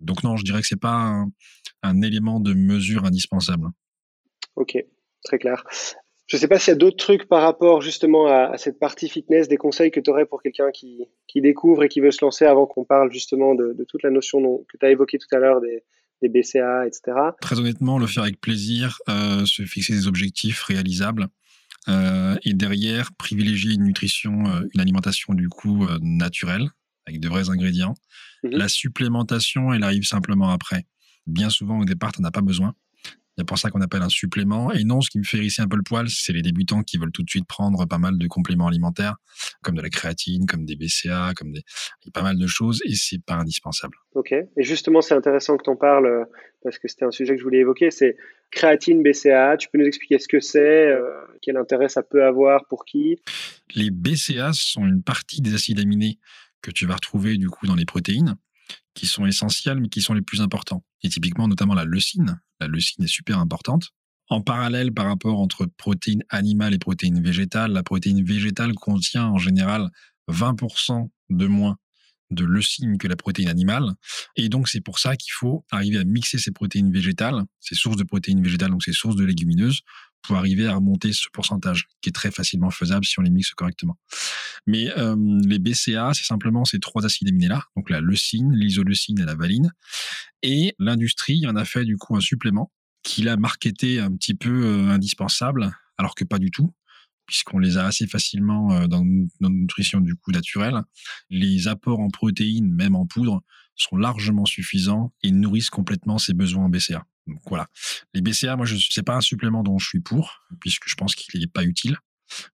Donc 0.00 0.22
non, 0.22 0.36
je 0.36 0.44
dirais 0.44 0.60
que 0.60 0.66
c'est 0.66 0.80
pas 0.80 1.24
un, 1.82 2.02
élément 2.02 2.40
de 2.40 2.54
mesure 2.54 3.04
indispensable. 3.04 3.68
Ok, 4.54 4.76
très 5.24 5.38
clair. 5.38 5.64
Je 6.30 6.36
ne 6.36 6.40
sais 6.40 6.48
pas 6.48 6.60
s'il 6.60 6.70
y 6.70 6.76
a 6.76 6.76
d'autres 6.76 6.96
trucs 6.96 7.26
par 7.26 7.42
rapport 7.42 7.82
justement 7.82 8.28
à, 8.28 8.52
à, 8.52 8.56
cette 8.56 8.78
partie 8.78 9.08
fitness, 9.08 9.48
des 9.48 9.56
conseils 9.56 9.90
que 9.90 9.98
tu 9.98 10.10
aurais 10.10 10.26
pour 10.26 10.40
quelqu'un 10.40 10.70
qui, 10.70 11.04
qui, 11.26 11.40
découvre 11.40 11.82
et 11.82 11.88
qui 11.88 12.00
veut 12.00 12.12
se 12.12 12.24
lancer 12.24 12.44
avant 12.44 12.66
qu'on 12.66 12.84
parle 12.84 13.12
justement 13.12 13.56
de, 13.56 13.74
de, 13.76 13.84
toute 13.84 14.04
la 14.04 14.10
notion 14.10 14.40
dont, 14.40 14.64
que 14.68 14.78
tu 14.78 14.86
as 14.86 14.90
évoqué 14.90 15.18
tout 15.18 15.26
à 15.34 15.40
l'heure 15.40 15.60
des, 15.60 15.82
des 16.22 16.28
BCA, 16.28 16.86
etc. 16.86 17.16
Très 17.40 17.58
honnêtement, 17.58 17.98
le 17.98 18.06
faire 18.06 18.22
avec 18.22 18.40
plaisir, 18.40 18.98
euh, 19.08 19.44
se 19.44 19.64
fixer 19.64 19.92
des 19.92 20.06
objectifs 20.06 20.62
réalisables. 20.62 21.26
Euh, 21.88 22.36
et 22.44 22.54
derrière, 22.54 23.10
privilégier 23.14 23.74
une 23.74 23.82
nutrition, 23.82 24.46
euh, 24.46 24.60
une 24.72 24.80
alimentation 24.80 25.34
du 25.34 25.48
coup 25.48 25.88
naturelle, 26.00 26.68
avec 27.06 27.18
de 27.18 27.28
vrais 27.28 27.50
ingrédients. 27.50 27.94
Mmh. 28.44 28.50
La 28.50 28.68
supplémentation, 28.68 29.72
elle 29.72 29.82
arrive 29.82 30.04
simplement 30.04 30.50
après. 30.50 30.86
Bien 31.26 31.50
souvent, 31.50 31.80
au 31.80 31.84
départ, 31.84 32.12
tu 32.12 32.22
n'en 32.22 32.28
as 32.28 32.32
pas 32.32 32.40
besoin. 32.40 32.74
C'est 33.40 33.46
pour 33.46 33.58
ça 33.58 33.70
qu'on 33.70 33.80
appelle 33.80 34.02
un 34.02 34.10
supplément. 34.10 34.70
Et 34.70 34.84
non, 34.84 35.00
ce 35.00 35.08
qui 35.08 35.18
me 35.18 35.24
fait 35.24 35.38
hérisser 35.38 35.62
un 35.62 35.66
peu 35.66 35.78
le 35.78 35.82
poil, 35.82 36.10
c'est 36.10 36.34
les 36.34 36.42
débutants 36.42 36.82
qui 36.82 36.98
veulent 36.98 37.10
tout 37.10 37.22
de 37.22 37.30
suite 37.30 37.46
prendre 37.46 37.86
pas 37.86 37.96
mal 37.96 38.18
de 38.18 38.26
compléments 38.26 38.66
alimentaires, 38.66 39.16
comme 39.62 39.76
de 39.76 39.80
la 39.80 39.88
créatine, 39.88 40.44
comme 40.44 40.66
des 40.66 40.76
BCA, 40.76 41.32
comme 41.34 41.52
des, 41.52 41.62
pas 42.12 42.20
mal 42.20 42.36
de 42.36 42.46
choses, 42.46 42.82
et 42.84 42.94
c'est 42.94 43.24
pas 43.24 43.36
indispensable. 43.36 43.96
Ok. 44.14 44.32
Et 44.32 44.62
justement, 44.62 45.00
c'est 45.00 45.14
intéressant 45.14 45.56
que 45.56 45.62
tu 45.62 45.70
en 45.70 45.76
parles, 45.76 46.26
parce 46.62 46.78
que 46.78 46.86
c'était 46.86 47.06
un 47.06 47.10
sujet 47.10 47.32
que 47.32 47.38
je 47.38 47.44
voulais 47.44 47.60
évoquer, 47.60 47.90
c'est 47.90 48.18
créatine, 48.50 49.02
BCA. 49.02 49.56
Tu 49.56 49.70
peux 49.72 49.78
nous 49.78 49.86
expliquer 49.86 50.18
ce 50.18 50.28
que 50.28 50.40
c'est, 50.40 50.88
euh, 50.88 51.00
quel 51.40 51.56
intérêt 51.56 51.88
ça 51.88 52.02
peut 52.02 52.24
avoir 52.24 52.66
pour 52.66 52.84
qui? 52.84 53.16
Les 53.74 53.90
BCA 53.90 54.52
sont 54.52 54.84
une 54.84 55.02
partie 55.02 55.40
des 55.40 55.54
acides 55.54 55.80
aminés 55.80 56.18
que 56.60 56.70
tu 56.70 56.84
vas 56.84 56.96
retrouver 56.96 57.38
du 57.38 57.48
coup 57.48 57.66
dans 57.66 57.74
les 57.74 57.86
protéines 57.86 58.36
qui 58.94 59.06
sont 59.06 59.26
essentiels, 59.26 59.80
mais 59.80 59.88
qui 59.88 60.02
sont 60.02 60.14
les 60.14 60.22
plus 60.22 60.40
importants. 60.40 60.84
Et 61.02 61.08
typiquement, 61.08 61.48
notamment 61.48 61.74
la 61.74 61.84
leucine. 61.84 62.40
La 62.60 62.66
leucine 62.66 63.04
est 63.04 63.08
super 63.08 63.38
importante. 63.38 63.90
En 64.28 64.42
parallèle, 64.42 64.92
par 64.92 65.06
rapport 65.06 65.40
entre 65.40 65.66
protéines 65.76 66.22
animales 66.28 66.74
et 66.74 66.78
protéines 66.78 67.20
végétales, 67.20 67.72
la 67.72 67.82
protéine 67.82 68.24
végétale 68.24 68.74
contient 68.74 69.26
en 69.26 69.38
général 69.38 69.90
20% 70.28 71.08
de 71.30 71.46
moins 71.46 71.76
de 72.30 72.44
leucine 72.44 72.96
que 72.96 73.08
la 73.08 73.16
protéine 73.16 73.48
animale. 73.48 73.94
Et 74.36 74.48
donc, 74.48 74.68
c'est 74.68 74.80
pour 74.80 75.00
ça 75.00 75.16
qu'il 75.16 75.32
faut 75.32 75.64
arriver 75.70 75.98
à 75.98 76.04
mixer 76.04 76.38
ces 76.38 76.52
protéines 76.52 76.92
végétales, 76.92 77.42
ces 77.58 77.74
sources 77.74 77.96
de 77.96 78.04
protéines 78.04 78.42
végétales, 78.42 78.70
donc 78.70 78.84
ces 78.84 78.92
sources 78.92 79.16
de 79.16 79.24
légumineuses, 79.24 79.80
pour 80.22 80.36
arriver 80.36 80.66
à 80.66 80.74
remonter 80.74 81.12
ce 81.12 81.28
pourcentage, 81.32 81.88
qui 82.02 82.10
est 82.10 82.12
très 82.12 82.30
facilement 82.30 82.70
faisable 82.70 83.04
si 83.04 83.18
on 83.18 83.22
les 83.22 83.30
mixe 83.30 83.50
correctement. 83.50 83.98
Mais 84.66 84.90
euh, 84.98 85.16
les 85.44 85.58
BCA, 85.58 86.12
c'est 86.14 86.24
simplement 86.24 86.64
ces 86.64 86.78
trois 86.78 87.04
acides 87.04 87.28
aminés-là, 87.28 87.64
donc 87.76 87.90
la 87.90 88.00
leucine, 88.00 88.52
l'isoleucine 88.54 89.18
et 89.20 89.24
la 89.24 89.34
valine. 89.34 89.72
Et 90.42 90.74
l'industrie 90.78 91.46
en 91.46 91.56
a 91.56 91.64
fait 91.64 91.84
du 91.84 91.96
coup 91.96 92.16
un 92.16 92.20
supplément 92.20 92.72
qu'il 93.02 93.28
a 93.28 93.36
marketé 93.36 93.98
un 93.98 94.14
petit 94.14 94.34
peu 94.34 94.64
euh, 94.64 94.88
indispensable, 94.88 95.72
alors 95.96 96.14
que 96.14 96.24
pas 96.24 96.38
du 96.38 96.50
tout 96.50 96.72
puisqu'on 97.30 97.60
les 97.60 97.76
a 97.76 97.86
assez 97.86 98.08
facilement 98.08 98.72
euh, 98.72 98.88
dans 98.88 99.04
notre 99.04 99.54
nutrition 99.54 100.00
du 100.00 100.16
coup 100.16 100.32
naturelle. 100.32 100.82
Les 101.30 101.68
apports 101.68 102.00
en 102.00 102.08
protéines, 102.08 102.68
même 102.68 102.96
en 102.96 103.06
poudre, 103.06 103.40
sont 103.82 103.96
largement 103.96 104.44
suffisants 104.44 105.12
et 105.22 105.30
nourrissent 105.30 105.70
complètement 105.70 106.18
ses 106.18 106.34
besoins 106.34 106.64
en 106.64 106.68
BCA. 106.68 107.06
Voilà. 107.46 107.68
Les 108.14 108.20
BCA, 108.20 108.56
moi, 108.56 108.66
je 108.66 108.76
c'est 108.76 109.02
pas 109.02 109.16
un 109.16 109.20
supplément 109.20 109.62
dont 109.62 109.78
je 109.78 109.86
suis 109.86 110.00
pour, 110.00 110.40
puisque 110.60 110.88
je 110.88 110.94
pense 110.94 111.14
qu'il 111.14 111.40
n'est 111.40 111.46
pas 111.46 111.64
utile 111.64 111.96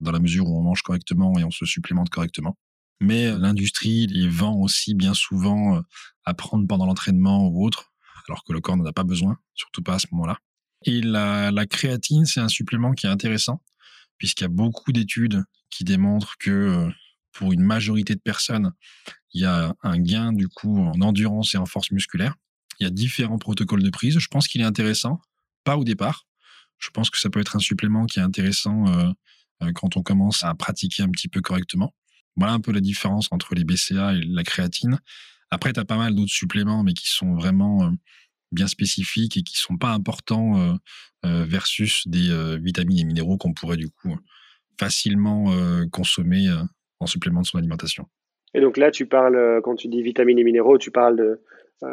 dans 0.01 0.13
la 0.13 0.21
mesure 0.21 0.47
où 0.47 0.59
on 0.59 0.63
mange 0.63 0.83
correctement 0.83 1.39
et 1.39 1.45
on 1.45 1.51
se 1.51 1.67
supplémente 1.67 2.11
correctement. 2.11 2.57
Mais 3.01 3.27
euh, 3.27 3.39
l'industrie 3.39 4.07
les 4.07 4.29
vend 4.29 4.55
aussi 4.61 4.95
bien 4.95 5.15
souvent 5.15 5.77
euh, 5.77 5.81
à 6.25 6.35
prendre 6.35 6.67
pendant 6.67 6.87
l'entraînement 6.87 7.49
ou 7.49 7.65
autre, 7.65 7.93
alors 8.29 8.45
que 8.45 8.53
le 8.53 8.61
corps 8.61 8.77
n'en 8.77 8.87
a 8.87 8.93
pas 8.93 9.05
besoin, 9.05 9.39
surtout 9.55 9.83
pas 9.83 9.95
à 9.95 9.99
ce 9.99 10.07
moment-là. 10.13 10.39
Et 10.87 11.01
la, 11.01 11.51
la 11.51 11.67
créatine, 11.67 12.25
c'est 12.25 12.41
un 12.41 12.49
supplément 12.49 12.93
qui 12.93 13.07
est 13.07 13.11
intéressant 13.11 13.61
puisqu'il 14.19 14.45
y 14.45 14.47
a 14.47 14.49
beaucoup 14.49 14.93
d'études 14.93 15.45
qui 15.71 15.85
démontrent 15.85 16.37
que 16.39 16.51
euh, 16.51 16.91
pour 17.33 17.53
une 17.53 17.63
majorité 17.63 18.15
de 18.15 18.21
personnes, 18.21 18.73
il 19.35 19.43
y 19.43 19.45
a 19.45 19.75
un 19.83 19.99
gain 19.99 20.33
du 20.33 20.49
coup 20.49 20.79
en 20.79 21.01
endurance 21.01 21.55
et 21.55 21.59
en 21.59 21.67
force 21.67 21.91
musculaire. 21.91 22.37
Il 22.81 22.85
y 22.85 22.87
a 22.87 22.91
différents 22.91 23.39
protocoles 23.39 23.83
de 23.83 23.91
prise. 23.91 24.19
Je 24.19 24.29
pense 24.29 24.49
qu'il 24.49 24.61
est 24.61 24.65
intéressant, 24.65 25.21
pas 25.65 25.77
au 25.77 25.85
départ. 25.85 26.27
Je 26.79 26.91
pense 26.91 27.11
que 27.11 27.19
ça 27.19 27.31
peut 27.31 27.41
être 27.41 27.57
un 27.57 27.61
supplément 27.61 28.07
qui 28.07 28.19
est 28.19 28.23
intéressant 28.23 28.87
euh, 28.89 29.11
euh, 29.63 29.73
quand 29.73 29.97
on 29.97 30.03
commence 30.03 30.43
à 30.45 30.55
pratiquer 30.55 31.03
un 31.03 31.11
petit 31.11 31.29
peu 31.29 31.41
correctement. 31.41 31.95
Voilà 32.37 32.53
un 32.53 32.61
peu 32.61 32.73
la 32.73 32.81
différence 32.81 33.29
entre 33.31 33.55
les 33.55 33.65
BCA 33.65 34.15
et 34.15 34.23
la 34.23 34.43
créatine. 34.43 34.99
Après, 35.51 35.73
tu 35.73 35.81
as 35.81 35.85
pas 35.85 35.97
mal 35.97 36.15
d'autres 36.15 36.33
suppléments, 36.33 36.83
mais 36.83 36.95
qui 36.95 37.09
sont 37.09 37.35
vraiment 37.35 37.85
euh, 37.85 37.91
bien 38.51 38.67
spécifiques 38.67 39.37
et 39.37 39.43
qui 39.43 39.57
sont 39.57 39.77
pas 39.77 39.93
importants 39.93 40.79
versus 41.25 42.07
des 42.07 42.59
vitamines 42.63 42.99
et 42.99 43.05
minéraux 43.05 43.37
qu'on 43.37 43.53
pourrait 43.53 43.79
du 43.79 43.89
coup 43.89 44.17
facilement 44.79 45.53
consommer 45.91 46.49
en 47.01 47.07
supplément 47.07 47.41
de 47.41 47.47
son 47.47 47.59
alimentation. 47.59 48.09
Et 48.55 48.61
donc 48.61 48.77
là, 48.77 48.91
tu 48.91 49.07
parles, 49.07 49.61
quand 49.63 49.75
tu 49.75 49.89
dis 49.89 50.03
vitamines 50.03 50.39
et 50.39 50.45
minéraux, 50.45 50.79
tu 50.79 50.91
parles 50.91 51.17
de 51.17 51.41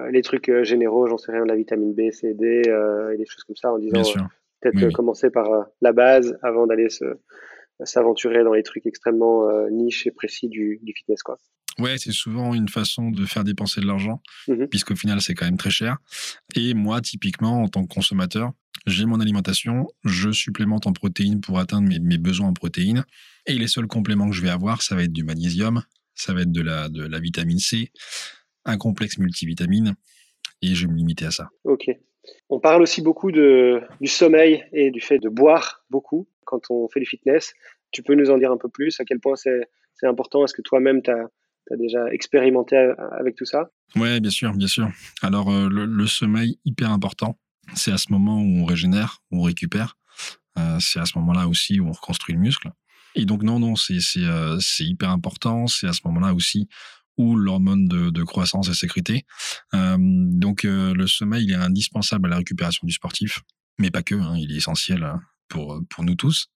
les 0.09 0.21
trucs 0.21 0.49
généraux, 0.63 1.07
j'en 1.07 1.17
sais 1.17 1.31
rien, 1.31 1.43
de 1.43 1.49
la 1.49 1.55
vitamine 1.55 1.93
B, 1.93 2.11
C, 2.11 2.33
D 2.33 2.61
et 2.65 3.17
des 3.17 3.25
choses 3.25 3.43
comme 3.43 3.55
ça, 3.55 3.73
en 3.73 3.77
disant 3.77 4.01
peut-être 4.61 4.93
commencer 4.93 5.29
par 5.29 5.49
la 5.81 5.91
base 5.91 6.37
avant 6.43 6.67
d'aller 6.67 6.87
s'aventurer 7.83 8.43
dans 8.43 8.53
les 8.53 8.63
trucs 8.63 8.85
extrêmement 8.85 9.49
niches 9.69 10.07
et 10.07 10.11
précis 10.11 10.47
du, 10.47 10.79
du 10.83 10.93
fitness, 10.93 11.23
quoi. 11.23 11.37
Ouais, 11.79 11.97
c'est 11.97 12.11
souvent 12.11 12.53
une 12.53 12.67
façon 12.67 13.11
de 13.11 13.25
faire 13.25 13.43
dépenser 13.43 13.81
de 13.81 13.87
l'argent, 13.87 14.21
mmh 14.47 14.65
puisqu'au 14.67 14.95
final, 14.95 15.21
c'est 15.21 15.33
quand 15.33 15.45
même 15.45 15.57
très 15.57 15.69
cher. 15.69 15.97
Et 16.55 16.73
moi, 16.73 17.01
typiquement, 17.01 17.63
en 17.63 17.67
tant 17.67 17.85
que 17.85 17.93
consommateur, 17.93 18.51
j'ai 18.87 19.05
mon 19.05 19.19
alimentation, 19.19 19.87
je 20.03 20.31
supplémente 20.31 20.87
en 20.87 20.93
protéines 20.93 21.39
pour 21.39 21.59
atteindre 21.59 21.87
mes, 21.87 22.17
besoins 22.17 22.47
en 22.47 22.53
protéines. 22.53 23.05
Et 23.45 23.53
les 23.53 23.67
seuls 23.67 23.87
compléments 23.87 24.29
que 24.29 24.35
je 24.35 24.41
vais 24.41 24.49
avoir, 24.49 24.81
ça 24.81 24.95
va 24.95 25.03
être 25.03 25.13
du 25.13 25.23
magnésium, 25.23 25.83
ça 26.15 26.33
va 26.33 26.41
être 26.41 26.51
de 26.51 26.61
la, 26.61 26.89
de 26.89 27.05
la 27.05 27.19
vitamine 27.19 27.59
C, 27.59 27.91
un 28.65 28.77
complexe 28.77 29.17
multivitamine, 29.17 29.95
et 30.61 30.75
je 30.75 30.85
vais 30.85 30.91
me 30.91 30.97
limiter 30.97 31.25
à 31.25 31.31
ça. 31.31 31.49
Ok. 31.63 31.89
On 32.49 32.59
parle 32.59 32.81
aussi 32.81 33.01
beaucoup 33.01 33.31
de, 33.31 33.81
du 33.99 34.07
sommeil 34.07 34.63
et 34.71 34.91
du 34.91 35.01
fait 35.01 35.17
de 35.17 35.29
boire 35.29 35.83
beaucoup 35.89 36.27
quand 36.45 36.69
on 36.69 36.87
fait 36.87 36.99
du 36.99 37.05
fitness. 37.05 37.53
Tu 37.91 38.03
peux 38.03 38.13
nous 38.13 38.29
en 38.29 38.37
dire 38.37 38.51
un 38.51 38.57
peu 38.57 38.69
plus? 38.69 38.99
À 38.99 39.05
quel 39.05 39.19
point 39.19 39.35
c'est 39.35 39.67
important? 40.03 40.45
Est-ce 40.45 40.53
que 40.53 40.61
toi-même, 40.61 41.01
tu 41.01 41.11
as 41.11 41.77
déjà 41.77 42.07
expérimenté 42.11 42.75
avec 43.19 43.35
tout 43.35 43.45
ça? 43.45 43.71
Oui, 43.95 44.19
bien 44.19 44.31
sûr, 44.31 44.53
bien 44.53 44.67
sûr. 44.67 44.87
Alors, 45.21 45.51
euh, 45.51 45.67
le, 45.69 46.07
sommeil, 46.07 46.59
hyper 46.63 46.91
important. 46.91 47.37
C'est 47.73 47.91
à 47.91 47.97
ce 47.97 48.11
moment 48.11 48.41
où 48.41 48.61
on 48.61 48.65
régénère, 48.65 49.23
où 49.31 49.39
on 49.39 49.43
récupère. 49.43 49.97
Euh, 50.57 50.77
c'est 50.79 50.99
à 50.99 51.05
ce 51.05 51.17
moment-là 51.19 51.47
aussi 51.47 51.79
où 51.79 51.87
on 51.87 51.91
reconstruit 51.91 52.35
le 52.35 52.41
muscle. 52.41 52.69
Et 53.15 53.25
donc, 53.25 53.43
non, 53.43 53.59
non, 53.59 53.75
c'est 53.75 53.99
euh, 54.17 54.59
hyper 54.79 55.09
important. 55.09 55.67
C'est 55.67 55.87
à 55.87 55.93
ce 55.93 56.01
moment-là 56.05 56.33
aussi 56.33 56.67
où 57.17 57.35
l'hormone 57.35 57.87
de, 57.87 58.23
croissance 58.23 58.69
est 58.69 58.73
sécrétée. 58.73 59.25
donc, 59.73 60.63
le 60.63 61.05
sommeil, 61.07 61.43
il 61.43 61.51
est 61.51 61.55
indispensable 61.55 62.27
à 62.27 62.29
la 62.29 62.37
récupération 62.37 62.87
du 62.87 62.93
sportif, 62.93 63.41
mais 63.77 63.91
pas 63.91 64.01
que, 64.01 64.15
hein, 64.15 64.35
il 64.37 64.51
est 64.51 64.55
essentiel 64.55 65.05
pour, 65.47 65.81
pour 65.89 66.03
nous 66.03 66.15
tous. 66.15 66.47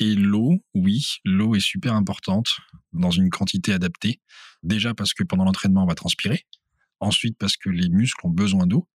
Et 0.00 0.14
l'eau, 0.14 0.62
oui, 0.74 1.06
l'eau 1.24 1.54
est 1.54 1.60
super 1.60 1.94
importante 1.94 2.56
dans 2.92 3.10
une 3.10 3.30
quantité 3.30 3.72
adaptée. 3.72 4.20
Déjà 4.62 4.94
parce 4.94 5.14
que 5.14 5.22
pendant 5.22 5.44
l'entraînement, 5.44 5.84
on 5.84 5.86
va 5.86 5.94
transpirer. 5.94 6.44
Ensuite, 7.00 7.36
parce 7.38 7.56
que 7.56 7.70
les 7.70 7.88
muscles 7.88 8.26
ont 8.26 8.30
besoin 8.30 8.66
d'eau. 8.66 8.88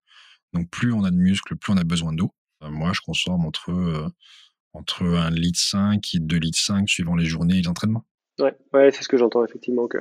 Donc, 0.54 0.70
plus 0.70 0.92
on 0.92 1.04
a 1.04 1.12
de 1.12 1.16
muscles, 1.16 1.56
plus 1.56 1.74
on 1.74 1.78
a 1.78 1.84
besoin 1.84 2.12
d'eau. 2.12 2.34
Euh, 2.64 2.70
moi, 2.70 2.92
je 2.94 3.02
consomme 3.02 3.46
entre, 3.46 3.72
euh, 3.72 4.10
entre 4.74 5.04
1 5.04 5.30
litre 5.32 5.60
5 5.60 6.04
et 6.16 6.20
2 6.20 6.38
litres 6.38 6.60
5 6.60 6.88
suivant 6.88 7.16
les 7.16 7.26
journées 7.26 7.56
et 7.56 7.62
les 7.62 7.68
entraînements. 7.68 8.06
Ouais, 8.40 8.56
ouais 8.74 8.92
c'est 8.92 9.04
ce 9.04 9.10
que 9.10 9.18
j'entends 9.18 9.44
effectivement 9.44 9.88
que 9.88 9.98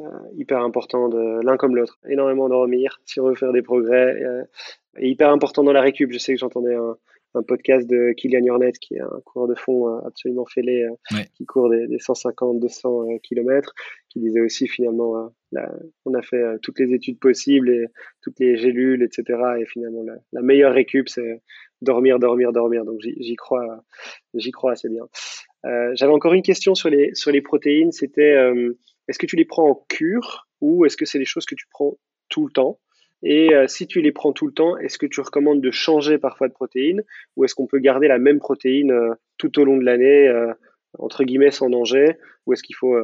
euh, 0.00 0.04
hyper 0.36 0.60
important 0.60 1.08
de 1.08 1.44
l'un 1.44 1.56
comme 1.56 1.74
l'autre. 1.74 1.98
Énormément 2.08 2.48
dormir 2.48 3.00
si 3.04 3.20
on 3.20 3.28
veut 3.28 3.34
faire 3.34 3.52
des 3.52 3.62
progrès. 3.62 4.20
et 4.98 5.08
hyper 5.08 5.30
important 5.30 5.64
dans 5.64 5.72
la 5.72 5.80
récup. 5.80 6.12
Je 6.12 6.18
sais 6.18 6.34
que 6.34 6.38
j'entendais 6.38 6.74
un, 6.74 6.96
un 7.34 7.42
podcast 7.42 7.88
de 7.88 8.12
Kylian 8.16 8.46
Jornet, 8.46 8.72
qui 8.72 8.94
est 8.94 9.00
un 9.00 9.20
coureur 9.24 9.48
de 9.48 9.54
fond 9.54 9.88
euh, 9.88 10.06
absolument 10.06 10.46
fêlé, 10.46 10.84
euh, 10.84 11.22
qui 11.34 11.44
court 11.44 11.70
des, 11.70 11.86
150-200 11.98 13.20
km, 13.20 13.72
qui 14.08 14.20
disait 14.20 14.40
aussi 14.40 14.66
finalement, 14.66 15.32
euh, 15.56 15.60
on 16.04 16.14
a 16.14 16.22
fait 16.22 16.42
toutes 16.62 16.78
les 16.78 16.94
études 16.94 17.18
possibles 17.18 17.70
et 17.70 17.86
toutes 18.22 18.38
les 18.40 18.56
gélules, 18.56 19.02
etc. 19.02 19.38
Et 19.60 19.66
finalement, 19.66 20.04
la, 20.32 20.42
meilleure 20.42 20.72
récup, 20.72 21.08
c'est 21.08 21.42
dormir, 21.82 22.18
dormir, 22.18 22.52
dormir. 22.52 22.84
Donc 22.84 23.00
j'y 23.00 23.36
crois, 23.36 23.84
j'y 24.34 24.50
crois 24.50 24.72
assez 24.72 24.88
bien. 24.88 25.08
J'avais 25.94 26.12
encore 26.12 26.34
une 26.34 26.42
question 26.42 26.74
sur 26.74 26.90
les 26.90 27.14
sur 27.14 27.30
les 27.30 27.42
protéines. 27.42 27.92
C'était, 27.92 28.36
est-ce 29.08 29.18
que 29.18 29.26
tu 29.26 29.36
les 29.36 29.44
prends 29.44 29.70
en 29.70 29.84
cure 29.88 30.48
ou 30.60 30.84
est-ce 30.84 30.96
que 30.96 31.04
c'est 31.04 31.18
des 31.18 31.24
choses 31.24 31.46
que 31.46 31.54
tu 31.54 31.66
prends 31.70 31.98
tout 32.28 32.46
le 32.46 32.52
temps? 32.52 32.78
Et 33.22 33.52
euh, 33.54 33.66
si 33.66 33.86
tu 33.86 34.00
les 34.00 34.12
prends 34.12 34.32
tout 34.32 34.46
le 34.46 34.52
temps, 34.52 34.76
est-ce 34.76 34.98
que 34.98 35.06
tu 35.06 35.20
recommandes 35.20 35.60
de 35.60 35.70
changer 35.70 36.18
parfois 36.18 36.48
de 36.48 36.52
protéine 36.52 37.02
ou 37.36 37.44
est-ce 37.44 37.54
qu'on 37.54 37.66
peut 37.66 37.78
garder 37.78 38.06
la 38.06 38.18
même 38.18 38.38
protéine 38.38 38.92
euh, 38.92 39.14
tout 39.38 39.58
au 39.58 39.64
long 39.64 39.76
de 39.76 39.84
l'année, 39.84 40.28
euh, 40.28 40.52
entre 40.98 41.24
guillemets, 41.24 41.50
sans 41.50 41.68
danger 41.68 42.16
Ou 42.46 42.52
est-ce 42.52 42.62
qu'il 42.62 42.76
faut 42.76 42.96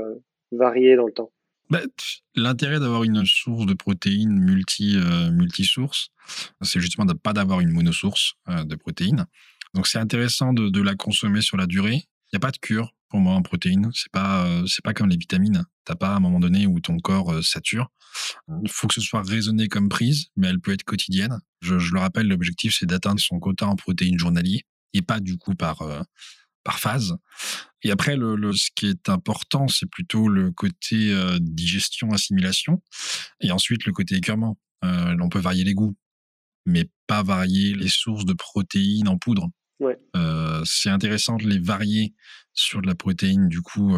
varier 0.53 0.97
dans 0.97 1.07
le 1.07 1.13
temps? 1.13 1.33
Bah, 1.71 1.81
L'intérêt 2.35 2.81
d'avoir 2.81 3.05
une 3.05 3.25
source 3.25 3.67
de 3.67 3.75
protéines 3.75 4.39
multi, 4.39 4.97
multi-sources, 5.33 6.09
c'est 6.63 6.81
justement 6.81 7.05
de 7.05 7.13
pas 7.13 7.33
d'avoir 7.33 7.61
une 7.61 7.71
monosource 7.71 8.35
de 8.49 8.75
protéines. 8.75 9.27
Donc 9.75 9.87
c'est 9.87 9.99
intéressant 9.99 10.53
de, 10.53 10.81
la 10.81 10.95
consommer 10.95 11.41
sur 11.41 11.57
la 11.57 11.67
durée. 11.67 11.97
Il 11.97 12.35
n'y 12.35 12.37
a 12.37 12.41
pas 12.41 12.51
de 12.51 12.59
cure 12.59 12.95
pour 13.09 13.21
moi 13.21 13.35
en 13.35 13.43
protéines. 13.43 13.91
C'est 13.95 14.11
pas 14.11 14.49
c'est 14.67 14.83
pas 14.83 14.95
comme 14.95 15.09
les 15.09 15.17
vitamines. 15.17 15.65
T'as 15.85 15.95
pas 15.95 16.09
à 16.09 16.17
un 16.17 16.21
moment 16.21 16.41
donné 16.41 16.67
où 16.67 16.81
ton 16.81 16.99
corps 16.99 17.45
sature. 17.45 17.91
Il 18.63 18.71
faut 18.71 18.87
que 18.87 18.95
ce 18.95 19.01
soit 19.01 19.23
raisonné 19.23 19.69
comme 19.69 19.89
prise, 19.89 20.27
mais 20.37 20.49
elle 20.49 20.61
peut 20.61 20.73
être 20.73 20.85
quotidienne. 20.85 21.39
Je, 21.61 21.75
le 21.75 21.99
rappelle, 21.99 22.29
l'objectif, 22.29 22.77
c'est 22.79 22.87
d'atteindre 22.87 23.21
son 23.21 23.39
quota 23.39 23.67
en 23.67 23.77
protéines 23.77 24.19
journalier 24.19 24.65
et 24.93 25.03
pas 25.03 25.21
du 25.21 25.37
coup 25.39 25.55
par, 25.55 25.83
euh, 25.83 26.03
par 26.63 26.79
phase. 26.79 27.17
Et 27.85 27.91
après, 27.91 28.17
le, 28.17 28.53
ce 28.53 28.71
qui 28.75 28.87
est 28.87 29.09
important, 29.09 29.69
c'est 29.69 29.89
plutôt 29.89 30.29
le 30.29 30.51
côté 30.51 31.13
euh, 31.13 31.39
digestion, 31.41 32.11
assimilation, 32.11 32.83
et 33.41 33.53
ensuite 33.53 33.85
le 33.85 33.93
côté 33.93 34.17
écœurement. 34.17 34.59
Euh, 34.85 35.17
on 35.21 35.29
peut 35.29 35.39
varier 35.39 35.65
les 35.65 35.75
goûts, 35.75 35.97
mais 36.67 36.89
pas 37.07 37.23
varier 37.23 37.75
les 37.75 37.89
sources 37.89 38.25
de 38.25 38.33
protéines 38.33 39.09
en 39.09 39.19
poudre. 39.19 39.49
c'est 40.65 40.91
intéressant 40.91 41.37
de 41.37 41.47
les 41.47 41.59
varier 41.59 42.15
sur 42.55 42.81
de 42.81 42.87
la 42.87 42.95
protéine 42.95 43.49
du 43.49 43.61
coup 43.61 43.95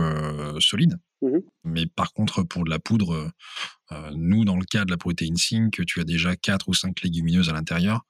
solide. 0.61 0.99
Mmh 1.23 1.39
mais 1.65 1.87
par 1.87 2.13
contre, 2.13 2.43
pour 2.45 2.65
de 2.65 2.71
la 2.71 2.79
poudre, 2.79 3.33
euh, 3.93 4.11
nous, 4.15 4.45
dans 4.45 4.57
le 4.57 4.65
cas 4.65 4.85
de 4.85 4.91
la 4.91 4.97
protéine 4.97 5.37
zinc, 5.37 5.85
tu 5.87 6.01
as 6.01 6.05
déjà 6.05 6.37
4 6.37 6.69
ou 6.69 6.75
5 6.75 7.03
légumineuses 7.03 7.49
à 7.49 7.53
l'intérieur. 7.53 8.03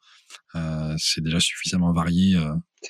Euh, 0.54 0.94
c'est 0.98 1.22
déjà 1.22 1.40
suffisamment 1.40 1.92
varié 1.92 2.36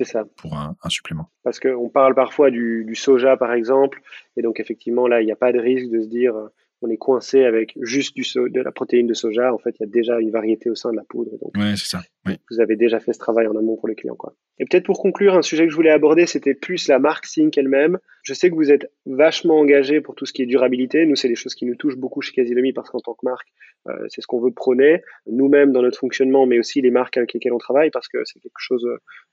euh, 0.02 0.06
ça. 0.06 0.24
pour 0.36 0.54
un, 0.54 0.76
supplément. 0.88 1.30
Parce 1.42 1.60
qu'on 1.60 1.88
parle 1.88 2.14
parfois 2.14 2.50
du, 2.50 2.84
du, 2.84 2.94
soja, 2.94 3.36
par 3.36 3.52
exemple, 3.52 4.00
et 4.36 4.42
donc 4.42 4.60
effectivement, 4.60 5.06
là, 5.06 5.20
il 5.20 5.26
n'y 5.26 5.32
a 5.32 5.36
pas 5.36 5.52
de 5.52 5.58
risque 5.58 5.90
de 5.90 6.00
se 6.00 6.08
dire 6.08 6.34
on 6.82 6.90
est 6.90 6.96
coincé 6.96 7.44
avec 7.44 7.76
juste 7.80 8.14
du 8.14 8.22
de 8.22 8.60
la 8.60 8.72
protéine 8.72 9.06
de 9.06 9.14
soja. 9.14 9.52
En 9.52 9.58
fait, 9.58 9.74
il 9.78 9.82
y 9.82 9.86
a 9.86 9.90
déjà 9.90 10.20
une 10.20 10.30
variété 10.30 10.70
au 10.70 10.74
sein 10.74 10.90
de 10.90 10.96
la 10.96 11.04
poudre. 11.04 11.32
Donc, 11.40 11.52
c'est 11.56 11.76
ça. 11.76 12.02
Vous 12.50 12.60
avez 12.60 12.76
déjà 12.76 13.00
fait 13.00 13.12
ce 13.12 13.18
travail 13.18 13.46
en 13.46 13.56
amont 13.56 13.76
pour 13.76 13.88
les 13.88 13.94
clients. 13.94 14.16
Quoi. 14.16 14.34
Et 14.58 14.64
peut-être 14.64 14.84
pour 14.84 15.00
conclure, 15.00 15.34
un 15.34 15.42
sujet 15.42 15.64
que 15.64 15.70
je 15.70 15.76
voulais 15.76 15.90
aborder, 15.90 16.26
c'était 16.26 16.54
plus 16.54 16.88
la 16.88 16.98
marque 16.98 17.26
Sync 17.26 17.56
elle-même. 17.56 17.98
Je 18.22 18.34
sais 18.34 18.50
que 18.50 18.54
vous 18.54 18.72
êtes 18.72 18.90
vachement 19.04 19.60
engagé 19.60 20.00
pour 20.00 20.14
tout 20.14 20.26
ce 20.26 20.32
qui 20.32 20.42
est 20.42 20.46
durabilité. 20.46 21.06
Nous, 21.06 21.16
c'est 21.16 21.28
des 21.28 21.34
choses 21.34 21.54
qui 21.54 21.66
nous 21.66 21.76
touchent 21.76 21.96
beaucoup 21.96 22.22
chez 22.22 22.32
Casilomi 22.32 22.72
parce 22.72 22.90
qu'en 22.90 23.00
tant 23.00 23.14
que 23.14 23.24
marque, 23.24 23.48
euh, 23.88 23.92
c'est 24.08 24.20
ce 24.20 24.26
qu'on 24.26 24.40
veut 24.40 24.50
prôner. 24.50 25.02
Nous-mêmes 25.26 25.72
dans 25.72 25.82
notre 25.82 25.98
fonctionnement, 25.98 26.46
mais 26.46 26.58
aussi 26.58 26.80
les 26.80 26.90
marques 26.90 27.16
avec 27.16 27.32
lesquelles 27.32 27.52
on 27.52 27.58
travaille 27.58 27.90
parce 27.90 28.08
que 28.08 28.18
c'est 28.24 28.40
quelque 28.40 28.58
chose 28.58 28.86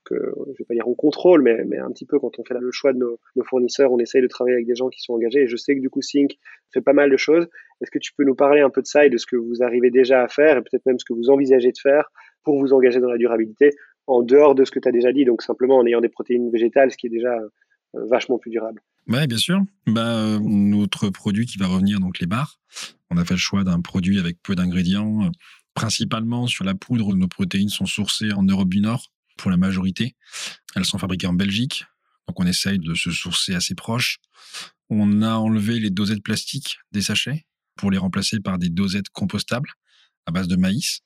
que, 0.04 0.14
je 0.14 0.58
vais 0.58 0.64
pas 0.66 0.74
dire 0.74 0.86
on 0.86 0.94
contrôle, 0.94 1.42
mais, 1.42 1.64
mais 1.64 1.78
un 1.78 1.90
petit 1.90 2.06
peu 2.06 2.18
quand 2.18 2.38
on 2.38 2.44
fait 2.44 2.54
le 2.58 2.70
choix 2.70 2.92
de 2.92 2.98
nos, 2.98 3.18
nos 3.36 3.44
fournisseurs, 3.44 3.90
on 3.92 3.98
essaye 3.98 4.22
de 4.22 4.28
travailler 4.28 4.54
avec 4.54 4.66
des 4.66 4.76
gens 4.76 4.88
qui 4.88 5.00
sont 5.00 5.14
engagés. 5.14 5.42
Et 5.42 5.48
je 5.48 5.56
sais 5.56 5.74
que 5.74 5.80
du 5.80 5.90
coup, 5.90 6.02
Sync 6.02 6.36
fait 6.72 6.80
pas 6.80 6.92
mal 6.92 7.10
de 7.10 7.16
choses. 7.16 7.48
Est-ce 7.80 7.90
que 7.90 7.98
tu 7.98 8.12
peux 8.16 8.24
nous 8.24 8.34
parler 8.34 8.60
un 8.60 8.70
peu 8.70 8.82
de 8.82 8.86
ça 8.86 9.06
et 9.06 9.10
de 9.10 9.16
ce 9.16 9.26
que 9.26 9.36
vous 9.36 9.62
arrivez 9.62 9.90
déjà 9.90 10.22
à 10.22 10.28
faire 10.28 10.56
et 10.56 10.62
peut-être 10.62 10.86
même 10.86 10.98
ce 10.98 11.04
que 11.04 11.12
vous 11.12 11.30
envisagez 11.30 11.72
de 11.72 11.78
faire 11.78 12.10
pour 12.42 12.60
vous 12.60 12.72
engager 12.72 13.00
dans 13.00 13.10
la 13.10 13.18
durabilité 13.18 13.70
en 14.06 14.22
dehors 14.22 14.54
de 14.54 14.64
ce 14.64 14.70
que 14.70 14.78
tu 14.78 14.88
as 14.88 14.92
déjà 14.92 15.12
dit, 15.12 15.24
donc 15.24 15.42
simplement 15.42 15.78
en 15.78 15.86
ayant 15.86 16.00
des 16.00 16.08
protéines 16.08 16.50
végétales, 16.50 16.90
ce 16.90 16.96
qui 16.96 17.06
est 17.06 17.10
déjà 17.10 17.34
euh, 17.34 18.06
vachement 18.08 18.38
plus 18.38 18.50
durable? 18.50 18.82
Oui, 19.08 19.26
bien 19.26 19.38
sûr. 19.38 19.60
Bah, 19.86 20.18
euh, 20.18 20.38
notre 20.40 21.08
produit 21.10 21.46
qui 21.46 21.58
va 21.58 21.66
revenir, 21.66 22.00
donc 22.00 22.18
les 22.20 22.26
bars, 22.26 22.60
on 23.10 23.16
a 23.16 23.24
fait 23.24 23.34
le 23.34 23.38
choix 23.38 23.64
d'un 23.64 23.80
produit 23.80 24.18
avec 24.18 24.42
peu 24.42 24.54
d'ingrédients. 24.54 25.30
Principalement 25.74 26.46
sur 26.46 26.64
la 26.64 26.74
poudre, 26.74 27.14
nos 27.14 27.28
protéines 27.28 27.68
sont 27.68 27.86
sourcées 27.86 28.32
en 28.32 28.42
Europe 28.42 28.68
du 28.68 28.80
Nord 28.80 29.10
pour 29.36 29.50
la 29.50 29.56
majorité. 29.56 30.14
Elles 30.76 30.84
sont 30.84 30.98
fabriquées 30.98 31.26
en 31.26 31.32
Belgique, 31.32 31.84
donc 32.28 32.38
on 32.38 32.46
essaye 32.46 32.78
de 32.78 32.94
se 32.94 33.10
sourcer 33.10 33.54
assez 33.54 33.74
proche. 33.74 34.18
On 34.90 35.22
a 35.22 35.34
enlevé 35.34 35.80
les 35.80 35.90
dosettes 35.90 36.22
plastiques 36.22 36.78
des 36.92 37.00
sachets 37.00 37.46
pour 37.76 37.90
les 37.90 37.98
remplacer 37.98 38.40
par 38.40 38.58
des 38.58 38.68
dosettes 38.68 39.08
compostables 39.10 39.70
à 40.26 40.32
base 40.32 40.48
de 40.48 40.56
maïs 40.56 41.00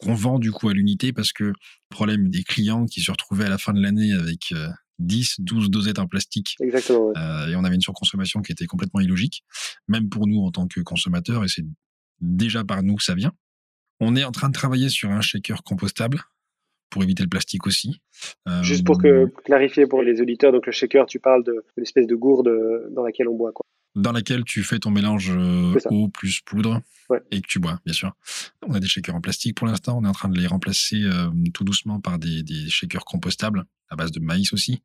qu'on 0.00 0.14
vend 0.14 0.38
du 0.38 0.50
coup 0.50 0.68
à 0.68 0.74
l'unité 0.74 1.12
parce 1.12 1.32
que 1.32 1.44
le 1.44 1.54
problème 1.90 2.28
des 2.28 2.42
clients 2.42 2.86
qui 2.86 3.00
se 3.00 3.10
retrouvaient 3.10 3.44
à 3.44 3.50
la 3.50 3.58
fin 3.58 3.72
de 3.72 3.80
l'année 3.80 4.12
avec 4.12 4.52
euh, 4.52 4.68
10, 4.98 5.36
12 5.40 5.70
dosettes 5.70 5.98
en 5.98 6.06
plastique. 6.06 6.56
Exactement. 6.60 7.12
et 7.14 7.54
on 7.56 7.64
avait 7.64 7.76
une 7.76 7.80
surconsommation 7.80 8.40
qui 8.42 8.52
était 8.52 8.66
complètement 8.66 9.00
illogique, 9.00 9.44
même 9.86 10.08
pour 10.08 10.26
nous 10.26 10.40
en 10.40 10.50
tant 10.50 10.66
que 10.66 10.80
consommateurs, 10.80 11.44
et 11.44 11.48
c'est 11.48 11.64
déjà 12.20 12.64
par 12.64 12.82
nous 12.82 12.96
que 12.96 13.04
ça 13.04 13.14
vient. 13.14 13.32
On 14.00 14.16
est 14.16 14.24
en 14.24 14.32
train 14.32 14.48
de 14.48 14.54
travailler 14.54 14.88
sur 14.88 15.10
un 15.10 15.20
shaker 15.20 15.62
compostable 15.62 16.20
pour 16.90 17.02
éviter 17.02 17.22
le 17.22 17.28
plastique 17.28 17.66
aussi. 17.66 18.00
Juste 18.62 18.84
pour 18.84 19.00
que, 19.00 19.26
clarifier 19.44 19.86
pour 19.86 20.02
les 20.02 20.20
auditeurs, 20.20 20.52
donc 20.52 20.66
le 20.66 20.72
shaker, 20.72 21.06
tu 21.06 21.20
parles 21.20 21.44
de, 21.44 21.64
l'espèce 21.76 22.06
de 22.06 22.14
gourde 22.14 22.50
dans 22.90 23.04
laquelle 23.04 23.28
on 23.28 23.36
boit. 23.36 23.52
Quoi 23.52 23.67
dans 23.98 24.12
laquelle 24.12 24.44
tu 24.44 24.62
fais 24.62 24.78
ton 24.78 24.90
mélange 24.90 25.30
eau 25.90 26.08
plus 26.08 26.40
poudre 26.40 26.80
et 27.30 27.40
que 27.40 27.46
tu 27.46 27.58
bois, 27.58 27.80
bien 27.84 27.94
sûr. 27.94 28.12
On 28.66 28.74
a 28.74 28.80
des 28.80 28.86
shakers 28.86 29.14
en 29.14 29.20
plastique 29.20 29.56
pour 29.56 29.66
l'instant. 29.66 29.98
On 29.98 30.04
est 30.04 30.08
en 30.08 30.12
train 30.12 30.28
de 30.28 30.38
les 30.38 30.46
remplacer 30.46 31.04
tout 31.52 31.64
doucement 31.64 32.00
par 32.00 32.18
des, 32.18 32.42
des, 32.42 32.68
shakers 32.68 33.04
compostables 33.04 33.64
à 33.90 33.96
base 33.96 34.12
de 34.12 34.20
maïs 34.20 34.52
aussi. 34.52 34.82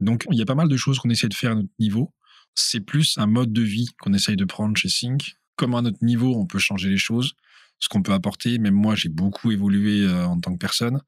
Donc, 0.00 0.26
il 0.30 0.38
y 0.38 0.42
a 0.42 0.46
pas 0.46 0.54
mal 0.54 0.68
de 0.68 0.76
choses 0.76 0.98
qu'on 0.98 1.10
essaie 1.10 1.28
de 1.28 1.34
faire 1.34 1.52
à 1.52 1.54
notre 1.56 1.72
niveau. 1.78 2.12
C'est 2.54 2.80
plus 2.80 3.18
un 3.18 3.26
mode 3.26 3.52
de 3.52 3.62
vie 3.62 3.88
qu'on 4.00 4.12
essaye 4.14 4.36
de 4.36 4.44
prendre 4.44 4.76
chez 4.76 4.88
Sync. 4.88 5.36
Comme 5.56 5.74
à 5.74 5.82
notre 5.82 6.02
niveau, 6.04 6.34
on 6.36 6.46
peut 6.46 6.58
changer 6.58 6.88
les 6.88 6.98
choses, 6.98 7.34
ce 7.78 7.88
qu'on 7.88 8.02
peut 8.02 8.12
apporter. 8.12 8.58
Même 8.58 8.74
moi, 8.74 8.94
j'ai 8.94 9.08
beaucoup 9.08 9.50
évolué 9.50 10.08
en 10.08 10.38
tant 10.40 10.52
que 10.52 10.58
personne. 10.58 11.00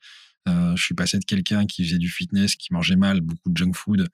je 0.47 0.83
suis 0.83 0.95
passé 0.95 1.19
de 1.19 1.25
quelqu'un 1.25 1.67
qui 1.67 1.85
faisait 1.85 1.99
du 1.99 2.09
fitness, 2.09 2.57
qui 2.57 2.73
mangeait 2.73 2.97
mal, 2.97 3.21
beaucoup 3.21 3.51
de 3.51 3.57
junk 3.57 3.73
food, 3.75 4.09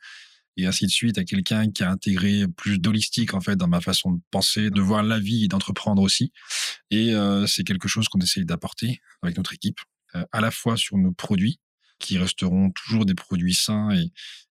et 0.57 0.67
ainsi 0.67 0.87
de 0.87 0.91
suite 0.91 1.19
à 1.19 1.25
quelqu'un 1.25 1.71
qui 1.71 1.83
a 1.83 1.91
intégré 1.91 2.45
plus 2.57 2.79
d'holistique 2.79 3.35
en 3.35 3.41
fait 3.41 3.57
dans 3.57 3.69
ma 3.69 3.81
façon 3.81 4.13
de 4.13 4.21
penser, 4.31 4.71
de 4.71 4.81
voir 4.81 5.03
la 5.03 5.19
vie 5.19 5.45
et 5.45 5.49
d'entreprendre 5.49 6.03
aussi. 6.03 6.33
Et 6.91 7.15
euh, 7.15 7.47
c'est 7.47 7.65
quelque 7.65 7.89
chose 7.89 8.09
qu'on 8.09 8.21
essaye 8.21 8.45
d'apporter 8.45 8.99
avec 9.23 9.37
notre 9.37 9.53
équipe, 9.53 9.79
euh, 10.15 10.25
à 10.33 10.41
la 10.41 10.51
fois 10.51 10.77
sur 10.77 10.97
nos 10.97 11.13
produits 11.13 11.59
qui 11.99 12.19
resteront 12.19 12.71
toujours 12.71 13.05
des 13.07 13.15
produits 13.15 13.55
sains 13.55 13.91
et, 13.95 14.11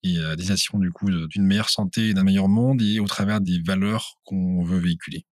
et 0.03 0.19
à 0.19 0.37
destination 0.37 0.79
du 0.79 0.91
coup 0.91 1.11
d'une 1.29 1.47
meilleure 1.47 1.71
santé 1.71 2.09
et 2.09 2.15
d'un 2.15 2.25
meilleur 2.25 2.49
monde 2.49 2.83
et 2.83 3.01
au 3.01 3.07
travers 3.07 3.41
des 3.41 3.61
valeurs 3.65 4.19
qu'on 4.25 4.65
veut 4.65 4.79
véhiculer. 4.79 5.25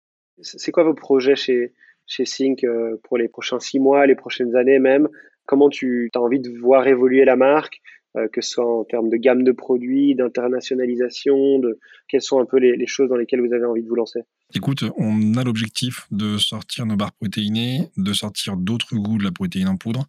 C'est 0.42 0.72
quoi 0.72 0.84
vos 0.84 0.94
projets 0.94 1.36
chez 1.36 1.74
chez 2.06 2.26
Sync 2.26 2.64
euh, 2.64 2.98
pour 3.04 3.16
les 3.16 3.28
prochains 3.28 3.60
six 3.60 3.78
mois, 3.78 4.06
les 4.06 4.14
prochaines 4.14 4.56
années 4.56 4.78
même? 4.78 5.08
Comment 5.46 5.70
tu 5.70 6.10
as 6.14 6.20
envie 6.20 6.40
de 6.40 6.50
voir 6.60 6.86
évoluer 6.86 7.24
la 7.24 7.36
marque? 7.36 7.80
euh, 7.80 8.03
que 8.32 8.40
ce 8.40 8.50
soit 8.50 8.80
en 8.80 8.84
termes 8.84 9.10
de 9.10 9.16
gamme 9.16 9.42
de 9.42 9.52
produits, 9.52 10.14
d'internationalisation, 10.14 11.58
de 11.58 11.78
quelles 12.08 12.22
sont 12.22 12.40
un 12.40 12.44
peu 12.44 12.58
les, 12.58 12.86
choses 12.86 13.08
dans 13.08 13.16
lesquelles 13.16 13.40
vous 13.40 13.52
avez 13.52 13.64
envie 13.64 13.82
de 13.82 13.88
vous 13.88 13.96
lancer? 13.96 14.20
Écoute, 14.54 14.84
on 14.96 15.34
a 15.34 15.44
l'objectif 15.44 16.06
de 16.10 16.38
sortir 16.38 16.86
nos 16.86 16.96
barres 16.96 17.12
protéinées, 17.12 17.90
de 17.96 18.12
sortir 18.12 18.56
d'autres 18.56 18.94
goûts 18.94 19.18
de 19.18 19.24
la 19.24 19.32
protéine 19.32 19.68
en 19.68 19.76
poudre. 19.76 20.06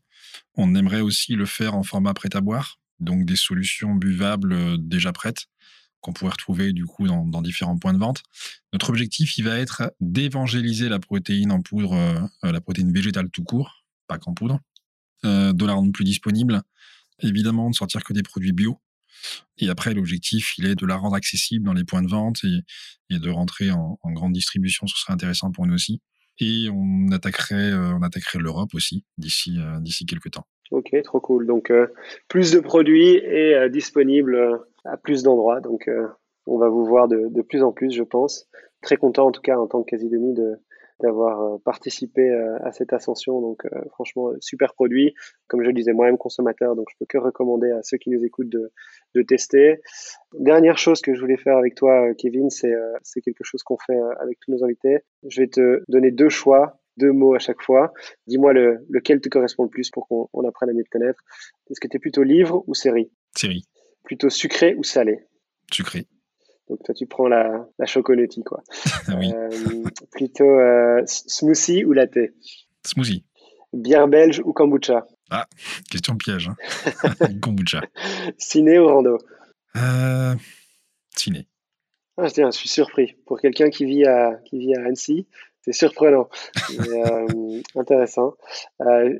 On 0.55 0.75
aimerait 0.75 1.01
aussi 1.01 1.33
le 1.33 1.45
faire 1.45 1.75
en 1.75 1.83
format 1.83 2.13
prêt 2.13 2.29
à 2.33 2.41
boire, 2.41 2.79
donc 2.99 3.25
des 3.25 3.35
solutions 3.35 3.95
buvables 3.95 4.53
euh, 4.53 4.77
déjà 4.79 5.11
prêtes 5.11 5.45
qu'on 6.01 6.13
pourrait 6.13 6.31
retrouver 6.31 6.71
du 6.71 6.85
coup 6.85 7.07
dans, 7.07 7.41
différents 7.41 7.79
points 7.79 7.93
de 7.93 7.97
vente. 7.97 8.21
Notre 8.73 8.89
objectif, 8.91 9.39
il 9.39 9.45
va 9.45 9.57
être 9.57 9.91
d'évangéliser 9.99 10.87
la 10.87 10.99
protéine 10.99 11.51
en 11.51 11.61
poudre, 11.63 11.93
euh, 11.93 12.51
la 12.51 12.61
protéine 12.61 12.93
végétale 12.93 13.31
tout 13.31 13.43
court, 13.43 13.83
pas 14.07 14.19
qu'en 14.19 14.35
poudre, 14.35 14.59
de 15.23 15.65
la 15.65 15.73
rendre 15.73 15.91
plus 15.91 16.03
disponible, 16.03 16.61
évidemment 17.21 17.69
de 17.69 17.75
sortir 17.75 18.03
que 18.03 18.13
des 18.13 18.23
produits 18.23 18.53
bio. 18.53 18.77
Et 19.57 19.69
après, 19.69 19.93
l'objectif, 19.93 20.57
il 20.57 20.65
est 20.65 20.75
de 20.75 20.85
la 20.85 20.95
rendre 20.95 21.15
accessible 21.15 21.65
dans 21.65 21.73
les 21.73 21.83
points 21.83 22.01
de 22.01 22.09
vente 22.09 22.39
et, 22.43 23.17
de 23.17 23.29
rentrer 23.29 23.71
en, 23.71 23.97
grande 24.05 24.33
distribution. 24.33 24.87
Ce 24.87 24.97
serait 24.97 25.13
intéressant 25.13 25.51
pour 25.51 25.65
nous 25.65 25.73
aussi. 25.73 26.01
Et 26.39 26.67
on 26.69 27.11
attaquerait, 27.11 27.71
euh, 27.71 27.93
on 27.93 28.39
l'Europe 28.39 28.73
aussi 28.73 29.05
d'ici 29.17 29.57
euh, 29.57 29.79
d'ici 29.79 30.05
quelques 30.05 30.31
temps. 30.31 30.45
Ok, 30.71 30.93
trop 31.03 31.21
cool. 31.21 31.47
Donc 31.47 31.71
euh, 31.71 31.87
plus 32.27 32.51
de 32.51 32.59
produits 32.59 33.15
et 33.15 33.69
disponibles 33.69 34.59
à 34.83 34.97
plus 34.97 35.23
d'endroits. 35.23 35.61
Donc 35.61 35.89
on 36.45 36.57
va 36.57 36.67
vous 36.67 36.85
voir 36.85 37.07
de, 37.07 37.41
plus 37.41 37.63
en 37.63 37.71
plus, 37.71 37.91
je 37.91 38.03
pense. 38.03 38.47
Très 38.81 38.97
content 38.97 39.27
en 39.27 39.31
tout 39.31 39.41
cas 39.41 39.57
en 39.57 39.67
tant 39.67 39.81
que 39.83 39.91
quasi 39.91 40.09
demi 40.09 40.33
de 40.33 40.57
d'avoir 41.01 41.41
euh, 41.41 41.57
participé 41.63 42.29
euh, 42.29 42.57
à 42.63 42.71
cette 42.71 42.93
ascension. 42.93 43.41
Donc 43.41 43.65
euh, 43.65 43.69
franchement, 43.91 44.31
super 44.39 44.73
produit. 44.73 45.13
Comme 45.47 45.61
je 45.61 45.67
le 45.67 45.73
disais, 45.73 45.93
moi-même 45.93 46.17
consommateur, 46.17 46.75
donc 46.75 46.87
je 46.91 46.95
peux 46.99 47.05
que 47.05 47.17
recommander 47.17 47.71
à 47.71 47.81
ceux 47.83 47.97
qui 47.97 48.09
nous 48.09 48.23
écoutent 48.23 48.49
de, 48.49 48.71
de 49.13 49.21
tester. 49.21 49.81
Dernière 50.33 50.77
chose 50.77 51.01
que 51.01 51.13
je 51.13 51.19
voulais 51.19 51.37
faire 51.37 51.57
avec 51.57 51.75
toi, 51.75 52.13
Kevin, 52.15 52.49
c'est 52.49 52.73
c'est 53.03 53.21
quelque 53.21 53.43
chose 53.43 53.63
qu'on 53.63 53.77
fait 53.77 53.99
avec 54.19 54.39
tous 54.39 54.51
nos 54.51 54.63
invités. 54.63 54.99
Je 55.27 55.41
vais 55.41 55.47
te 55.47 55.83
donner 55.87 56.11
deux 56.11 56.29
choix 56.29 56.79
deux 56.97 57.11
mots 57.11 57.35
à 57.35 57.39
chaque 57.39 57.61
fois. 57.61 57.91
Dis-moi 58.25 58.53
le, 58.53 58.85
lequel 58.89 59.19
te 59.19 59.27
correspond 59.27 59.63
le 59.63 59.69
plus 59.69 59.89
pour 59.89 60.07
qu'on 60.07 60.47
apprenne 60.47 60.69
à 60.69 60.73
mieux 60.73 60.85
te 60.85 60.89
connaître. 60.89 61.19
Est-ce 61.69 61.81
que 61.81 61.89
tu 61.89 61.97
es 61.97 61.99
plutôt 61.99 62.23
livre 62.23 62.63
ou 62.67 62.73
série? 62.73 63.11
Série. 63.35 63.65
Plutôt 64.03 64.29
sucré 64.29 64.75
ou 64.75 64.83
salé? 64.83 65.19
Sucré. 65.71 66.07
Donc 66.67 66.81
toi, 66.83 66.95
tu 66.95 67.05
prends 67.05 67.27
la, 67.27 67.67
la 67.77 67.85
quoi. 68.45 68.63
oui. 69.19 69.31
Euh, 69.33 69.83
plutôt 70.11 70.59
euh, 70.59 71.03
smoothie 71.05 71.85
ou 71.85 71.93
latte? 71.93 72.17
Smoothie. 72.85 73.23
Bière 73.73 74.07
belge 74.07 74.41
ou 74.43 74.53
kombucha? 74.53 75.05
Ah, 75.29 75.47
question 75.91 76.15
piège. 76.15 76.49
Hein. 76.49 77.13
kombucha. 77.41 77.81
Ciné 78.37 78.79
ou 78.79 78.87
rando? 78.87 79.17
Euh, 79.75 80.35
Ciné. 81.15 81.47
Ah, 82.17 82.27
je 82.27 82.51
suis 82.51 82.69
surpris. 82.69 83.15
Pour 83.25 83.39
quelqu'un 83.39 83.69
qui 83.69 83.85
vit 83.85 84.05
à 84.05 84.39
qui 84.45 84.57
vit 84.57 84.75
à 84.75 84.85
Annecy, 84.85 85.27
c'est 85.61 85.73
surprenant. 85.73 86.29
intéressant. 87.75 88.35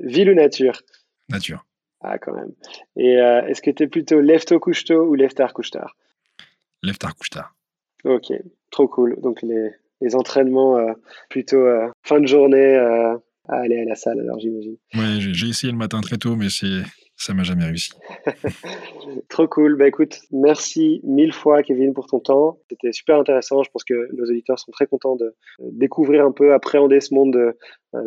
Ville 0.02 0.30
ou 0.30 0.34
nature? 0.34 0.82
Nature. 1.28 1.66
Ah, 2.00 2.18
quand 2.18 2.34
même. 2.34 2.54
Et 2.96 3.16
est-ce 3.16 3.62
que 3.62 3.72
tu 3.72 3.84
es 3.84 3.88
plutôt 3.88 4.22
lève-tôt 4.22 4.60
couche-tôt 4.60 5.04
ou 5.04 5.16
lève-tard 5.16 5.54
couche-tard 5.54 5.98
Ok, 8.04 8.32
trop 8.72 8.88
cool. 8.88 9.20
Donc 9.22 9.42
les, 9.42 9.72
les 10.02 10.16
entraînements 10.16 10.78
euh, 10.78 10.94
plutôt 11.30 11.58
euh, 11.66 11.90
fin 12.04 12.20
de 12.20 12.28
journée 12.28 12.76
euh, 12.76 13.16
à 13.48 13.56
aller 13.58 13.80
à 13.82 13.86
la 13.86 13.96
salle, 13.96 14.20
alors 14.20 14.40
j'imagine. 14.40 14.78
Ouais, 14.94 15.18
j'ai 15.20 15.48
essayé 15.48 15.72
le 15.72 15.78
matin 15.78 16.02
très 16.02 16.18
tôt, 16.18 16.36
mais 16.36 16.50
c'est 16.50 16.82
ça 17.16 17.34
m'a 17.34 17.44
jamais 17.44 17.66
réussi. 17.66 17.92
Trop 19.30 19.48
cool. 19.48 19.78
Bah 19.78 19.88
écoute, 19.88 20.20
merci 20.32 21.02
mille 21.04 21.34
fois 21.34 21.64
Kevin 21.64 21.94
pour 21.94 22.08
ton 22.08 22.20
temps. 22.20 22.60
C'était 22.70 22.92
super 22.92 23.18
intéressant. 23.20 23.64
Je 23.64 23.70
pense 23.72 23.84
que 23.84 24.14
nos 24.14 24.26
auditeurs 24.26 24.60
sont 24.60 24.72
très 24.72 24.88
contents 24.88 25.16
de 25.16 25.36
découvrir 25.60 26.26
un 26.26 26.32
peu, 26.32 26.54
appréhender 26.54 27.00
ce 27.00 27.14
monde 27.14 27.34
de, 27.34 27.58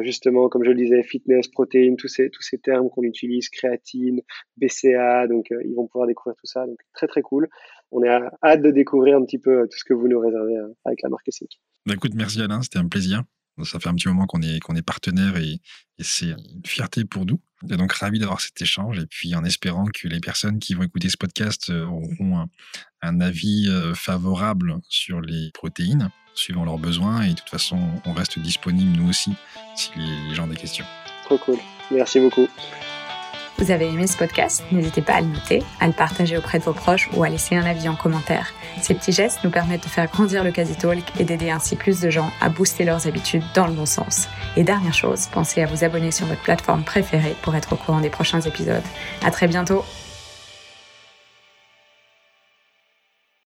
justement, 0.01 0.49
comme 0.49 0.65
je 0.65 0.71
le 0.71 0.77
disais, 0.77 1.03
fitness, 1.03 1.49
protéines, 1.49 1.97
tous 1.97 2.09
ces, 2.09 2.31
tous 2.31 2.43
ces 2.43 2.59
termes 2.59 2.91
qu'on 2.91 3.03
utilise, 3.03 3.49
créatine, 3.49 4.21
BCA. 4.57 5.27
Donc 5.27 5.47
ils 5.51 5.75
vont 5.75 5.87
pouvoir 5.87 6.07
découvrir 6.07 6.37
tout 6.37 6.47
ça. 6.47 6.67
Donc 6.67 6.79
très 6.93 7.07
très 7.07 7.23
cool 7.23 7.49
on 7.91 8.03
est 8.03 8.09
hâte 8.43 8.63
de 8.63 8.71
découvrir 8.71 9.17
un 9.17 9.25
petit 9.25 9.39
peu 9.39 9.67
tout 9.71 9.79
ce 9.79 9.85
que 9.85 9.95
vous 9.95 10.09
nous 10.09 10.21
réservez 10.21 10.57
euh, 10.57 10.75
avec 10.85 11.03
la 11.03 11.09
marque 11.09 11.29
Sync. 11.31 11.51
Bah, 11.87 11.95
écoute, 11.95 12.13
merci 12.15 12.41
Alain, 12.41 12.63
c'était 12.63 12.79
un 12.79 12.89
plaisir. 12.89 13.23
Ça 13.65 13.79
fait 13.81 13.89
un 13.89 13.95
petit 13.95 14.09
moment 14.09 14.27
qu'on 14.27 14.43
est, 14.43 14.61
qu'on 14.61 14.77
est 14.77 14.83
partenaire 14.83 15.37
et, 15.37 15.61
c'est 16.01 16.27
une 16.27 16.63
fierté 16.65 17.05
pour 17.05 17.27
nous. 17.27 17.41
Et 17.69 17.77
donc, 17.77 17.93
ravi 17.93 18.21
d'avoir 18.21 18.41
cet 18.41 18.63
échange 18.63 19.01
et 19.01 19.07
puis 19.07 19.35
en 19.35 19.43
espérant 19.43 19.87
que 19.87 20.07
les 20.07 20.21
personnes 20.21 20.61
qui 20.61 20.75
vont 20.75 20.85
écouter 20.85 21.09
ce 21.09 21.17
podcast 21.17 21.71
euh, 21.71 21.87
auront 21.87 22.47
un, 23.03 23.21
avis 23.21 23.67
euh, 23.69 23.95
favorable 23.95 24.77
sur 24.89 25.21
les 25.21 25.51
protéines, 25.55 26.11
suivant 26.35 26.65
leurs 26.65 26.79
besoins. 26.79 27.23
Et 27.23 27.31
de 27.31 27.35
toute 27.35 27.49
façon, 27.49 28.01
on 28.05 28.13
reste 28.13 28.39
disponible 28.39 28.97
nous 28.97 29.09
aussi 29.09 29.33
si 29.75 29.91
les 29.97 30.37
gens 30.37 30.45
ont 30.45 30.49
des 30.49 30.57
questions. 30.57 30.87
Trop 31.25 31.39
cool. 31.39 31.59
Merci 31.91 32.21
beaucoup. 32.21 32.49
Vous 33.59 33.73
avez 33.73 33.89
aimé 33.89 34.07
ce 34.07 34.17
podcast? 34.17 34.63
N'hésitez 34.71 35.03
pas 35.03 35.15
à 35.15 35.21
le 35.21 35.27
noter, 35.27 35.65
à 35.81 35.89
le 35.89 35.93
partager 35.93 36.39
auprès 36.39 36.61
de 36.61 36.65
vos 36.65 36.73
proches 36.73 37.11
ou 37.15 37.25
à 37.25 37.29
laisser 37.29 37.57
un 37.57 37.65
avis 37.65 37.89
en 37.89 37.97
commentaire. 37.97 38.53
Ces 38.81 38.95
petits 38.95 39.11
gestes 39.11 39.41
nous 39.43 39.51
permettent 39.51 39.83
de 39.83 39.89
faire 39.89 40.07
grandir 40.07 40.45
le 40.45 40.53
Quasi 40.53 40.77
Talk 40.77 41.03
et 41.19 41.25
d'aider 41.25 41.51
ainsi 41.51 41.75
plus 41.75 42.01
de 42.01 42.09
gens 42.09 42.31
à 42.41 42.51
booster 42.51 42.85
leurs 42.85 43.09
habitudes 43.09 43.43
dans 43.55 43.67
le 43.67 43.73
bon 43.73 43.85
sens. 43.85 44.29
Et 44.57 44.63
dernière 44.63 44.95
chose, 44.95 45.27
pensez 45.33 45.61
à 45.61 45.67
vous 45.67 45.83
abonner 45.83 46.13
sur 46.13 46.27
votre 46.27 46.43
plateforme 46.43 46.85
préférée 46.85 47.35
pour 47.43 47.57
être 47.57 47.73
au 47.73 47.77
courant 47.77 48.01
des 48.01 48.11
prochains 48.11 48.41
épisodes. 48.41 48.85
À 49.25 49.33
très 49.33 49.49
bientôt 49.49 49.85